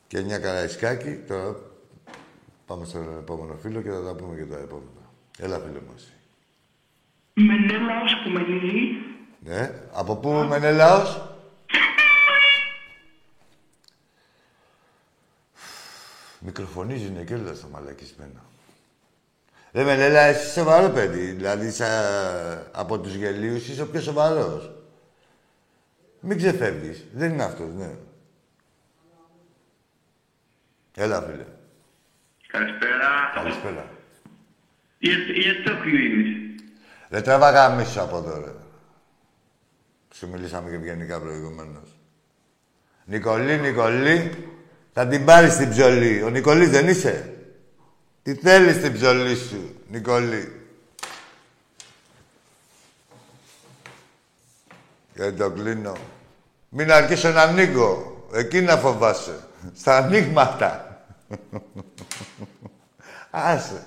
και 0.07 0.19
9 0.19 0.39
καραϊσκάκι. 0.41 1.15
Τώρα 1.27 1.55
πάμε 2.65 2.85
στον 2.85 3.17
επόμενο 3.19 3.55
φίλο 3.61 3.81
και 3.81 3.89
θα 3.89 4.03
τα 4.03 4.15
πούμε 4.15 4.35
και 4.35 4.45
τα 4.45 4.57
επόμενα. 4.57 5.11
Έλα, 5.39 5.59
φίλε 5.59 5.79
μου, 5.79 5.93
εσύ. 5.95 6.11
Μενέλαος 7.33 8.11
Κουμενή, 8.23 8.97
Ναι. 9.39 9.71
Από 9.91 10.15
πού 10.15 10.29
Μενέλαος; 10.29 11.21
Μικροφωνίζουνε 16.39 17.23
και 17.23 17.33
όλα 17.33 17.53
στο 17.53 17.67
μαλακισμένο. 17.71 18.41
Δεν 19.71 19.85
με 19.85 19.95
λέει, 19.95 20.29
εσύ 20.29 20.51
σοβαρό 20.51 20.89
παιδί. 20.89 21.31
Δηλαδή, 21.31 21.71
σα... 21.71 21.89
από 22.79 22.99
τους 22.99 23.13
γελίους 23.13 23.67
είσαι 23.67 23.81
ο 23.81 23.87
πιο 23.87 24.01
σοβαρός. 24.01 24.71
Μην 26.19 26.37
ξεφεύγεις. 26.37 27.05
Δεν 27.13 27.31
είναι 27.31 27.43
αυτός, 27.43 27.73
ναι. 27.73 27.95
Έλα, 30.99 31.21
φίλε. 31.21 31.45
Καλησπέρα. 32.47 33.31
Καλησπέρα. 33.35 33.85
Γιατί, 34.99 35.31
γιατί 35.31 35.63
το 35.63 35.77
κλείνεις. 35.81 36.35
Δεν 37.09 37.23
τραβάγα 37.23 37.69
μίσο 37.69 38.01
από 38.01 38.17
εδώ, 38.17 38.39
ρε. 38.45 38.51
Σου 40.13 40.29
μιλήσαμε 40.29 40.69
και 40.69 40.75
ευγενικά 40.75 41.19
προηγουμένως. 41.19 41.97
Νικολή, 43.05 43.57
Νικολή, 43.57 44.47
θα 44.93 45.07
την 45.07 45.25
πάρεις 45.25 45.57
την 45.57 45.69
ψωλή. 45.69 46.23
Ο 46.23 46.29
Νικολής 46.29 46.69
δεν 46.69 46.87
είσαι; 46.87 47.35
Τι 48.23 48.33
θέλεις 48.33 48.81
την 48.81 48.93
ψωλή 48.93 49.35
σου, 49.35 49.75
Νικολή; 49.87 50.61
Και 55.13 55.31
το 55.31 55.51
κλείνω. 55.51 55.97
Μην 56.69 56.91
αρχίσω 56.91 57.29
να 57.29 57.41
ανοίγω. 57.41 58.27
Εκεί 58.33 58.61
να 58.61 58.77
φοβάσαι. 58.77 59.47
Στα 59.75 59.97
ανοίγματα. 59.97 60.86
Άσε. 63.29 63.85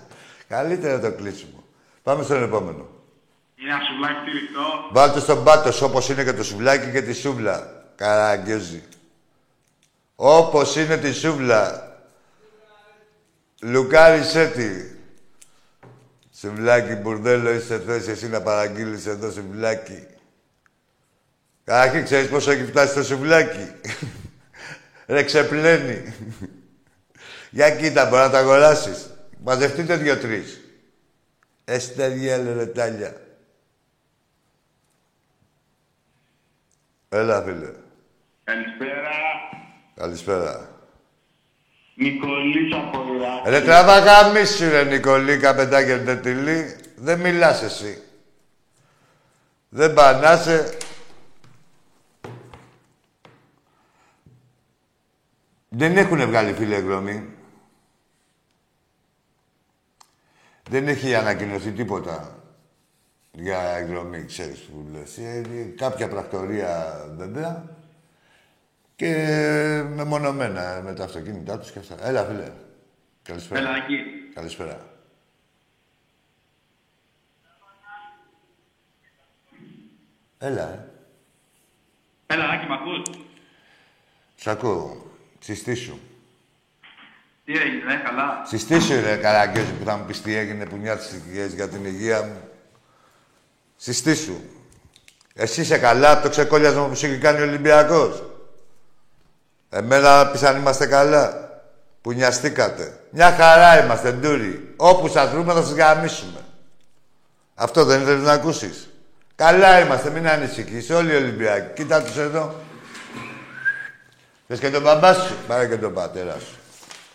Καλύτερα 0.48 1.00
το 1.00 1.12
κλείσιμο. 1.12 1.64
Πάμε 2.02 2.22
στον 2.22 2.42
επόμενο. 2.42 2.88
Είναι 3.56 3.70
ένα 3.70 3.80
σουβλάκι 3.80 4.24
τυλιχτό. 4.24 4.88
Βάλτε 4.92 5.20
στον 5.20 5.44
πάτος 5.44 5.74
σου 5.74 5.84
όπως 5.84 6.08
είναι 6.08 6.24
και 6.24 6.32
το 6.32 6.44
σουβλάκι 6.44 6.90
και 6.90 7.02
τη 7.02 7.12
σούβλα. 7.12 7.84
Καραγκιόζη. 7.96 8.82
Όπως 10.14 10.76
είναι 10.76 10.96
τη 10.96 11.12
σούβλα. 11.12 11.88
Λουκάρισέ 13.62 14.46
τη. 14.46 14.98
Σουβλάκι 16.38 16.94
μπουρδέλο 16.94 17.50
είσαι 17.50 17.78
θέση 17.78 18.10
εσύ 18.10 18.28
να 18.28 18.40
παραγγείλεις 18.40 19.06
εδώ 19.06 19.30
σουβλάκι. 19.30 20.06
Άχι, 21.64 22.02
ξέρεις 22.02 22.28
πόσο 22.28 22.50
έχει 22.50 22.64
φτάσει 22.64 22.94
το 22.94 23.02
σουβλάκι; 23.02 23.72
Ρε 25.06 25.22
ξεπλένει. 25.22 26.14
Για 27.50 27.70
κοίτα, 27.76 28.04
μπορεί 28.06 28.22
να 28.22 28.30
τα 28.30 28.38
αγοράσεις. 28.38 29.10
Μαζευτείτε 29.38 29.96
δύο-τρεις. 29.96 30.60
Έστε 31.64 32.08
διέλε 32.08 32.52
ρετάλια. 32.52 33.20
Έλα, 37.08 37.42
φίλε. 37.42 37.72
Καλησπέρα. 38.44 39.10
Καλησπέρα. 39.94 40.68
Νικολής 41.94 42.74
από 42.74 43.14
Ιράκη. 43.14 43.50
Ρε 43.50 43.60
τραβά 43.60 43.98
γαμίσου, 43.98 44.68
ρε 44.68 44.84
Νικολή, 44.84 45.38
καπετάκια 45.38 46.04
τετηλή. 46.04 46.76
Δεν 46.96 47.20
μιλάς 47.20 47.62
εσύ. 47.62 48.02
Δεν 49.68 49.94
πανάσαι. 49.94 50.78
Δεν 55.68 55.96
έχουν 55.96 56.26
βγάλει 56.26 56.52
φίλε 56.52 56.76
εκδρομή. 56.76 57.34
Δεν 60.70 60.88
έχει 60.88 61.14
ανακοινωθεί 61.14 61.72
τίποτα 61.72 62.42
για 63.32 63.60
εκδρομή, 63.60 64.24
ξέρεις 64.24 64.60
που 64.60 64.86
λες. 64.92 65.18
Ε, 65.18 65.74
κάποια 65.76 66.08
πρακτορία 66.08 67.04
βέβαια 67.16 67.76
και 68.96 69.14
μεμονωμένα 69.94 70.80
με 70.84 70.94
τα 70.94 71.04
αυτοκίνητά 71.04 71.58
τους 71.58 71.70
και 71.70 71.78
αυτά. 71.78 72.06
Έλα, 72.06 72.24
φίλε. 72.24 72.52
Καλησπέρα. 73.22 73.60
Έλα, 73.60 73.76
εκεί. 73.76 73.96
Καλησπέρα. 74.34 74.86
Έλα, 80.38 80.68
ε. 80.72 80.88
Έλα, 82.26 82.48
Άκη, 82.48 82.66
μ' 82.66 82.72
ακούς; 82.72 83.02
Σ' 84.36 84.46
ακούω. 84.46 85.10
Συστήσου. 85.38 85.98
Τι 87.50 87.56
έγινε, 87.56 87.92
ε, 87.92 87.96
καλά; 87.96 88.42
Συστήσου, 88.46 89.00
ρε 89.00 89.16
Καραγκιόζη, 89.16 89.72
που 89.72 89.84
θα 89.84 89.96
μου 89.96 90.04
πεις 90.04 90.22
τι 90.22 90.36
έγινε, 90.36 90.66
που 90.66 90.76
νοιάζεσαι 90.76 91.22
για 91.54 91.68
την 91.68 91.84
υγεία 91.84 92.22
μου. 92.22 92.40
Συστήσου. 93.76 94.40
Εσύ 95.34 95.60
είσαι 95.60 95.78
καλά 95.78 96.10
από 96.10 96.22
το 96.22 96.28
ξεκόλιασμα 96.28 96.86
που 96.86 96.94
σου 96.94 97.06
έχει 97.06 97.18
κάνει 97.18 97.40
ο 97.40 97.44
Ολυμπιακός. 97.44 98.22
Εμένα 99.70 100.26
πεις 100.26 100.40
είμαστε 100.40 100.86
καλά. 100.86 101.48
Που 102.00 102.12
νοιαστήκατε. 102.12 102.98
Μια 103.10 103.32
χαρά 103.32 103.84
είμαστε, 103.84 104.12
ντούρι. 104.12 104.74
Όπου 104.76 105.08
σας 105.08 105.30
βρούμε 105.30 105.52
θα 105.52 105.62
σας 105.62 105.72
γαμίσουμε. 105.72 106.40
Αυτό 107.54 107.84
δεν 107.84 108.04
θέλεις 108.04 108.22
να 108.22 108.32
ακούσεις. 108.32 108.88
Καλά 109.34 109.80
είμαστε, 109.80 110.10
μην 110.10 110.28
ανησυχείς. 110.28 110.90
Όλοι 110.90 111.12
οι 111.12 111.16
Ολυμπιακοί. 111.16 111.72
Κοίτα 111.74 112.02
τους 112.02 112.16
εδώ. 112.16 112.54
Θες 114.46 114.58
και 114.58 114.70
τον 114.70 114.82
μπαμπά 114.82 115.14
σου. 115.14 115.34
Πάρε 115.46 115.66
και 115.66 115.76
τον 115.76 115.92
πατέρα 115.92 116.36
σου. 116.38 116.59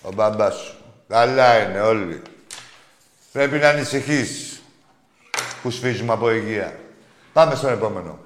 Ο 0.06 0.12
μπαμπάς 0.14 0.56
σου. 0.56 0.76
Καλά 1.08 1.60
είναι 1.64 1.80
όλοι. 1.80 2.22
Πρέπει 3.32 3.58
να 3.58 3.70
ανησυχείς 3.70 4.62
που 5.62 5.72
σφίζουμε 5.72 6.14
από 6.14 6.32
υγεία. 6.32 6.80
Πάμε 7.34 7.56
στον 7.56 7.72
επόμενο. 7.72 8.20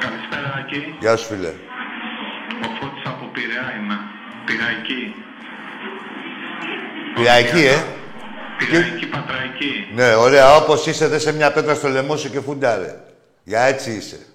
Καλησπέρα, 0.00 0.54
Άκη. 0.58 0.96
Γεια 1.00 1.16
σου, 1.16 1.26
φίλε. 1.26 1.48
Ο 1.48 2.68
Φώτης 2.80 3.02
από 3.04 3.26
Πειραιά 3.32 3.74
είμαι. 3.80 3.98
Πειραϊκή. 4.44 5.14
Πειραϊκή, 7.14 7.66
ε. 7.66 7.84
Πειραϊκή, 8.58 9.06
Πατραϊκή. 9.06 9.88
Ναι, 9.94 10.14
ωραία. 10.14 10.56
Όπως 10.56 10.86
είσαι, 10.86 11.08
δε 11.08 11.18
σε 11.18 11.32
μια 11.32 11.52
πέτρα 11.52 11.74
στο 11.74 11.88
λαιμό 11.88 12.16
σου 12.16 12.30
και 12.30 12.40
φουντάρε. 12.40 13.00
Για 13.44 13.60
έτσι 13.60 13.90
είσαι. 13.90 14.26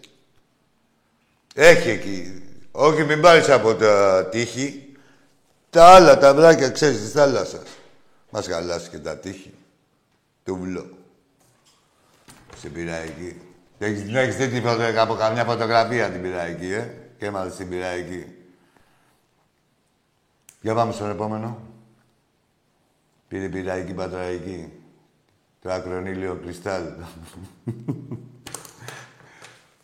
Έχει 1.55 1.89
εκεί. 1.89 2.43
Όχι, 2.71 3.03
μην 3.03 3.21
πάρεις 3.21 3.49
από 3.49 3.75
τα 3.75 4.25
τείχη. 4.31 4.84
Τα 5.75 5.85
άλλα, 5.95 6.17
τα 6.17 6.33
βράκια, 6.33 6.69
ξέρεις, 6.69 7.01
της 7.01 7.11
θάλασσας. 7.11 7.63
Μας 8.29 8.47
χαλάσει 8.47 8.89
και 8.89 8.99
τα 8.99 9.17
τείχη. 9.17 9.53
Του 10.43 10.55
βλό. 10.55 10.89
Στην 12.57 12.73
Πειραϊκή. 12.73 13.41
Έχεις, 13.77 14.03
δεν 14.03 14.15
έχεις 14.15 14.35
δει 14.35 14.47
τίποτα 14.47 15.01
από 15.01 15.13
καμιά 15.13 15.43
φωτογραφία 15.43 16.09
την 16.09 16.21
Πειραϊκή, 16.21 16.73
ε. 16.73 16.93
Και 17.17 17.25
έμαθες 17.25 17.53
στην 17.53 17.69
Πειραϊκή. 17.69 18.35
Για 20.61 20.73
πάμε 20.73 20.91
στον 20.91 21.09
επόμενο. 21.09 21.59
Πήρε 23.27 23.49
πειραϊκή 23.49 23.93
πατραϊκή. 23.93 24.71
Το 25.61 25.71
ακρονίλιο 25.71 26.39
κρυστάλλ. 26.43 26.83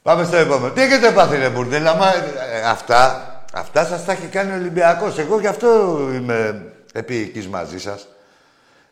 Πάμε 0.02 0.24
στο 0.24 0.36
επόμενο. 0.36 0.74
Τι 0.74 0.82
έχετε 0.82 1.12
πάθει, 1.12 1.38
ρε 1.38 1.50
Μπουρδέλα, 1.50 1.96
μα, 1.96 2.14
ε, 2.52 2.62
αυτά, 2.66 3.31
αυτά 3.52 3.86
σας 3.86 4.06
τα 4.06 4.12
έχει 4.12 4.28
κάνει 4.28 4.52
ο 4.52 4.56
Ολυμπιακός. 4.56 5.18
Εγώ 5.18 5.40
γι' 5.40 5.48
αυτό 5.48 5.98
είμαι 6.14 6.72
επίοικης 6.94 7.48
μαζί 7.48 7.80
σας. 7.80 8.08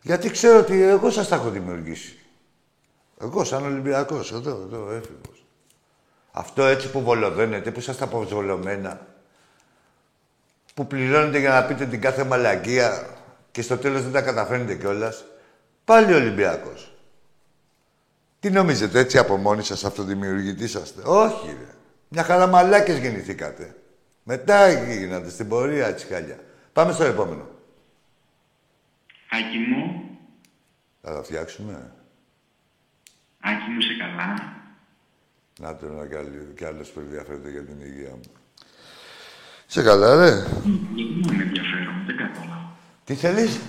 Γιατί 0.01 0.29
ξέρω 0.29 0.59
ότι 0.59 0.81
εγώ 0.81 1.09
σας 1.09 1.27
τα 1.27 1.35
έχω 1.35 1.49
δημιουργήσει. 1.49 2.19
Εγώ 3.21 3.43
σαν 3.43 3.65
Ολυμπιακός, 3.65 4.31
εδώ, 4.31 4.49
εδώ, 4.49 4.91
έφηβος. 4.91 5.45
Αυτό 6.31 6.63
έτσι 6.63 6.91
που 6.91 7.01
βολοδένετε, 7.01 7.71
που 7.71 7.79
είσαστε 7.79 8.03
αποβολωμένα, 8.03 9.07
που 10.73 10.87
πληρώνετε 10.87 11.39
για 11.39 11.49
να 11.49 11.63
πείτε 11.63 11.85
την 11.85 12.01
κάθε 12.01 12.23
μαλακία 12.23 13.07
και 13.51 13.61
στο 13.61 13.77
τέλος 13.77 14.03
δεν 14.03 14.11
τα 14.11 14.21
καταφέρνετε 14.21 14.75
κιόλας. 14.75 15.23
Πάλι 15.85 16.13
Ολυμπιακός. 16.13 16.93
Τι 18.39 18.49
νομίζετε, 18.49 18.99
έτσι 18.99 19.17
από 19.17 19.37
μόνοι 19.37 19.63
σας 19.63 19.85
αυτοδημιουργητή 19.85 20.63
είσαστε; 20.63 21.01
Όχι, 21.05 21.47
ρε. 21.47 21.73
Μια 22.07 22.23
χαρά 22.23 22.47
μαλάκες 22.47 22.97
γεννηθήκατε. 22.97 23.75
Μετά 24.31 24.71
γίνατε 24.93 25.29
στην 25.29 25.47
πορεία, 25.47 25.87
έτσι 25.87 26.05
χάλια. 26.07 26.39
Πάμε 26.73 26.91
στο 26.91 27.03
επόμενο. 27.03 27.47
Άκη 29.29 29.57
μου, 29.57 30.09
Θα 31.01 31.13
τα 31.13 31.23
φτιάξουμε. 31.23 31.91
Άκη 33.39 33.69
μου, 33.69 33.77
είσαι 33.79 33.93
καλά. 33.99 34.53
Να 35.59 35.75
το 35.75 35.85
ένα 35.85 36.07
κι, 36.07 36.15
άλλο- 36.15 36.53
κι 36.55 36.65
άλλος 36.65 36.89
που 36.89 36.99
ενδιαφέρεται 36.99 37.49
για 37.49 37.63
την 37.65 37.75
υγεία 37.81 38.09
μου. 38.09 38.31
Σε 39.65 39.83
καλά, 39.83 40.15
ρε. 40.15 40.31
Γιατί 40.95 41.35
να 41.35 41.43
ενδιαφέρομαι, 41.43 42.03
δεν 42.05 42.17
κατάλαβα. 42.17 42.75
Τι 43.03 43.13
θέλεις; 43.15 43.59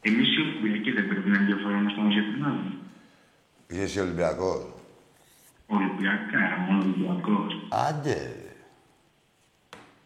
Εμείς 0.00 0.28
οι 0.36 0.40
Ολυμπιακοί 0.40 0.90
δεν 0.90 1.08
πρέπει 1.08 1.28
να 1.28 1.38
ενδιαφέρομαστε 1.38 2.00
όμως 2.00 2.12
για 2.12 2.22
την 2.32 2.44
άλλη. 2.44 2.78
Είσαι 3.66 4.00
Ολυμπιακός. 4.00 4.66
Ολυμπιακά, 5.66 6.40
μόνο 6.68 6.82
Ολυμπιακός. 6.82 7.68
Άντε. 7.88 8.36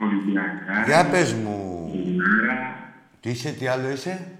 Ρε. 0.00 0.06
Ολυμπιακά. 0.06 0.84
Για 0.86 1.06
πες 1.10 1.34
μου. 1.34 1.88
Θρυλάρα, 1.90 2.74
Τι 3.20 3.30
είσαι, 3.30 3.50
τι 3.52 3.66
άλλο 3.66 3.90
είσαι; 3.90 4.32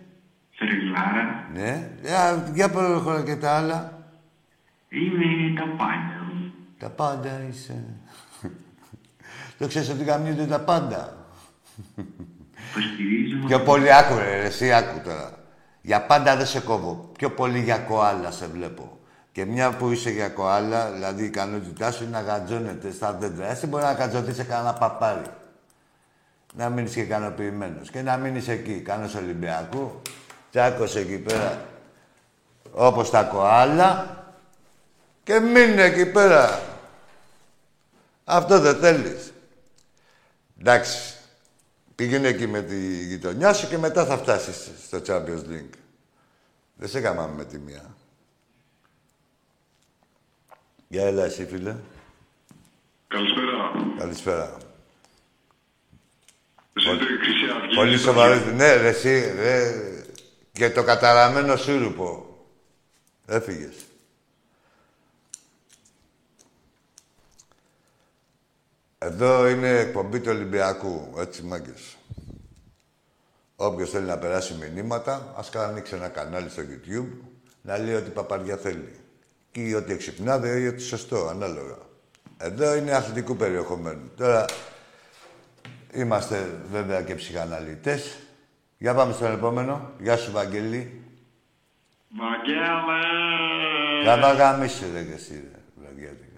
θρυλάρα. 0.55 1.49
Ναι. 1.55 1.91
Για, 2.03 2.51
για 2.55 2.71
προχώρα 2.71 3.23
και 3.23 3.37
τα 3.37 3.57
άλλα. 3.57 4.03
Είναι 4.89 5.61
τα 5.61 5.67
πάντα. 5.67 6.17
Τα 6.79 6.91
πάντα 6.91 7.41
είσαι. 7.49 7.85
Το 9.59 9.67
ξέρεις 9.67 9.89
ότι 9.89 10.05
γαμιούνται 10.05 10.47
τα 10.47 10.61
πάντα. 10.61 11.17
Το 12.75 12.81
στηρίζει. 12.95 13.35
Πιο 13.47 13.61
πολύ 13.61 13.95
άκου 13.95 14.19
ρε, 14.19 14.45
εσύ 14.45 14.73
άκου 14.73 15.01
τώρα. 15.05 15.33
Για 15.81 16.03
πάντα 16.03 16.37
δεν 16.37 16.47
σε 16.47 16.61
κόβω. 16.61 17.11
Πιο 17.19 17.31
πολύ 17.31 17.61
για 17.61 17.79
κοάλα 17.79 18.31
σε 18.31 18.47
βλέπω. 18.47 18.99
Και 19.33 19.45
μια 19.45 19.71
που 19.77 19.91
είσαι 19.91 20.11
για 20.11 20.29
κοάλα, 20.29 20.91
δηλαδή 20.93 21.23
η 21.23 21.27
ικανότητά 21.27 21.91
σου 21.91 22.03
είναι 22.03 22.13
να 22.13 22.21
γατζώνεται 22.21 22.93
στα 22.93 23.13
δέντρα. 23.13 23.51
Εσύ 23.51 23.67
μπορεί 23.67 23.85
να 23.85 23.93
γατζωθείς 23.93 24.37
σε 24.37 24.45
κανένα 24.45 24.73
παπάρι. 24.73 25.23
Να 26.59 26.69
μείνει 26.69 26.91
και 26.91 27.01
ικανοποιημένος. 27.01 27.91
Και 27.91 28.03
να 28.03 28.17
μείνει 28.17 28.45
εκεί, 28.47 28.81
κάνω 28.81 29.11
Ολυμπιακού, 29.17 30.03
τσάκος 30.51 30.97
εκεί 30.97 31.19
πέρα. 31.19 31.67
Όπως 32.73 33.11
τα 33.11 33.23
κοάλα. 33.23 34.17
Και 35.23 35.39
μείνει 35.39 35.81
εκεί 35.81 36.07
πέρα. 36.07 36.63
Αυτό 38.25 38.61
δεν 38.61 38.77
θέλεις. 38.77 39.33
Εντάξει. 40.61 41.17
Πήγαινε 41.95 42.29
εκεί 42.29 42.47
με 42.47 42.63
τη 42.63 43.05
γειτονιά 43.05 43.53
σου 43.53 43.69
και 43.69 43.79
μετά 43.79 44.05
θα 44.05 44.17
φτάσεις 44.17 44.71
στο 44.87 45.01
Champions 45.07 45.51
League. 45.51 45.79
Δεν 46.75 46.89
σε 46.89 47.01
καμάμε 47.01 47.35
με 47.35 47.45
τη 47.45 47.59
μία. 47.59 47.95
Γεια 50.89 51.07
έλα 51.07 51.25
εσύ, 51.25 51.47
φίλε. 51.47 51.77
Καλησπέρα. 53.09 53.73
Καλησπέρα. 53.99 54.68
Ζείτε 56.79 57.05
Χρυσή 57.05 57.51
Αυγή. 57.57 57.75
Πολύ 57.75 57.99
σοβαρό. 57.99 58.35
Ναι, 58.55 58.75
ρε, 58.75 58.89
εσύ, 58.89 59.33
ρε. 59.41 59.73
Και 60.53 60.71
το 60.71 60.85
καταραμένο 60.85 61.57
σούρουπο. 61.57 62.27
Έφυγες. 63.27 63.75
Εδώ 68.99 69.49
είναι 69.49 69.79
εκπομπή 69.79 70.21
του 70.21 70.31
Ολυμπιακού, 70.31 71.15
έτσι 71.19 71.43
μάγκες. 71.43 71.97
Όποιος 73.57 73.91
θέλει 73.91 74.07
να 74.07 74.19
περάσει 74.19 74.55
μηνύματα, 74.55 75.35
ας 75.37 75.51
κάνει 75.51 75.71
ανοίξει 75.71 75.95
ένα 75.95 76.09
κανάλι 76.09 76.49
στο 76.49 76.63
YouTube, 76.63 77.27
να 77.63 77.79
λέει 77.79 77.95
ότι 77.95 78.11
παπαριά 78.11 78.57
θέλει. 78.57 78.97
Ή 79.53 79.75
ότι 79.75 79.93
εξυπνάδε 79.93 80.61
ή 80.61 80.67
ότι 80.67 80.83
σωστό, 80.83 81.27
ανάλογα. 81.27 81.77
Εδώ 82.37 82.75
είναι 82.75 82.93
αθλητικού 82.93 83.37
περιεχομένου. 83.37 84.11
Τώρα, 84.17 84.45
είμαστε 85.93 86.61
βέβαια 86.71 87.03
και 87.03 87.15
ψυχαναλυτές. 87.15 88.19
Για 88.79 88.95
πάμε 88.95 89.13
στον 89.13 89.33
επόμενο. 89.33 89.91
Γεια 89.99 90.17
σου, 90.17 90.33
Βαγγέλη. 90.33 91.03
Βαγγέλε. 92.19 94.05
Καλά 94.05 94.33
γαμίσου, 94.33 94.85
ρε 94.93 95.03
και 95.03 95.13
εσύ, 95.13 95.33
ρε. 95.53 95.85
Βαγγέλη. 95.87 96.29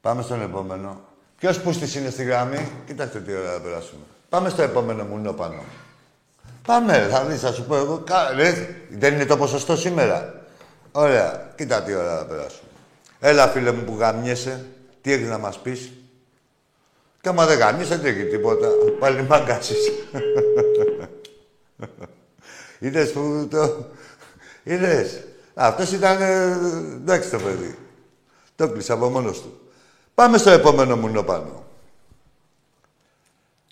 Πάμε 0.00 0.22
στον 0.22 0.42
επόμενο. 0.42 1.00
Ποιος 1.38 1.60
πούστης 1.60 1.94
είναι 1.94 2.10
στη 2.10 2.24
γραμμή; 2.24 2.70
Κοιτάξτε 2.86 3.20
τι 3.20 3.34
ώρα 3.34 3.52
θα 3.52 3.60
περάσουμε. 3.60 4.00
Πάμε 4.28 4.48
στο 4.48 4.62
επόμενο 4.62 5.04
μουνό 5.04 5.32
πάνω. 5.32 5.62
Πάμε, 6.66 6.98
ρε, 6.98 7.06
θα 7.08 7.24
δεις, 7.24 7.40
θα 7.40 7.52
σου 7.52 7.64
πω 7.64 7.76
εγώ. 7.76 7.98
Κα- 7.98 8.30
Ρε, 8.34 8.76
δεν 8.90 9.14
είναι 9.14 9.26
το 9.26 9.36
ποσοστό 9.36 9.76
σήμερα. 9.76 10.42
Ωραία. 10.92 11.52
Κοίτα 11.56 11.82
τι 11.82 11.94
ώρα 11.94 12.18
θα 12.18 12.24
περάσουμε. 12.24 12.68
Έλα, 13.20 13.48
φίλε 13.48 13.72
μου 13.72 13.82
που 13.84 13.96
γαμιέσαι. 13.98 14.66
Τι 15.00 15.12
έχεις 15.12 15.28
να 15.28 15.38
μας 15.38 15.58
πεις; 15.58 15.92
Και 17.24 17.30
άμα 17.30 17.46
δεν 17.46 17.58
γαμιέσαι, 17.58 17.96
δεν 17.96 18.14
έχει 18.14 18.24
τίποτα. 18.28 18.68
Πάλι 18.98 19.22
μάγκας 19.22 19.70
είσαι. 19.70 19.92
Είδες 22.78 23.12
που 23.12 23.48
το... 23.50 23.86
Είδες. 24.62 25.24
Αυτός 25.54 25.92
ήταν... 25.92 26.22
ε, 26.22 26.52
εντάξει 26.94 27.30
το 27.30 27.38
παιδί. 27.38 27.78
Το 28.56 28.68
κλείσε 28.68 28.92
από 28.92 29.10
μόνος 29.10 29.42
του. 29.42 29.60
Πάμε 30.14 30.38
στο 30.38 30.50
επόμενο 30.50 30.96
μουνό 30.96 31.22
πάνω. 31.22 31.64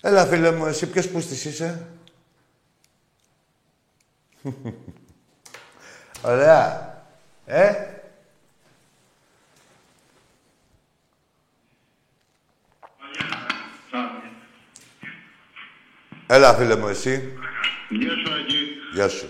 Έλα, 0.01 0.25
φίλε 0.25 0.51
μου, 0.51 0.65
εσύ 0.65 0.87
ποιος 0.87 1.07
πούστης 1.07 1.45
είσαι; 1.45 1.87
Ωραία. 6.31 6.95
Ε; 7.45 7.73
Έλα, 16.35 16.53
φίλε 16.53 16.75
μου, 16.75 16.87
εσύ. 16.87 17.37
Γεια 17.89 18.11
σου, 18.11 18.33
Αγγί. 18.33 18.63
Γεια 18.93 19.07
σου. 19.07 19.27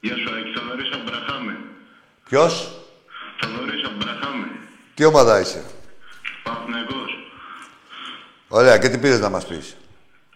Γεια 0.00 0.16
σου, 0.16 0.34
Αγγί. 0.34 0.52
Θοδωρής 0.52 0.90
Αμπραχάμε. 0.90 1.56
Ποιος; 2.24 2.84
Θοδωρής 3.40 3.84
Αμπραχάμε. 3.84 4.46
Τι 4.94 5.04
ομάδα 5.04 5.40
είσαι; 5.40 5.64
Παθηναϊκός. 6.42 7.10
Ωραία, 8.48 8.78
και 8.78 8.88
τι 8.88 8.98
πήρες 8.98 9.20
να 9.20 9.28
μας 9.28 9.46
πεις; 9.46 9.76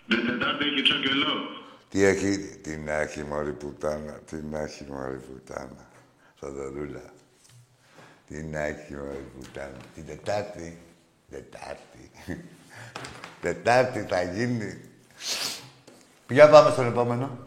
Την 0.09 0.27
Τετάρτη 0.27 0.65
έχει 0.65 0.83
τσοκελό. 0.83 1.35
Τι 1.89 2.05
έχει, 2.05 2.59
τι 2.63 2.77
να 2.77 2.93
έχει 2.93 3.23
μωρή 3.23 3.53
πουτάνα, 3.53 4.13
τι 4.13 4.37
να 4.37 4.59
έχει 4.59 4.87
μωρή 4.89 5.19
πουτάνα. 5.19 5.89
Θοδωρούλα. 6.39 7.13
Τι 8.27 8.43
να 8.43 8.61
έχει 8.61 8.95
μωρή 8.95 9.25
πουτάνα. 9.39 9.77
Την 9.95 10.07
Τετάρτη, 10.07 10.79
Τετάρτη. 11.31 12.11
Τετάρτη 13.43 14.07
θα 14.09 14.23
γίνει. 14.23 14.81
Για 16.29 16.51
πάμε 16.51 16.71
στον 16.71 16.87
επόμενο. 16.87 17.39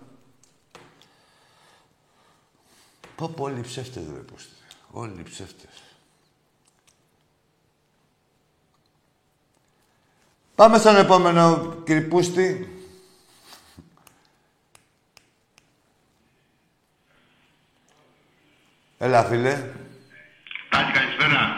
Πω 3.16 3.30
πω 3.30 3.44
όλοι 3.44 3.60
οι 3.60 3.62
ψεύτες 3.62 4.04
ρε 4.14 4.20
πώς. 4.20 4.50
Όλοι 4.92 5.20
οι 5.20 5.24
ψεύτες. 5.24 5.84
Πάμε 10.56 10.78
στον 10.78 10.96
επόμενο, 10.96 11.76
κύριε 11.86 12.02
Πούστη. 12.02 12.74
Έλα, 18.98 19.24
φίλε. 19.24 19.72
Τάκη, 20.70 20.92
καλησπέρα. 20.92 21.56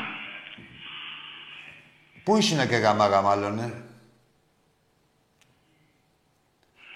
Πού 2.24 2.38
ήσουν 2.38 2.68
και 2.68 2.76
γαμά 2.76 3.08
γαμάλωνε; 3.08 3.84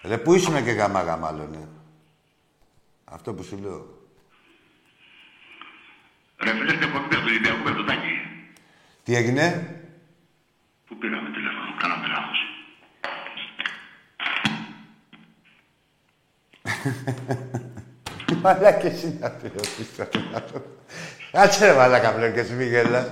Ρε, 0.08 0.18
πού 0.18 0.34
ήσουν 0.34 0.64
και 0.64 0.72
γαμά 0.72 1.02
γαμάλωνε. 1.02 1.68
Αυτό 3.06 3.34
που 3.34 3.44
σου 3.44 3.58
λέω. 3.62 4.08
Ρε 6.44 6.52
φίλε, 6.52 6.70
στην 6.70 6.82
εκπομπή 6.84 7.16
από 7.16 7.24
το 7.24 7.30
Ολυμπιακό 7.30 7.58
με 7.64 7.72
το 7.72 7.84
Τάκη. 7.84 8.14
Τι 9.04 9.16
έγινε; 9.16 9.76
Πού 10.88 10.98
πήραμε 10.98 11.30
τηλέφωνο, 11.30 11.76
κάναμε 11.80 12.08
λάθος. 12.08 12.40
Μαλάκες 18.42 19.04
είναι 19.04 19.26
αυτοί 19.26 19.48
ο 19.48 20.62
Κάτσε 21.32 21.66
ρε 21.66 21.78
μαλάκα 21.78 22.14
πλέον 22.14 22.34
και 22.34 22.40
εσύ 22.40 22.54
μη 22.54 22.66
γελάς. 22.66 23.12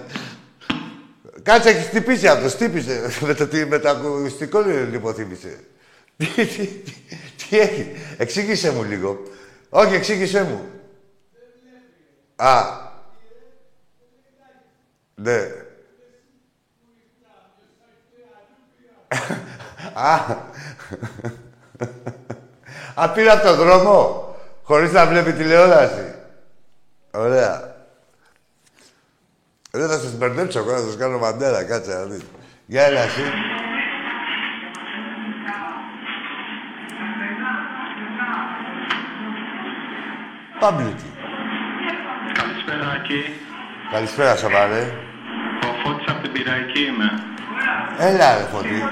Κάτσε, 1.44 1.70
έχεις 1.70 1.88
χτυπήσει 1.88 2.28
αυτός, 2.28 2.54
χτύπησε. 2.54 3.10
με, 3.28 3.34
το, 3.34 3.48
τι- 3.48 3.66
με 3.66 3.80
το 3.80 3.90
ακουστικό 3.90 4.62
λιποθύμησε. 4.90 5.68
Τι, 6.18 6.26
τι, 6.26 6.46
τι, 6.46 6.92
τι 7.50 7.60
έχει; 7.60 7.92
Εξήγησε 8.18 8.72
μου 8.72 8.84
λίγο. 8.84 9.20
Όχι, 9.70 9.94
εξήγησε 9.94 10.44
μου. 10.44 10.62
Α. 12.36 12.82
Ναι. 15.16 15.52
Α. 19.94 20.16
Α, 22.96 23.10
πήρε 23.10 23.30
από 23.30 23.44
το 23.44 23.56
δρόμο, 23.56 24.28
χωρίς 24.64 24.92
να 24.92 25.06
βλέπει 25.06 25.34
τηλεόραση. 25.34 26.16
Ωραία. 27.12 27.76
Δεν 29.72 29.88
θα 29.88 30.00
σας 30.00 30.14
μπερδέψω 30.14 30.60
εγώ, 30.60 30.72
θα 30.72 30.82
σας 30.86 30.98
κάνω 30.98 31.18
μαντέρα, 31.18 31.64
κάτσε 31.64 31.94
να 31.94 32.04
δεις. 32.04 32.22
Γεια 32.66 32.84
έλα 32.84 33.02
εσύ. 40.64 40.76
Παμπλούκι. 40.76 41.10
Καλησπέρα, 42.40 42.92
Άκη. 42.96 43.22
Καλησπέρα, 43.92 44.36
σοβαρέ. 44.36 44.84
Ο 45.64 45.72
Φώτης 45.84 46.08
από 46.08 46.22
την 46.22 46.32
Πυραϊκή 46.32 46.80
είμαι. 46.80 47.10
Έλα, 47.98 48.38
ρε 48.38 48.44
Φώτη. 48.44 48.84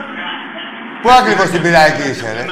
Πού 1.02 1.10
ακριβώς 1.12 1.48
στην 1.48 1.62
Πυραϊκή 1.62 2.10
είσαι, 2.10 2.32
ρε; 2.34 2.46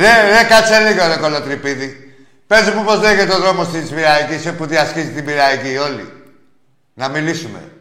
Ρε, 0.00 0.30
ρε, 0.30 0.44
κάτσε 0.48 0.78
λίγο, 0.78 1.06
ρε 1.06 1.16
κολοτρυπίδι. 1.16 2.14
Πες 2.46 2.70
μου 2.70 2.84
πώς 2.84 3.00
λέγεται 3.00 3.34
ο 3.34 3.38
δρόμος 3.38 3.68
της 3.68 3.90
Πυραϊκής, 3.90 4.46
ε, 4.46 4.52
που 4.52 4.66
διασχίζει 4.66 5.10
την 5.10 5.24
Πυραϊκή 5.24 5.76
όλοι. 5.76 6.12
Να 6.94 7.08
μιλήσουμε. 7.08 7.72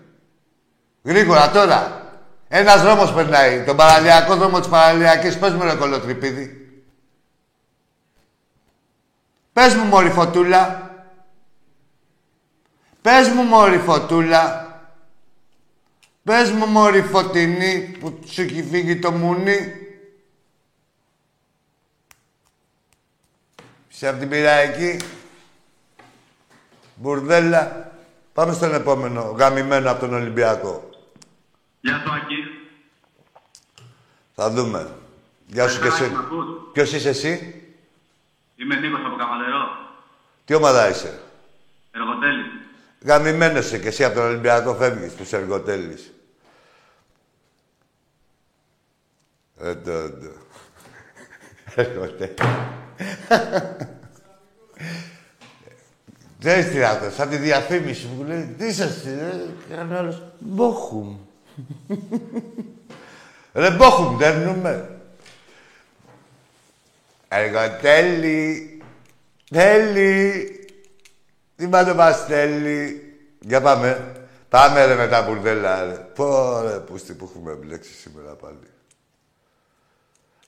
Γρήγορα, 1.04 1.50
τώρα. 1.50 2.02
Ένας 2.48 2.82
δρόμος 2.82 3.14
περνάει. 3.14 3.64
Τον 3.66 3.76
παραλιακό 3.76 4.36
δρόμο 4.36 4.60
της 4.60 4.68
Παραλιακής. 4.68 5.38
Πες 5.38 5.54
μου, 5.54 5.64
ρε 5.64 5.74
κολοτρυπίδι. 5.74 6.66
Πες 9.54 9.76
μου, 9.76 9.84
μωρή 9.84 10.10
φωτούλα. 10.10 10.85
Πες 13.06 13.28
μου 13.28 13.44
μωρή 13.44 13.78
φωτούλα, 13.78 14.74
πες 16.24 16.52
μου 16.52 16.66
μωρή 16.66 17.02
φωτεινή 17.02 17.98
που 18.00 18.20
σου 18.26 18.42
έχει 18.42 18.64
φύγει 18.64 19.00
το 19.00 19.12
μουνί. 19.12 19.74
Σε 23.88 24.08
αυτήν 24.08 24.30
μπουρδέλα. 26.96 27.92
Πάμε 28.34 28.54
στον 28.54 28.74
επόμενο, 28.74 29.22
γαμημένο 29.22 29.92
από 29.92 30.00
τον 30.00 30.14
Ολυμπιακό. 30.14 30.90
Γεια 31.82 32.02
σου, 32.06 32.14
Άκη. 32.14 32.36
Θα 34.36 34.50
δούμε. 34.50 34.96
Γεια 35.46 35.68
σου 35.68 35.82
και 35.82 35.88
εσύ. 35.88 36.12
Ποιος 36.74 36.94
είσαι 36.94 37.10
εσύ; 37.10 37.64
Είμαι 38.56 38.76
Νίκος 38.76 39.00
από 39.06 39.16
Καμαλερό. 39.16 39.68
Τι 40.46 40.54
ομάδα 40.54 40.90
είσαι; 40.90 41.20
Εργοτέλης. 41.92 42.65
Γαμημένος 43.06 43.66
είσαι 43.66 43.78
και 43.78 43.88
εσύ 43.88 44.04
από 44.04 44.16
τον 44.16 44.26
Ολυμπιακό 44.26 44.74
φεύγεις, 44.76 45.16
τους 45.16 45.34
εργοτέλεις. 45.34 46.14
Ε, 49.62 49.76
το, 49.76 50.10
το. 50.10 50.32
Εργοτέλη. 51.76 52.34
Ξέρεις 56.40 56.70
τι 56.70 56.78
να 56.78 57.00
το, 57.00 57.10
σαν 57.10 57.30
τη 57.30 57.38
διαφήμιση 57.38 58.08
που 58.08 58.24
λέει, 58.24 58.56
τι 58.58 58.66
είσαστε, 58.66 59.10
ρε, 59.10 59.46
και 59.68 59.94
ο 59.94 59.98
άλλος, 59.98 60.24
Μπόχουμ. 60.40 61.18
Ρε, 63.54 63.72
Μπόχουμ, 63.72 64.18
δέρνουμε. 64.18 65.00
Εργοτέλη, 67.28 68.78
τέλει, 69.50 70.55
τι 71.56 71.68
πάντα 71.68 71.94
μας 71.94 72.26
θέλει. 72.26 73.02
Για 73.40 73.62
πάμε. 73.62 74.12
Πάμε 74.50 74.86
ρε 74.86 74.96
με 74.96 75.08
τα 75.08 75.22
μπουρδέλα, 75.22 75.84
ρε. 75.86 75.94
Πω 75.94 76.62
ρε, 76.62 76.80
πούστη 76.80 77.14
που 77.14 77.30
έχουμε 77.32 77.54
μπλέξει 77.54 77.94
σήμερα 77.94 78.32
πάλι. 78.34 78.58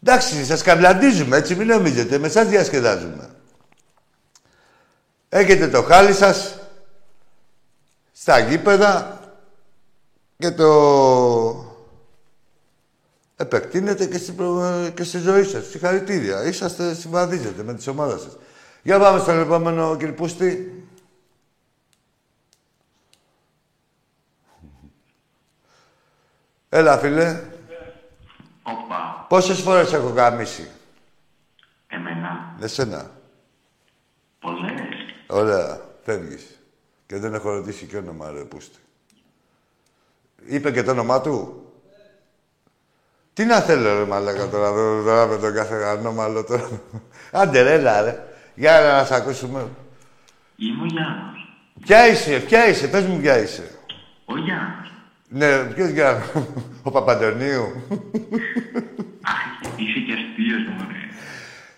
Εντάξει, 0.04 0.46
σας 0.46 0.62
καμπλαντίζουμε, 0.62 1.38
έτσι 1.38 1.56
μην 1.56 1.68
νομίζετε. 1.68 2.18
Με 2.18 2.30
σας 2.30 2.48
διασκεδάζουμε. 2.48 3.30
Έχετε 5.30 5.68
το 5.68 5.82
χάλι 5.84 6.14
σας 6.14 6.60
στα 8.14 8.40
γήπεδα 8.40 9.20
και 10.38 10.52
το 10.52 10.72
επεκτείνετε 13.36 14.06
και, 14.06 14.18
στην 14.18 14.36
προ- 14.36 14.90
και 14.94 15.04
στη 15.04 15.18
ζωή 15.18 15.44
σας. 15.44 15.66
Συγχαρητήρια. 15.68 16.44
Είσαστε, 16.44 16.94
συμβαδίζετε 16.94 17.64
με 17.64 17.74
τις 17.74 17.88
ομάδες 17.88 18.22
σας. 18.22 18.38
Για 18.84 19.00
πάμε 19.00 19.20
στον 19.20 19.40
επόμενο, 19.40 19.96
κύριε 19.98 20.14
Πούστη. 20.14 20.77
Έλα, 26.70 26.98
φίλε. 26.98 27.44
Όπα. 28.64 29.26
Πόσες 29.30 29.60
φορές 29.60 29.94
έχω 29.94 30.08
γαμίσει. 30.08 30.70
Εμένα. 31.88 32.56
Εσένα. 32.62 33.12
Πολλές. 34.40 34.72
Ωραία. 35.28 35.80
Φεύγεις. 36.04 36.60
Και 37.06 37.18
δεν 37.18 37.34
έχω 37.34 37.50
ρωτήσει 37.50 37.86
και 37.86 37.98
όνομα, 37.98 38.32
ρε 38.32 38.44
Πούστη. 38.44 38.78
Είπε 40.46 40.72
και 40.72 40.84
το 40.84 40.92
όνομά 40.92 41.22
του; 41.22 41.66
Τι 43.34 43.46
να 43.46 43.60
θέλω, 43.60 43.98
ρε 43.98 44.06
μαλάκα, 44.06 44.48
τώρα, 44.50 44.72
τώρα, 44.72 45.04
τώρα 45.04 45.26
με 45.28 45.38
τον 45.38 45.54
κάθε 45.54 45.84
ανώμαλο 45.84 46.44
τώρα. 46.44 46.70
Άντε, 47.32 47.62
ρε, 47.62 47.74
έλα, 47.74 48.02
ρε. 48.02 48.28
Για 48.56 48.80
να 48.80 49.06
σε 49.06 49.16
ακούσουμε. 49.16 49.70
Είμαι 50.56 50.82
ο 50.84 50.86
Γιάννος. 50.86 51.56
Ποια 51.82 52.08
είσαι, 52.08 52.40
ποια 52.40 52.68
είσαι, 52.68 52.88
πες 52.88 53.06
μου 53.06 53.20
ποια 53.20 53.38
είσαι. 53.40 53.80
Ο 54.26 54.38
Γιάννος. 54.38 54.87
Ναι, 55.30 55.58
ποιος 55.58 55.90
για 55.90 56.22
ο 56.84 56.92
Παπαντονίου. 56.92 57.84
Αχ, 59.22 59.72
είσαι 59.76 60.00
και 60.00 60.14
αστείος 60.14 60.62
μου, 60.70 60.88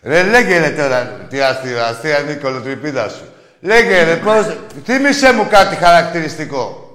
ρε. 0.03 0.09
Ρε, 0.23 0.29
λέγε 0.29 0.59
ρε 0.59 0.69
τώρα, 0.69 1.05
τι 1.29 1.41
αστεία, 1.41 1.85
αστεία 1.85 2.19
είναι 2.21 2.31
η 2.31 2.35
κολοτρυπίδα 2.35 3.09
σου. 3.09 3.23
Λέγε 3.59 4.03
ρε, 4.03 4.15
πώς... 4.15 4.57
Θύμησέ 4.83 5.33
μου 5.33 5.47
κάτι 5.49 5.75
χαρακτηριστικό. 5.75 6.89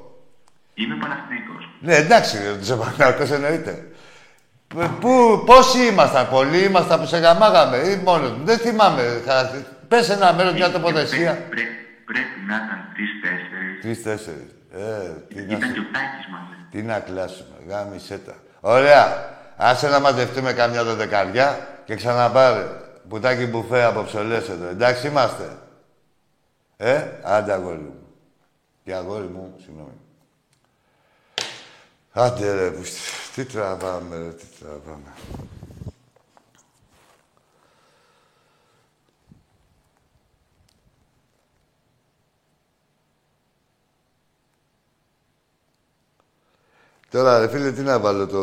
Είμαι 0.75 0.95
Παναθηναϊκός. 1.01 1.69
Ναι, 1.81 1.95
εντάξει, 1.95 2.37
ρε, 2.39 2.57
τους 2.59 2.69
Παναθηναϊκός 2.69 3.31
εννοείται. 3.31 3.85
Ε, 4.81 4.87
Πού, 5.01 5.43
πόσοι 5.47 5.87
ήμασταν, 5.87 6.29
πολλοί 6.31 6.59
ήμασταν 6.65 7.01
που 7.01 7.07
σε 7.07 7.19
γαμάγαμε 7.19 7.77
ή 7.77 8.01
μόνος 8.05 8.31
μου. 8.31 8.45
Δεν 8.45 8.59
θυμάμαι. 8.59 9.23
χαρακτηρι- 9.27 9.65
Πες 9.89 10.09
ένα 10.11 10.33
μέρος, 10.33 10.53
μια 10.53 10.71
τοποθεσία. 10.71 11.31
Πρέ- 11.33 11.49
πρέ- 11.51 11.67
Πρέπει 12.05 12.41
να 12.47 12.55
ήταν 12.57 12.81
τρεις-τέσσερις. 12.95 13.81
Τρεις-τέσσερις. 13.83 14.51
Ε, 14.73 15.11
τι 15.29 15.35
να, 15.35 15.43
Ήταν 15.43 15.61
σου- 15.69 15.73
και 15.75 15.81
ο 15.81 15.85
Τάκης 15.93 16.27
μαζί. 16.33 16.67
τι 16.71 16.83
να 16.83 17.01
κλάσουμε, 17.01 17.57
γάμισέ 17.69 18.19
τα. 18.19 18.35
Ωραία. 18.61 19.33
Άσε 19.57 19.89
να 19.89 20.01
μαζευτούμε 20.01 20.53
καμιά 20.53 20.85
δεκαριά 20.85 21.69
και 21.85 21.95
ξαναπάρε. 21.95 22.67
Πουτάκι 23.09 23.47
μπουφέ 23.47 23.83
από 23.85 24.03
ψωλές 24.03 24.49
εδώ. 24.49 24.67
Εντάξει 24.69 25.07
είμαστε. 25.07 25.57
Ε, 26.77 27.09
άντε 27.23 27.53
αγόρι 27.53 27.79
μου. 27.79 27.95
Και 28.85 28.95
αγόρι 28.95 29.27
μου, 29.27 29.55
συγγνώμη. 29.65 30.01
Άντε 32.13 32.53
ρε, 32.55 32.71
που- 32.71 32.83
τι 33.35 33.45
τραβάμε 33.45 34.17
ρε, 34.17 34.29
τι 34.33 34.45
τραβάμε. 34.61 35.13
Τώρα, 47.15 47.39
ρε 47.39 47.49
φίλε, 47.49 47.73
τι 47.73 47.81
να 47.81 47.99
βάλω 47.99 48.27
το... 48.27 48.43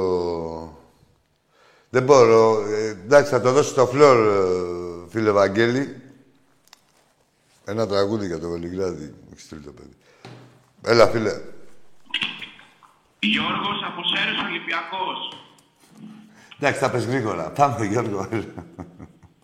Δεν 1.89 2.03
μπορώ. 2.03 2.63
Ε, 2.67 2.87
εντάξει, 2.87 3.31
θα 3.31 3.41
το 3.41 3.51
δώσω 3.51 3.69
στο 3.69 3.85
φλόρ, 3.85 4.17
ε, 4.17 5.09
φίλε 5.09 5.31
Βαγγέλη. 5.31 6.01
Ένα 7.65 7.87
τραγούδι 7.87 8.25
για 8.25 8.39
το 8.39 8.49
Βελιγράδι. 8.49 9.05
Μου 9.05 9.29
έχεις 9.31 9.43
στείλει 9.43 9.61
το 9.61 9.71
παιδί. 9.71 9.95
Έλα, 10.81 11.07
φίλε. 11.07 11.41
Γιώργος 13.19 13.83
από 13.87 14.01
Σέρες 14.03 14.39
Ολυμπιακός. 14.47 15.19
Εντάξει, 16.59 16.79
θα 16.79 16.89
πες 16.91 17.05
γρήγορα. 17.05 17.49
Πάμε, 17.49 17.85
Γιώργος. 17.85 18.27
έλα. 18.31 18.65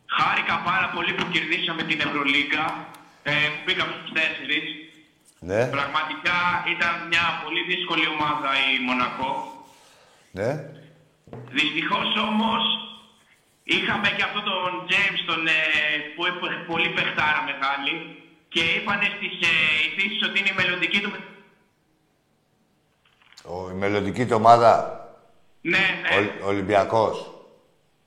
Χάρηκα 0.06 0.62
πάρα 0.66 0.92
πολύ 0.96 1.14
που 1.14 1.26
κερδίσαμε 1.32 1.84
την 1.84 2.00
Ευρωλίγκα. 2.00 2.88
Ε, 3.24 3.32
που 3.32 3.62
πήγαμε 3.66 3.94
στους 4.00 4.12
τέσσερις. 4.12 4.87
Ναι, 5.40 5.66
Πραγματικά 5.66 6.38
ήταν 6.76 6.94
μια 7.08 7.26
πολύ 7.44 7.62
δύσκολη 7.72 8.08
ομάδα 8.08 8.50
η 8.74 8.84
Μονακό. 8.88 9.32
ναι. 10.32 10.52
Δυστυχώς 11.52 12.16
όμως 12.30 12.62
είχαμε 13.64 14.10
και 14.16 14.24
αυτόν 14.24 14.44
τον 14.44 14.72
James 14.90 15.22
τον, 15.26 15.48
ε, 15.48 15.52
που 16.16 16.22
είπε 16.28 16.48
πολύ 16.68 16.90
παιχτάρα 16.90 17.42
μεγάλη 17.50 17.94
και 18.50 18.60
είπανε 18.76 19.08
στις 19.18 19.48
ε, 19.50 19.54
ειδήσεις 19.86 20.22
ότι 20.28 20.40
είναι 20.40 20.50
η 20.50 20.58
μελλοντική 20.62 21.00
του... 21.02 21.12
Ο, 23.44 23.70
η 23.70 23.74
μελλοντική 23.74 24.26
του 24.26 24.36
ομάδα, 24.36 24.72
Ναι, 25.62 25.86
ναι, 26.02 26.16
ο, 26.44 26.48
Ολυμπιακός. 26.48 27.32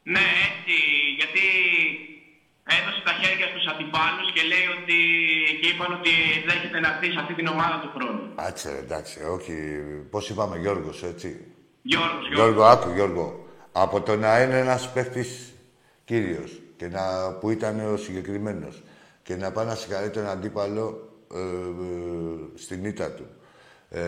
ναι, 0.02 0.26
έτσι, 0.48 0.76
γιατί 1.18 1.40
έδωσε 2.78 3.00
τα 3.08 3.14
χέρια 3.20 3.46
στους 3.52 3.64
αντιπάλους 3.72 4.28
και 4.34 4.42
λέει 4.52 4.66
ότι 4.76 4.98
και 5.60 5.68
είπαν 5.72 5.90
ότι 5.98 6.12
δέχεται 6.48 6.78
να 6.84 6.88
έρθει 6.92 7.06
σε 7.14 7.20
αυτή 7.22 7.34
την 7.38 7.46
ομάδα 7.54 7.76
του 7.82 7.90
χρόνου. 7.94 8.22
Άτσε, 8.46 8.68
ρε, 8.74 8.78
εντάξει, 8.86 9.16
όχι. 9.36 9.54
Πώς 10.12 10.24
είπαμε, 10.30 10.56
Γιώργος, 10.64 10.98
έτσι. 11.12 11.28
Γιώργος, 11.82 12.24
Γιώργος. 12.28 12.36
Γιώργο, 12.38 12.62
άκου, 12.72 12.90
Γιώργο. 12.98 13.26
Από 13.72 14.00
το 14.00 14.12
να 14.16 14.42
είναι 14.42 14.58
ένας 14.58 14.92
παίχτης 14.92 15.54
κύριος 16.04 16.60
και 16.76 16.88
να, 16.88 17.32
που 17.40 17.50
ήταν 17.50 17.92
ο 17.92 17.96
συγκεκριμένος 17.96 18.82
και 19.22 19.36
να 19.36 19.52
πάει 19.52 19.66
να 19.66 19.74
συγχαρεί 19.74 20.10
τον 20.10 20.26
αντίπαλο 20.26 21.08
ε, 21.34 21.38
ε, 21.38 22.58
στην 22.58 22.84
ήττα 22.84 23.10
του. 23.10 23.26
Ε, 23.88 24.00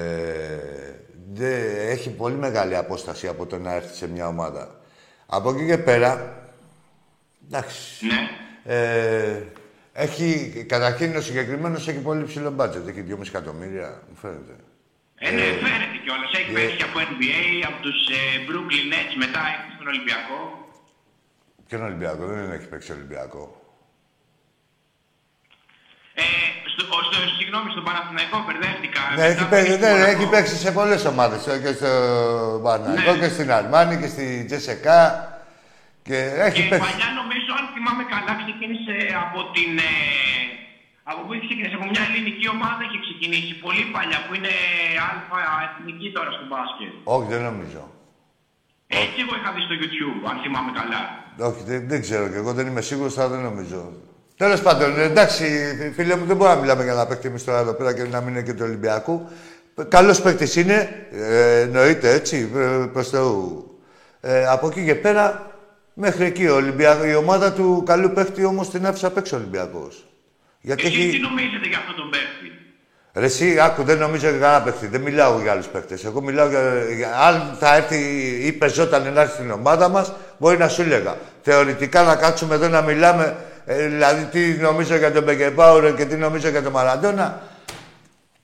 δε, 1.32 1.54
έχει 1.90 2.10
πολύ 2.10 2.34
μεγάλη 2.34 2.76
απόσταση 2.76 3.28
από 3.28 3.46
το 3.46 3.58
να 3.58 3.72
έρθει 3.72 3.96
σε 3.96 4.08
μια 4.08 4.26
ομάδα. 4.26 4.80
Από 5.26 5.50
εκεί 5.50 5.66
και 5.66 5.78
πέρα, 5.78 6.36
εντάξει, 7.46 8.06
Ναι. 8.06 8.41
Ε, 8.64 9.42
έχει, 9.92 10.28
καταρχήν 10.68 11.16
ο 11.16 11.20
συγκεκριμένος 11.20 11.88
έχει 11.88 11.98
πολύ 11.98 12.24
ψηλό 12.24 12.50
μπάτζετ, 12.50 12.88
έχει 12.88 13.04
2,5 13.08 13.26
εκατομμύρια, 13.26 14.02
μου 14.08 14.16
φαίνεται. 14.22 14.54
Ε, 15.24 15.30
ναι, 15.30 15.40
φαίνεται 15.42 15.98
κιόλας. 16.04 16.30
Έχει 16.38 16.52
πέσει 16.52 16.76
και 16.76 16.82
από 16.82 16.98
NBA, 16.98 17.66
από 17.68 17.82
τους 17.82 17.98
ε, 18.08 18.20
Brooklyn 18.48 18.86
Nets, 18.92 19.14
μετά 19.24 19.40
έχει 19.52 19.72
στον 19.74 19.86
Ολυμπιακό. 19.86 20.38
Ποιον 21.68 21.82
Ολυμπιακό, 21.82 22.26
δεν 22.26 22.52
έχει 22.52 22.66
παίξει 22.68 22.92
Ολυμπιακό. 22.92 23.44
Ε, 26.14 26.22
στο, 26.72 26.84
ο- 26.96 27.02
στο, 27.08 27.18
συγγνώμη, 27.38 27.70
στον 27.70 27.84
Παναθηναϊκό 27.84 28.36
μπερδεύτηκα. 28.46 29.00
Ναι, 29.16 29.24
έχει, 29.24 29.34
Μετά 29.42 29.48
παίξει, 29.52 29.64
πήγε 29.70 29.76
ναι, 29.76 29.86
στο 29.86 29.92
ναι, 29.92 29.98
Μονακό. 30.00 30.20
έχει 30.20 30.26
παίξει 30.34 30.56
σε 30.64 30.70
πολλές 30.78 31.04
ομάδες. 31.12 31.40
Και 31.62 31.72
στο 31.78 31.90
Παναγικό 32.64 33.12
Ναι. 33.12 33.18
και 33.20 33.28
στην 33.34 33.48
Αλμάνη 33.52 33.94
και 34.00 34.06
στη 34.14 34.44
Τζεσεκά. 34.48 35.00
Και 36.08 36.16
έχει 36.46 36.62
Και 36.62 36.68
παίξει. 36.70 36.84
παλιά 36.88 37.08
νομίζω, 37.20 37.50
αν 37.60 37.64
θυμάμαι 37.74 38.04
καλά, 38.14 38.32
ξεκίνησε 38.42 38.94
από 39.24 39.38
την... 39.54 39.72
Ε, 39.90 39.92
από 41.10 41.20
πού 41.24 41.30
είχε 41.32 41.44
ξεκινήσει, 41.48 41.74
από 41.80 41.88
μια 41.92 42.04
ελληνική 42.08 42.46
ομάδα 42.56 42.80
είχε 42.86 42.98
ξεκινήσει 43.06 43.52
πολύ 43.64 43.84
παλιά, 43.94 44.18
που 44.24 44.32
είναι 44.36 44.52
αλφα 45.10 45.38
εθνική 45.66 46.08
τώρα 46.16 46.30
στο 46.36 46.44
μπάσκετ. 46.50 46.92
Όχι, 47.14 47.26
δεν 47.32 47.42
νομίζω. 47.50 47.82
Έτσι 49.00 49.18
εγώ 49.24 49.32
είχα 49.38 49.50
δει 49.54 49.62
στο 49.68 49.74
YouTube, 49.82 50.20
αν 50.30 50.36
θυμάμαι 50.42 50.72
καλά. 50.80 51.00
Όχι, 51.48 51.62
δεν, 51.70 51.80
δεν 51.90 52.00
ξέρω 52.04 52.24
και 52.30 52.40
εγώ 52.42 52.52
δεν 52.58 52.66
είμαι 52.68 52.82
σίγουρος, 52.88 53.14
αλλά 53.18 53.28
δεν 53.34 53.42
νομίζω. 53.50 53.80
Τέλος 54.36 54.60
πάντων, 54.62 55.00
εντάξει, 55.00 55.44
φίλε 55.96 56.16
μου, 56.16 56.24
δεν 56.24 56.36
μπορούμε 56.36 56.54
να 56.56 56.60
μιλάμε 56.62 56.82
για 56.84 56.94
να 56.94 57.06
παίκτη 57.06 57.26
εμείς 57.28 57.44
τώρα 57.44 57.58
εδώ 57.58 57.74
πέρα 57.74 57.94
και 57.94 58.02
να 58.02 58.20
μην 58.20 58.34
είναι 58.34 58.42
και 58.42 58.52
του 58.52 58.64
Ολυμπιακού. 58.68 59.28
Καλός 59.88 60.22
παίκτης 60.22 60.56
είναι, 60.56 61.06
ε, 61.12 61.60
εννοείται 61.60 62.12
έτσι, 62.12 62.50
ε, 62.56 62.86
προς 62.92 63.08
Θεού. 63.08 63.66
Ε, 64.20 64.46
από 64.46 64.66
εκεί 64.66 64.84
και 64.84 64.94
πέρα, 64.94 65.51
μέχρι 65.94 66.24
εκεί 66.24 66.46
ο 66.46 66.54
Ολυμπιακό, 66.54 67.04
η 67.04 67.14
ομάδα 67.14 67.52
του 67.52 67.82
καλού 67.86 68.10
παίκτη 68.10 68.44
όμως 68.44 68.70
την 68.70 68.86
άφησε 68.86 69.06
απ' 69.06 69.16
έξω 69.16 69.36
ο 69.36 69.38
Ολυμπιακός. 69.38 70.06
Γιατί 70.60 70.86
Εσείς 70.86 70.98
έχει. 70.98 71.10
τι 71.10 71.18
νομίζετε 71.18 71.68
για 71.68 71.78
αυτόν 71.78 71.94
τον 71.96 72.10
παίκτη; 72.10 72.52
Ρε 73.14 73.24
εσύ, 73.24 73.60
άκου, 73.60 73.82
δεν 73.82 73.98
νομίζω 73.98 74.28
για 74.28 74.38
κανένα 74.38 74.62
παίκτη. 74.62 74.86
Δεν 74.86 75.00
μιλάω 75.00 75.40
για 75.40 75.52
άλλους 75.52 75.66
παίκτες. 75.66 76.04
Εγώ 76.04 76.20
μιλάω 76.20 76.48
για, 76.48 76.60
για. 76.96 77.18
Αν 77.18 77.56
θα 77.58 77.76
έρθει 77.76 77.96
ή 78.44 78.52
πεζόταν 78.52 79.12
να 79.12 79.20
έρθει 79.20 79.34
στην 79.34 79.50
ομάδα 79.50 79.88
μας, 79.88 80.12
μπορεί 80.38 80.56
να 80.58 80.68
σου 80.68 80.82
έλεγα. 80.82 81.16
Θεωρητικά 81.42 82.02
να 82.02 82.16
κάτσουμε 82.16 82.54
εδώ 82.54 82.68
να 82.68 82.80
μιλάμε, 82.82 83.36
ε, 83.66 83.86
δηλαδή 83.86 84.24
τι 84.24 84.40
νομίζω 84.60 84.96
για 84.96 85.12
τον 85.12 85.22
Μπεκεμπάουρ 85.22 85.94
και 85.94 86.04
τι 86.04 86.16
νομίζω 86.16 86.48
για 86.48 86.62
τον 86.62 86.72
Μαραντόνα, 86.72 87.42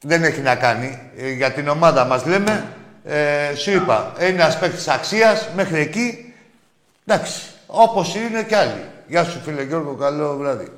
δεν 0.00 0.24
έχει 0.24 0.40
να 0.40 0.54
κάνει. 0.54 1.00
Ε, 1.16 1.30
για 1.30 1.52
την 1.52 1.68
ομάδα 1.68 2.04
μας 2.04 2.26
λέμε, 2.26 2.66
ε, 3.04 3.54
σου 3.54 3.70
είπα, 3.70 4.12
είναι 4.20 4.28
ένας 4.28 4.58
παίκτης 4.58 4.88
αξίας 4.88 5.48
μέχρι 5.56 5.80
εκεί. 5.80 6.27
Εντάξει, 7.10 7.54
όπως 7.66 8.14
είναι 8.14 8.44
κι 8.44 8.54
άλλοι. 8.54 8.90
Γεια 9.06 9.24
σου, 9.24 9.38
φίλε 9.38 9.62
Γιώργο, 9.62 9.94
καλό 9.94 10.36
βράδυ. 10.36 10.72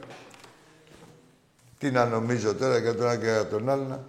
Τι 1.79 1.91
να 1.91 2.05
νομίζω 2.05 2.55
τώρα 2.55 2.79
για 2.79 2.95
τον 2.95 3.07
ένα 3.07 3.17
και 3.17 3.25
για 3.25 3.47
τον 3.47 3.69
άλλο. 3.69 4.05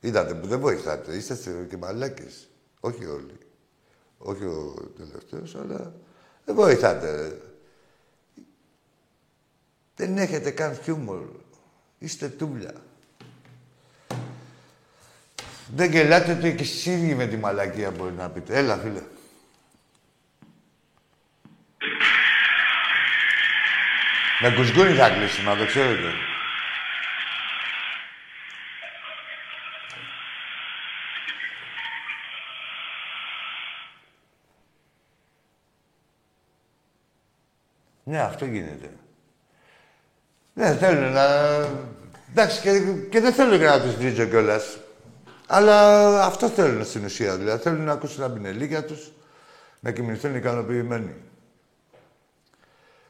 Είδατε 0.00 0.34
που 0.34 0.46
δεν 0.46 0.60
βοηθάτε. 0.60 1.16
Είστε 1.16 1.66
και 1.68 1.76
μαλάκες. 1.76 2.48
Όχι 2.80 3.04
όλοι. 3.06 3.38
Όχι 4.18 4.44
ο 4.44 4.74
τελευταίος, 4.96 5.54
αλλά 5.54 5.94
δεν 6.44 6.54
βοηθάτε. 6.54 7.40
Δεν 9.96 10.18
έχετε 10.18 10.50
καν 10.50 10.74
χιούμορ. 10.74 11.26
Είστε 11.98 12.28
τούμπλα. 12.28 12.92
Δεν 15.66 15.90
γελάτε 15.90 16.34
το 16.34 16.50
και 16.50 16.62
εσείς 16.62 16.86
ίδιοι 16.86 17.14
με 17.14 17.26
τη 17.26 17.36
μαλακία 17.36 17.90
μπορεί 17.90 18.12
να 18.12 18.30
πείτε. 18.30 18.56
Έλα, 18.58 18.76
φίλε. 18.76 19.02
Με 24.40 24.50
κουσκούνι 24.50 24.94
θα 24.94 25.10
κλείσει, 25.10 25.42
μα 25.42 25.56
το 25.56 25.66
ξέρετε. 25.66 26.12
Ναι, 38.04 38.20
αυτό 38.20 38.44
γίνεται. 38.44 38.90
Ναι, 40.54 40.76
θέλουν 40.76 41.12
να... 41.12 41.24
Εντάξει, 42.30 42.60
και, 42.60 42.80
και 43.10 43.20
δεν 43.20 43.32
θέλω 43.32 43.58
και 43.58 43.64
να 43.64 43.80
τους 43.80 43.94
βρίζω 43.94 44.24
κιόλας. 44.24 44.78
Αλλά 45.46 46.24
αυτό 46.24 46.48
θέλουν 46.48 46.84
στην 46.84 47.04
ουσία. 47.04 47.36
Δηλαδή 47.36 47.62
θέλουν 47.62 47.84
να 47.84 47.92
ακούσουν 47.92 48.20
τα 48.20 48.30
πινελίκια 48.30 48.84
τους, 48.84 49.12
να 49.80 49.90
κοιμηθούν 49.90 50.34
ικανοποιημένοι. 50.34 51.14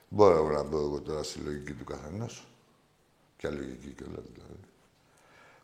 Μπορώ 0.09 0.49
να 0.49 0.63
μπω 0.63 0.79
εγώ 0.79 1.01
τώρα 1.01 1.23
στη 1.23 1.39
λογική 1.39 1.73
του 1.73 1.85
καθενός. 1.85 2.47
Ποια 3.37 3.51
λογική 3.51 3.95
κιόλα 3.97 4.23
δηλαδή. 4.33 4.61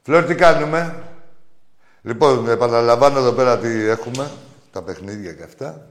Φλόρ, 0.02 0.24
τι 0.24 0.34
κάνουμε; 0.34 1.02
Λοιπόν, 2.02 2.48
επαναλαμβάνω 2.48 3.18
εδώ 3.18 3.32
πέρα 3.32 3.58
τι 3.58 3.68
έχουμε. 3.68 4.30
Τα 4.72 4.82
παιχνίδια 4.82 5.32
και 5.32 5.42
αυτά. 5.42 5.86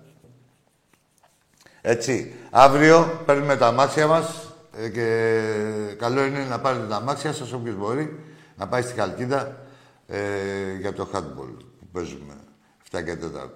Έτσι. 1.82 2.34
Αύριο 2.50 3.22
παίρνουμε 3.26 3.58
τα 3.58 3.68
αμάξια 3.68 4.08
μας 4.08 4.54
ε, 4.78 4.90
και 4.90 5.96
καλό 5.98 6.24
είναι 6.24 6.44
να 6.44 6.60
πάρετε 6.60 6.88
τα 6.88 6.96
αμάξια 6.96 7.34
σας 7.34 7.52
όποιος 7.54 7.76
μπορεί 7.76 8.20
να 8.58 8.68
πάει 8.68 8.82
στη 8.82 8.94
Χαλκίδα 8.94 9.58
ε, 10.10 10.76
για 10.80 10.94
το 10.94 11.10
handball 11.14 11.56
που 11.80 11.88
παίζουμε 11.92 12.34
7 12.92 13.04
και 13.04 13.16
4. 13.16 13.50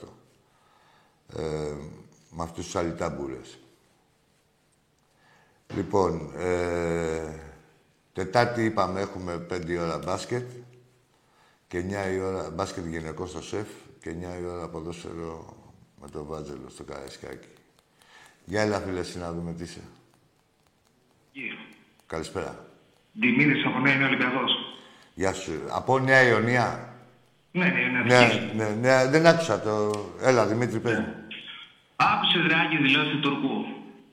Ε, 1.35 1.73
με 2.29 2.43
αυτούς 2.43 2.65
τους 2.65 2.75
αλυτάμπουρες. 2.75 3.57
Λοιπόν, 5.75 6.31
ε, 6.35 7.39
Τετάρτη 8.13 8.65
είπαμε 8.65 9.01
έχουμε 9.01 9.45
5 9.49 9.69
η 9.69 9.77
ώρα 9.77 9.97
μπάσκετ 9.97 10.49
και 11.67 11.79
9 11.79 12.13
η 12.13 12.19
ώρα 12.19 12.49
μπάσκετ 12.49 12.85
γυναικό 12.85 13.25
στο 13.25 13.41
σεφ 13.41 13.67
και 14.01 14.09
9 14.09 14.41
η 14.41 14.45
ώρα 14.45 14.69
ποδόσφαιρο 14.69 15.55
με 16.01 16.09
το 16.09 16.25
Βάτζελο 16.25 16.69
στο 16.69 16.83
Καραϊσκάκι. 16.83 17.47
Γεια 18.45 18.61
έλα 18.61 18.79
φίλε 18.79 18.99
εσύ 18.99 19.17
να 19.17 19.31
δούμε 19.33 19.53
τι 19.53 19.63
είσαι. 19.63 19.81
Καλησπέρα. 22.05 22.67
Δημήτρης 23.13 23.65
από 23.65 23.79
Νέα 23.79 24.07
Ολυμπιακός. 24.07 24.51
Γεια 25.13 25.33
σου. 25.33 25.51
Από 25.69 25.99
Νέα 25.99 26.21
Ιωνία. 26.21 26.89
Ναι, 27.51 27.65
ναι, 27.65 27.71
ναι. 27.71 28.03
Ναι, 28.05 28.15
αρχίζει. 28.15 28.51
ναι, 28.55 28.67
ναι, 28.81 29.07
δεν 29.09 29.25
άκουσα 29.27 29.59
το... 29.59 29.91
Έλα, 30.21 30.45
Δημήτρη, 30.45 30.79
πες 30.79 30.93
μου. 30.97 31.07
Άκουσε 31.95 32.39
Δράκη 32.47 32.77
δηλώσει 32.77 33.09
του 33.11 33.19
Τουρκού. 33.19 33.65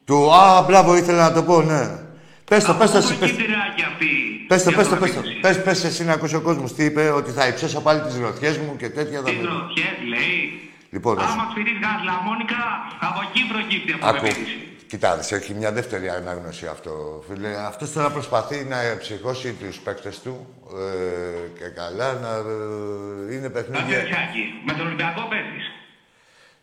Του, 0.04 0.32
α, 0.34 0.62
μπράβο, 0.62 0.96
ήθελα 0.96 1.28
να 1.28 1.32
το 1.34 1.42
πω, 1.42 1.62
ναι. 1.62 1.98
Πες 2.44 2.64
το, 2.64 2.74
πες 2.74 2.90
το, 2.90 2.98
Από 2.98 3.06
εσύ, 3.06 3.14
πού 3.14 3.20
πες 3.20 3.30
εκεί 3.30 3.42
Δράκη 3.46 3.82
αυτή. 3.82 4.06
Πες 4.48 4.62
το, 4.62 4.70
η 4.70 4.74
πες 4.74 4.88
το, 4.88 4.96
πες 4.96 5.12
το. 5.12 5.18
αυτοπεποίθηση. 5.18 5.40
Πες, 5.40 5.62
πες 5.62 5.84
εσύ 5.84 6.04
να 6.04 6.12
ακούσει 6.12 6.34
ο 6.36 6.40
κόσμος 6.40 6.74
τι 6.74 6.84
είπε, 6.84 7.10
ότι 7.10 7.30
θα 7.30 7.46
υψώσω 7.46 7.80
πάλι 7.80 8.00
τις 8.00 8.16
γροθιές 8.18 8.58
μου 8.58 8.76
και 8.76 8.88
τέτοια. 8.88 9.18
θα 9.20 9.24
Τι 9.24 9.36
με- 9.36 9.42
γροθιές 9.42 9.94
λέει. 10.08 10.70
Λοιπόν, 10.90 11.16
να 11.16 11.22
σου- 11.22 11.30
Άμα 11.32 11.48
σφυρείς 11.50 11.72
γάζ 11.82 12.00
λαμόνικα, 12.04 12.56
από 13.00 13.20
εκεί 13.30 13.42
προκύπτει 13.52 13.90
η 13.90 13.94
Άκου. 13.94 14.06
αυτοπεποίθηση. 14.06 14.58
Κοιτάξτε, 14.90 15.36
έχει 15.36 15.54
μια 15.54 15.72
δεύτερη 15.72 16.08
ανάγνωση 16.08 16.66
αυτό, 16.66 17.24
φίλε. 17.28 17.48
Αυτός 17.66 17.92
τώρα 17.92 18.10
προσπαθεί 18.10 18.64
να 18.64 18.76
ψυχώσει 18.98 19.52
τους 19.52 19.78
παίκτες 19.78 20.18
του 20.20 20.46
ε, 20.76 21.58
και 21.58 21.64
καλά 21.68 22.12
να 22.12 22.28
ε, 22.28 23.34
είναι 23.34 23.48
παιχνίδια. 23.50 23.82
Αντιρσιάκη, 23.98 24.44
με 24.66 24.72
τον 24.72 24.86
Ολυμπιακό 24.86 25.20
παίζεις. 25.30 25.66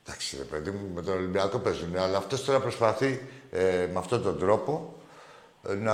Εντάξει, 0.05 0.35
ρε 0.37 0.43
παιδί 0.43 0.69
μου, 0.71 0.91
με 0.95 1.01
τον 1.01 1.13
Ολυμπιακό 1.17 1.57
παίζουν. 1.59 1.97
Αλλά 1.97 2.17
αυτός 2.17 2.43
τώρα 2.45 2.59
προσπαθεί 2.59 3.21
ε, 3.51 3.61
με 3.93 3.99
αυτόν 3.99 4.23
τον 4.23 4.39
τρόπο 4.39 4.95
ε, 5.69 5.73
να. 5.73 5.93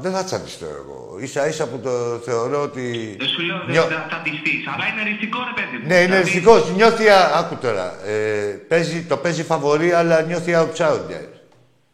Δεν 0.00 0.12
θα 0.12 0.24
τσαντιστώ 0.24 0.66
εγώ. 0.66 1.18
σα 1.26 1.46
ίσα 1.46 1.66
που 1.68 1.78
το 1.78 1.90
θεωρώ 2.24 2.62
ότι. 2.62 3.16
Δεν 3.18 3.28
σου 3.28 3.40
λέω 3.42 3.56
Νιώ- 3.68 3.86
δεν 3.88 3.98
θα 3.98 4.06
τσαντιστείς, 4.08 4.66
αλλά 4.74 4.84
είναι 4.86 5.10
ριστικό 5.10 5.38
ρε 5.54 5.62
παιδί 5.62 5.76
μου. 5.76 5.86
Ναι, 5.88 5.94
είναι 5.94 6.04
Δηλαδή, 6.04 6.22
ριστικό. 6.22 6.58
Νιώθει. 6.76 7.08
α- 7.08 7.32
Άκου 7.38 7.56
τώρα. 7.56 8.04
Ε, 8.06 8.58
παίζει, 8.68 9.02
το 9.02 9.16
παίζει 9.16 9.42
φαβορή, 9.44 9.92
αλλά 9.92 10.22
νιώθει 10.22 10.52
outsider. 10.56 11.24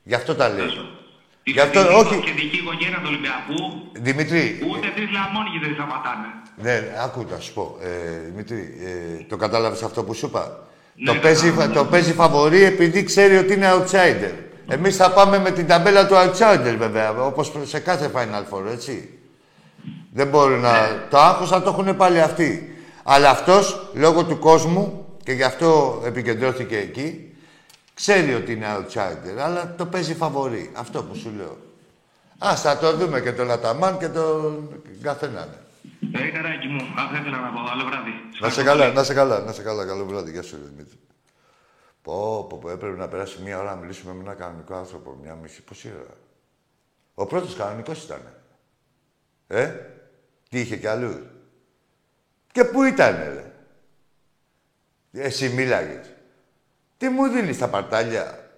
Γι' 0.05 0.15
αυτό 0.15 0.35
τα 0.35 0.49
λέει. 0.49 0.67
Η 1.47 1.51
Γι' 1.51 1.61
αυτό, 1.61 1.79
κεντρική- 1.83 2.01
όχι. 2.07 2.15
η 2.15 2.21
κεντρική 2.21 2.57
οικογένεια 2.57 2.97
του 2.97 3.07
Ολυμπιακού, 3.07 3.59
Δημήτρη, 3.93 4.59
ούτε 4.71 4.87
τρεις 4.95 5.09
λαμόνικοι 5.11 5.59
δεν 5.65 5.75
σταματάνε. 5.75 6.27
Ναι, 6.63 6.77
άκου 7.05 7.27
να 7.31 7.39
σου 7.41 7.53
πω. 7.53 7.77
Ε, 7.81 7.89
Δημήτρη, 8.31 8.75
ε, 8.85 9.25
το 9.29 9.37
κατάλαβες 9.37 9.83
αυτό 9.83 10.05
που 10.05 10.15
σου 10.15 10.27
είπα; 10.27 10.67
Ναι, 10.95 11.13
το, 11.13 11.19
παίζει, 11.21 11.51
κατάλαβα. 11.51 11.73
το 11.75 11.85
παίζει 11.85 12.13
φαβορή 12.13 12.63
επειδή 12.63 13.03
ξέρει 13.05 13.37
ότι 13.37 13.53
είναι 13.53 13.69
outsider. 13.75 14.33
Εμείς 14.69 14.97
θα 14.97 15.11
πάμε 15.11 15.39
με 15.39 15.51
την 15.51 15.67
ταμπέλα 15.67 16.07
του 16.07 16.15
outsider 16.15 16.75
βέβαια, 16.79 17.11
όπως 17.25 17.53
σε 17.65 17.79
κάθε 17.79 18.11
Final 18.15 18.55
Four, 18.55 18.73
έτσι. 18.73 19.19
Δεν 20.13 20.27
μπορούν 20.27 20.61
να... 20.61 20.73
Το 21.11 21.19
άγχος 21.19 21.49
θα 21.49 21.63
το 21.63 21.71
έχουν 21.79 21.97
πάλι 21.97 22.21
αυτοί. 22.21 22.75
Αλλά 23.03 23.31
αυτός, 23.31 23.91
λόγω 23.95 24.25
του 24.25 24.39
κόσμου, 24.39 25.07
και 25.25 25.33
γι' 25.33 25.43
αυτό 25.43 26.03
επικεντρώθηκε 26.07 26.77
εκεί, 26.77 27.34
ξέρει 27.95 28.35
ότι 28.35 28.53
είναι 28.53 28.67
outsider, 28.77 29.39
αλλά 29.39 29.75
το 29.75 29.87
παίζει 29.87 30.15
φαβορή. 30.15 30.71
Αυτό 30.75 31.03
που 31.03 31.15
σου 31.15 31.33
λέω. 31.37 31.59
Ας 32.39 32.61
θα 32.61 32.79
το 32.79 32.97
δούμε 32.97 33.21
και 33.21 33.33
τον 33.33 33.51
Αταμάν 33.51 33.99
και 33.99 34.09
τον 34.09 34.83
καθέναν. 35.03 35.59
Ε, 36.13 36.29
καράκι 36.29 36.67
μου, 36.67 36.95
αυτό 36.99 37.17
ήθελα 37.17 37.41
να 37.41 37.49
πω. 37.49 37.61
Άλλο 37.71 37.85
βράδυ. 37.85 38.11
Να 38.41 38.51
σε 38.51 38.63
καλά, 38.63 38.93
να 38.93 39.03
σε 39.03 39.15
καλά, 39.15 39.41
να 39.41 39.53
σε 39.53 39.63
καλά. 39.63 39.87
Καλό 39.87 40.05
βράδυ. 40.05 40.31
Γεια 40.31 40.43
σου, 40.43 40.57
ρε 40.57 40.69
Δημήτρη. 40.69 40.99
Πω, 42.03 42.47
πω, 42.49 42.59
πω, 42.59 42.71
έπρεπε 42.71 42.97
να 42.97 43.09
περάσει 43.09 43.43
μία 43.43 43.59
ώρα 43.59 43.71
να 43.71 43.77
μιλήσουμε 43.77 44.13
με 44.13 44.21
έναν 44.23 44.37
κανονικό 44.37 44.75
άνθρωπο. 44.75 45.19
Μία 45.23 45.35
μισή, 45.35 45.63
πόση 45.63 45.93
ώρα. 46.01 46.17
Ο 47.15 47.27
πρώτος 47.27 47.55
κανονικός 47.55 48.05
ήταν. 48.05 48.21
Ε, 49.47 49.73
τι 50.49 50.61
είχε 50.61 50.77
κι 50.77 50.87
αλλού; 50.87 51.27
Και 52.53 52.65
πού 52.65 52.83
ήταν, 52.83 53.17
ρε; 53.17 53.53
Εσύ 55.13 55.49
μίλαγες. 55.49 56.14
Τι 57.05 57.11
μου 57.11 57.29
δίνεις 57.29 57.59
τα 57.59 57.69
παρτάλια; 57.69 58.51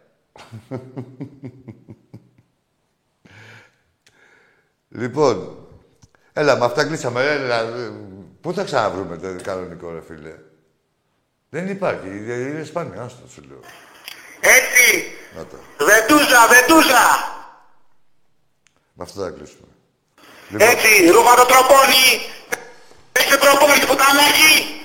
λοιπόν, 4.89 5.67
έλα, 6.33 6.57
με 6.57 6.65
αυτά 6.65 6.85
κλείσαμε. 6.85 7.25
Έλα, 7.25 7.59
ε, 7.61 7.93
πού 8.41 8.53
θα 8.53 8.65
ξαναβρούμε 8.65 9.17
το 9.17 9.43
κανονικό, 9.43 9.91
ρε 9.91 10.01
φίλε; 10.01 10.35
Δεν 11.49 11.69
υπάρχει. 11.69 12.09
Είναι 12.09 12.65
σπάνιο, 12.65 13.03
άστο 13.03 13.29
σου 13.29 13.43
λέω. 13.49 13.61
Έτσι. 14.41 15.05
Να 15.37 15.45
το. 15.47 15.57
Βεντούζα, 15.79 16.47
βεντούζα. 16.49 17.05
Με 18.93 19.03
αυτό 19.03 19.23
θα 19.23 19.31
κλείσουμε. 19.31 19.69
Λοιπόν, 20.49 20.69
Έτσι, 20.69 21.11
ρούχα 21.11 21.35
το 21.35 21.45
τροπόνι. 21.45 22.07
Παίξτε 23.13 23.37
τροπόνι, 23.37 23.87
πουτανάκι. 23.87 24.76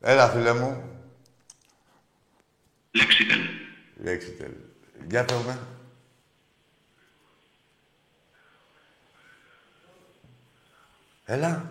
Έλα, 0.00 0.28
φίλε 0.28 0.52
μου. 0.52 0.82
Λέξιτελ. 2.90 3.40
Λέξιτελ. 4.02 4.52
Για 5.08 5.24
το 5.24 5.34
με. 5.46 5.58
Έλα. 11.24 11.70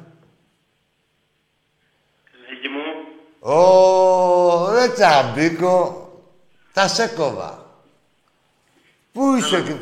Λέγει 2.50 2.68
μου, 2.68 3.54
Ω, 3.54 4.72
ρε 4.72 4.88
τσαμπίκο. 4.90 6.02
Τα 6.74 6.88
σε 6.88 7.08
κόβα. 7.08 7.66
Πού 9.12 9.36
είσαι 9.36 9.62
και... 9.62 9.74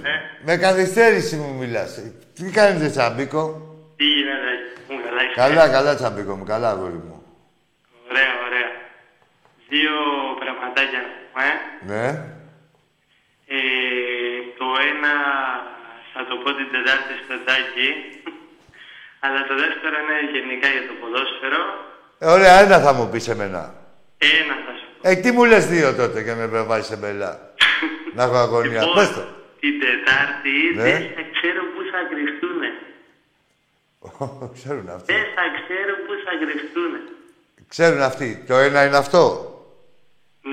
Με 0.44 0.58
καθυστέρηση 0.58 1.36
μου 1.36 1.54
μιλάς. 1.54 2.00
Τι 2.34 2.50
κάνεις, 2.50 2.82
ρε 2.82 2.90
τσαμπίκο; 2.90 3.76
τι 3.96 4.04
γίνεται, 4.04 4.52
μου 4.90 5.04
καλά 5.04 5.24
είσαι. 5.24 5.34
Καλά, 5.36 5.70
καλά, 5.70 5.96
τσαμπίκο 5.96 6.36
μου. 6.36 6.44
Καλά, 6.44 6.70
αγόρι 6.70 6.94
μου. 6.94 7.15
Ωραία, 8.10 8.32
ωραία. 8.48 8.70
Δύο 9.72 9.94
πραγματάκια 10.42 11.00
να 11.06 11.10
πούμε. 11.22 11.48
Ναι. 11.90 12.08
Ε, 13.56 13.58
το 14.60 14.66
ένα 14.92 15.14
θα 16.14 16.22
το 16.30 16.36
πω 16.42 16.50
την 16.60 16.68
Τετάρτη 16.74 17.14
στο 17.26 17.36
Τάκη. 17.48 17.90
Αλλά 19.24 19.40
το 19.50 19.56
δεύτερο 19.64 19.96
είναι 20.04 20.18
γενικά 20.38 20.68
για 20.76 20.84
το 20.88 20.94
ποδόσφαιρο. 21.02 21.62
Ε, 22.20 22.26
ωραία, 22.36 22.56
ένα 22.66 22.78
θα 22.86 22.94
μου 22.94 23.10
πεις 23.12 23.28
εμένα. 23.28 23.62
Ένα 24.18 24.54
θα 24.66 24.72
σου 24.80 24.86
πω. 25.02 25.10
Ε, 25.10 25.16
τι 25.16 25.32
μου 25.32 25.44
λες 25.46 25.66
δύο 25.68 25.96
τότε 25.96 26.24
και 26.24 26.34
με 26.34 26.46
βάζεις 26.70 26.88
σε 26.88 26.96
μπελά. 26.98 27.32
Να 28.16 28.24
έχω 28.24 28.38
αγωνία. 28.38 28.80
Λοιπόν, 28.82 28.96
Πες 28.96 29.14
το. 29.14 29.24
Την 29.60 29.74
Τετάρτη 29.84 30.56
Ναι. 30.76 30.84
δεν 30.84 31.02
θα 31.16 31.24
ξέρω 31.36 31.62
πού 31.74 31.82
θα 31.92 32.00
κρυφτούνε. 32.12 32.70
Ξέρουν 34.58 34.90
αυτοί. 34.96 35.14
Δεν 35.14 35.26
θα 35.36 35.46
ξέρω 35.60 35.94
πού 36.06 36.14
θα 36.26 36.32
κρυφτούνε. 36.42 37.00
Ξέρουν 37.76 38.02
αυτοί. 38.12 38.30
Το 38.50 38.56
ένα 38.68 38.80
είναι 38.86 38.98
αυτό. 39.04 39.24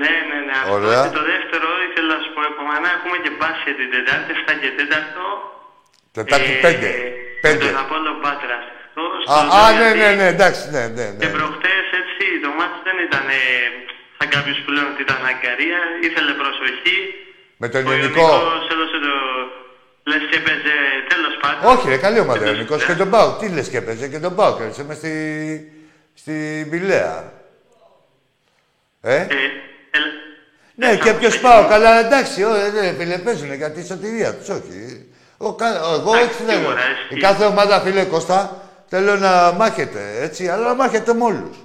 Ναι, 0.01 0.13
ναι, 0.29 0.37
ναι. 0.47 0.53
Αυτό 0.61 0.73
Ωραία. 0.77 1.01
και 1.07 1.15
το 1.19 1.23
δεύτερο 1.33 1.67
ήθελα 1.87 2.09
να 2.15 2.19
σου 2.23 2.31
πω 2.35 2.41
επόμενα. 2.51 2.87
Έχουμε 2.97 3.17
και 3.23 3.31
μπάσκετ 3.39 3.75
την 3.81 3.89
Τετάρτη, 3.95 4.31
7 4.39 4.51
και 4.61 4.69
4. 4.79 5.29
Τετάρτη 6.17 6.51
Ε, 6.57 6.61
πέντε. 6.65 6.89
Με 6.97 7.41
Πέντε. 7.45 7.65
τον 7.67 7.77
Απόλλω 7.83 8.13
Πάτρας. 8.23 8.65
Αυτό, 8.85 9.03
Α, 9.35 9.37
στο 9.45 9.57
α, 9.57 9.65
ναι, 9.79 9.87
Ζώδιο. 9.89 10.01
ναι, 10.01 10.09
ναι, 10.19 10.27
εντάξει, 10.35 10.61
ναι, 10.75 10.83
ναι, 10.97 11.05
Και 11.21 11.27
ναι. 11.29 11.35
προχτές 11.37 11.85
έτσι 12.01 12.25
το 12.43 12.49
μάτς 12.57 12.77
δεν 12.87 12.97
ήταν 13.07 13.25
ε, 13.39 13.41
σαν 14.17 14.27
κάποιους 14.35 14.57
που 14.63 14.69
λένε 14.75 14.87
ότι 14.93 15.01
ήταν 15.07 15.19
αγκαρία. 15.31 15.79
Ήθελε 16.07 16.31
προσοχή. 16.43 16.97
Με 17.61 17.67
τον 17.73 17.79
Ο 17.87 17.91
Ιωνικό. 17.91 18.25
Ιωνικός 18.27 18.63
έδωσε 18.73 18.97
το... 19.07 19.13
Λες 20.09 20.23
και 20.29 20.37
έπαιζε 20.41 20.75
τέλος 21.11 21.33
πάντων. 21.41 21.61
Όχι, 21.73 21.85
ρε, 21.93 21.97
καλή 22.05 22.19
ομάδα 22.25 22.39
ο 22.39 22.41
Και 22.43 22.47
το- 22.49 22.53
Ιωνικός. 22.55 22.79
Και 22.87 22.95
τον 23.01 23.09
Πάο. 23.13 23.27
Τι 23.39 23.45
λες 23.55 23.67
και 23.71 23.79
έπαιζε 23.83 24.05
και 24.13 24.19
τον 24.25 24.33
Πάο. 24.39 24.51
Και 24.57 24.83
μες 24.89 24.97
στη... 25.01 25.11
στη 26.13 26.65
Μπιλέα. 26.69 27.31
Ε, 29.01 29.15
Ε, 29.15 29.25
ελ- 29.91 30.13
ναι, 30.75 30.87
ε, 30.89 30.95
και 30.95 31.09
θα- 31.11 31.17
ποιος 31.17 31.39
Πάο. 31.39 31.67
Καλά, 31.67 31.99
εντάξει, 32.05 32.43
ωραία, 32.43 32.69
ναι, 32.69 32.93
φίλε, 32.97 33.17
παίζουνε 33.17 33.55
για 33.55 33.71
τη 33.71 33.85
σωτηρία 33.85 34.33
τους, 34.35 34.49
όχι. 34.49 35.07
Ο, 35.37 35.53
κα- 35.55 35.75
εγώ 35.75 36.13
Εντάξει, 36.15 36.23
έτσι 36.29 36.43
λέγω. 36.43 36.59
σίγουρα, 36.59 36.81
Η 37.09 37.13
εσύ. 37.13 37.19
κάθε 37.21 37.45
ομάδα, 37.45 37.81
φίλε 37.81 38.03
Κώστα, 38.05 38.61
θέλω 38.87 39.15
να 39.15 39.51
μάχεται, 39.51 40.17
έτσι, 40.21 40.47
αλλά 40.47 40.63
να 40.67 40.73
μάχεται 40.73 41.13
με 41.13 41.23
όλους. 41.23 41.57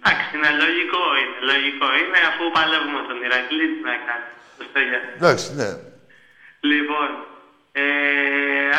Εντάξει, 0.00 0.36
είναι 0.36 0.50
λογικό 0.64 1.02
είναι. 1.20 1.36
Λογικό 1.52 1.86
είναι 2.00 2.18
αφού 2.30 2.44
παλεύουμε 2.56 3.00
τον 3.08 3.18
Ηρακλή, 3.26 3.64
τι 3.74 3.80
να 3.90 3.94
κάνει. 4.06 4.26
Σωστό 4.58 4.78
για. 4.88 4.98
Εντάξει, 5.16 5.46
ναι. 5.54 5.70
Λοιπόν, 6.70 7.08
ε, 7.72 7.82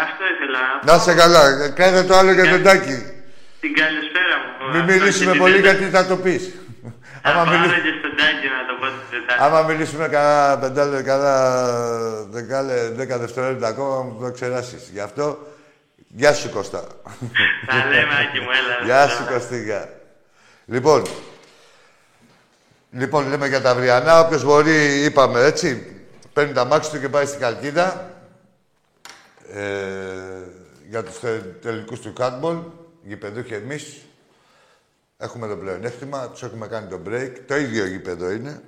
αυτό 0.06 0.24
ήθελα 0.34 0.60
να 0.68 0.78
πω. 0.80 0.86
Να 0.90 0.96
είσαι 1.00 1.14
καλά. 1.22 1.70
Κάνε 1.70 2.04
το 2.04 2.14
άλλο 2.20 2.32
για 2.32 2.50
τον 2.54 2.64
Τάκη. 2.64 2.98
Την 3.60 3.74
καλησπέρα 3.74 4.36
μου. 4.41 4.72
Μην 4.72 4.82
Αυτό 4.82 4.93
μιλήσουμε 4.93 5.26
και 5.26 5.32
την 5.32 5.39
πολύ 5.39 5.55
Τετάρτη. 5.62 5.78
γιατί 5.84 5.95
θα 5.95 6.05
το 6.05 6.18
πεις. 6.18 6.53
Θα 7.24 7.30
Άμα, 7.30 7.43
πάρω 7.43 7.57
μιλήσουμε, 7.57 7.82
και 7.89 7.97
στον 7.99 8.16
Τάκη 8.18 8.47
να 8.57 8.62
το 8.68 8.74
πω 8.80 8.86
την 8.86 9.20
Τετάρτη. 9.20 9.43
άμα 9.43 9.62
μιλήσουμε 9.62 10.07
κανένα 10.07 10.57
πεντάλε, 10.60 11.01
κανένα 11.01 11.34
δεκάλε, 12.30 12.89
δέκα 12.89 13.18
δευτερόλεπτα 13.18 13.68
ακόμα 13.68 14.01
μου 14.03 14.20
το 14.22 14.32
ξεράσεις. 14.32 14.89
Γι' 14.93 14.99
αυτό, 14.99 15.47
γεια 16.07 16.34
σου 16.34 16.49
Κώστα. 16.49 16.84
Τα 17.68 17.76
λέμε, 17.89 18.14
Άκη 18.22 18.39
μου, 18.39 18.47
έλα. 18.60 18.86
Γεια 18.86 19.07
σου 19.07 19.26
Κωστίγια. 19.32 19.89
Λοιπόν, 20.66 21.03
λοιπόν, 22.91 23.28
λέμε 23.30 23.47
για 23.47 23.62
τα 23.62 23.70
αυριανά. 23.70 24.20
Όποιος 24.20 24.43
μπορεί, 24.43 25.03
είπαμε 25.03 25.43
έτσι, 25.43 26.01
παίρνει 26.34 26.53
τα 26.53 26.66
μάξι 26.66 26.91
του 26.91 26.99
και 26.99 27.10
πάει 27.10 27.26
στην 27.26 27.39
Καλκίδα. 27.39 28.12
Ε, 29.53 29.64
για 30.89 31.03
τους 31.03 31.20
τε, 31.20 31.30
τελικούς 31.62 31.99
του 31.99 32.14
handball, 32.20 32.57
γηπεδούχοι 33.04 33.54
εμείς. 33.54 34.06
Έχουμε 35.18 35.47
το 35.47 35.58
πλεονέκτημα, 35.58 36.30
τους 36.30 36.43
έχουμε 36.43 36.68
κάνει 36.68 36.88
το 36.88 37.02
break. 37.06 37.32
Το 37.47 37.56
ίδιο 37.56 37.86
γήπεδο 37.86 38.32
είναι. 38.32 38.62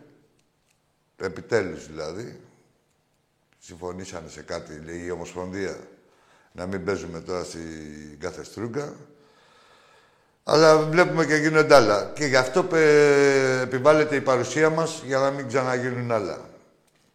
Επιτέλους 1.18 1.88
δηλαδή. 1.88 2.40
Συμφωνήσανε 3.60 4.30
σε 4.30 4.42
κάτι, 4.42 4.82
λέει 4.86 5.04
η 5.06 5.12
Ομοσπονδία, 5.12 5.78
να 6.52 6.66
μην 6.66 6.86
παίζουμε 6.86 7.20
τώρα 7.20 7.44
στην 7.44 8.20
κάθε 8.20 8.44
στρούγκα. 8.44 8.96
Αλλά 10.44 10.78
βλέπουμε 10.78 11.26
και 11.26 11.36
γίνονται 11.36 11.76
άλλα. 11.76 12.12
Και 12.16 12.26
γι' 12.26 12.36
αυτό 12.36 12.76
ε, 12.76 13.62
επιβάλλεται 13.62 14.16
η 14.16 14.22
παρουσία 14.22 14.70
μας 14.70 15.02
για 15.06 15.20
να 15.20 15.32
μην 15.32 15.48
ξαναγίνουν 15.48 16.12
άλλα. 16.12 16.50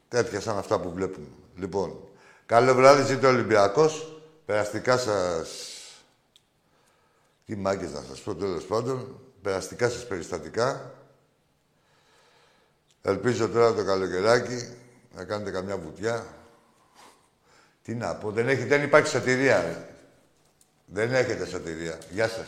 Τέτοια 0.09 0.41
σαν 0.41 0.59
αυτά 0.59 0.81
που 0.81 0.93
βλέπουμε. 0.95 1.27
Λοιπόν, 1.57 1.99
καλό 2.47 2.75
βράδυ, 2.75 3.03
ζήτω 3.03 3.27
ο 3.27 3.31
Ολυμπιακός. 3.31 4.21
Περαστικά 4.47 4.99
σας... 4.99 5.76
Τι 7.47 7.57
μάγκες 7.57 7.93
να 7.93 8.03
σας 8.03 8.21
πω 8.21 8.35
τέλος 8.35 8.65
πάντων. 8.65 9.21
Περαστικά 9.43 9.89
σας 9.89 10.07
περιστατικά. 10.07 10.95
Ελπίζω 13.03 13.49
τώρα 13.49 13.75
το 13.75 13.85
καλοκαιράκι 13.85 14.75
να 15.15 15.25
κάνετε 15.25 15.51
καμιά 15.51 15.77
βουτιά. 15.79 16.27
Τι 17.83 17.95
να 17.95 18.15
πω, 18.15 18.31
δεν, 18.31 18.49
έχει, 18.49 18.65
δεν 18.65 18.83
υπάρχει 18.83 19.09
σωτηρία. 19.09 19.63
ρε. 19.63 19.89
Δεν 20.87 21.15
έχετε 21.15 21.47
σωτηρία. 21.47 21.99
Γεια 22.11 22.29
σας. 22.29 22.47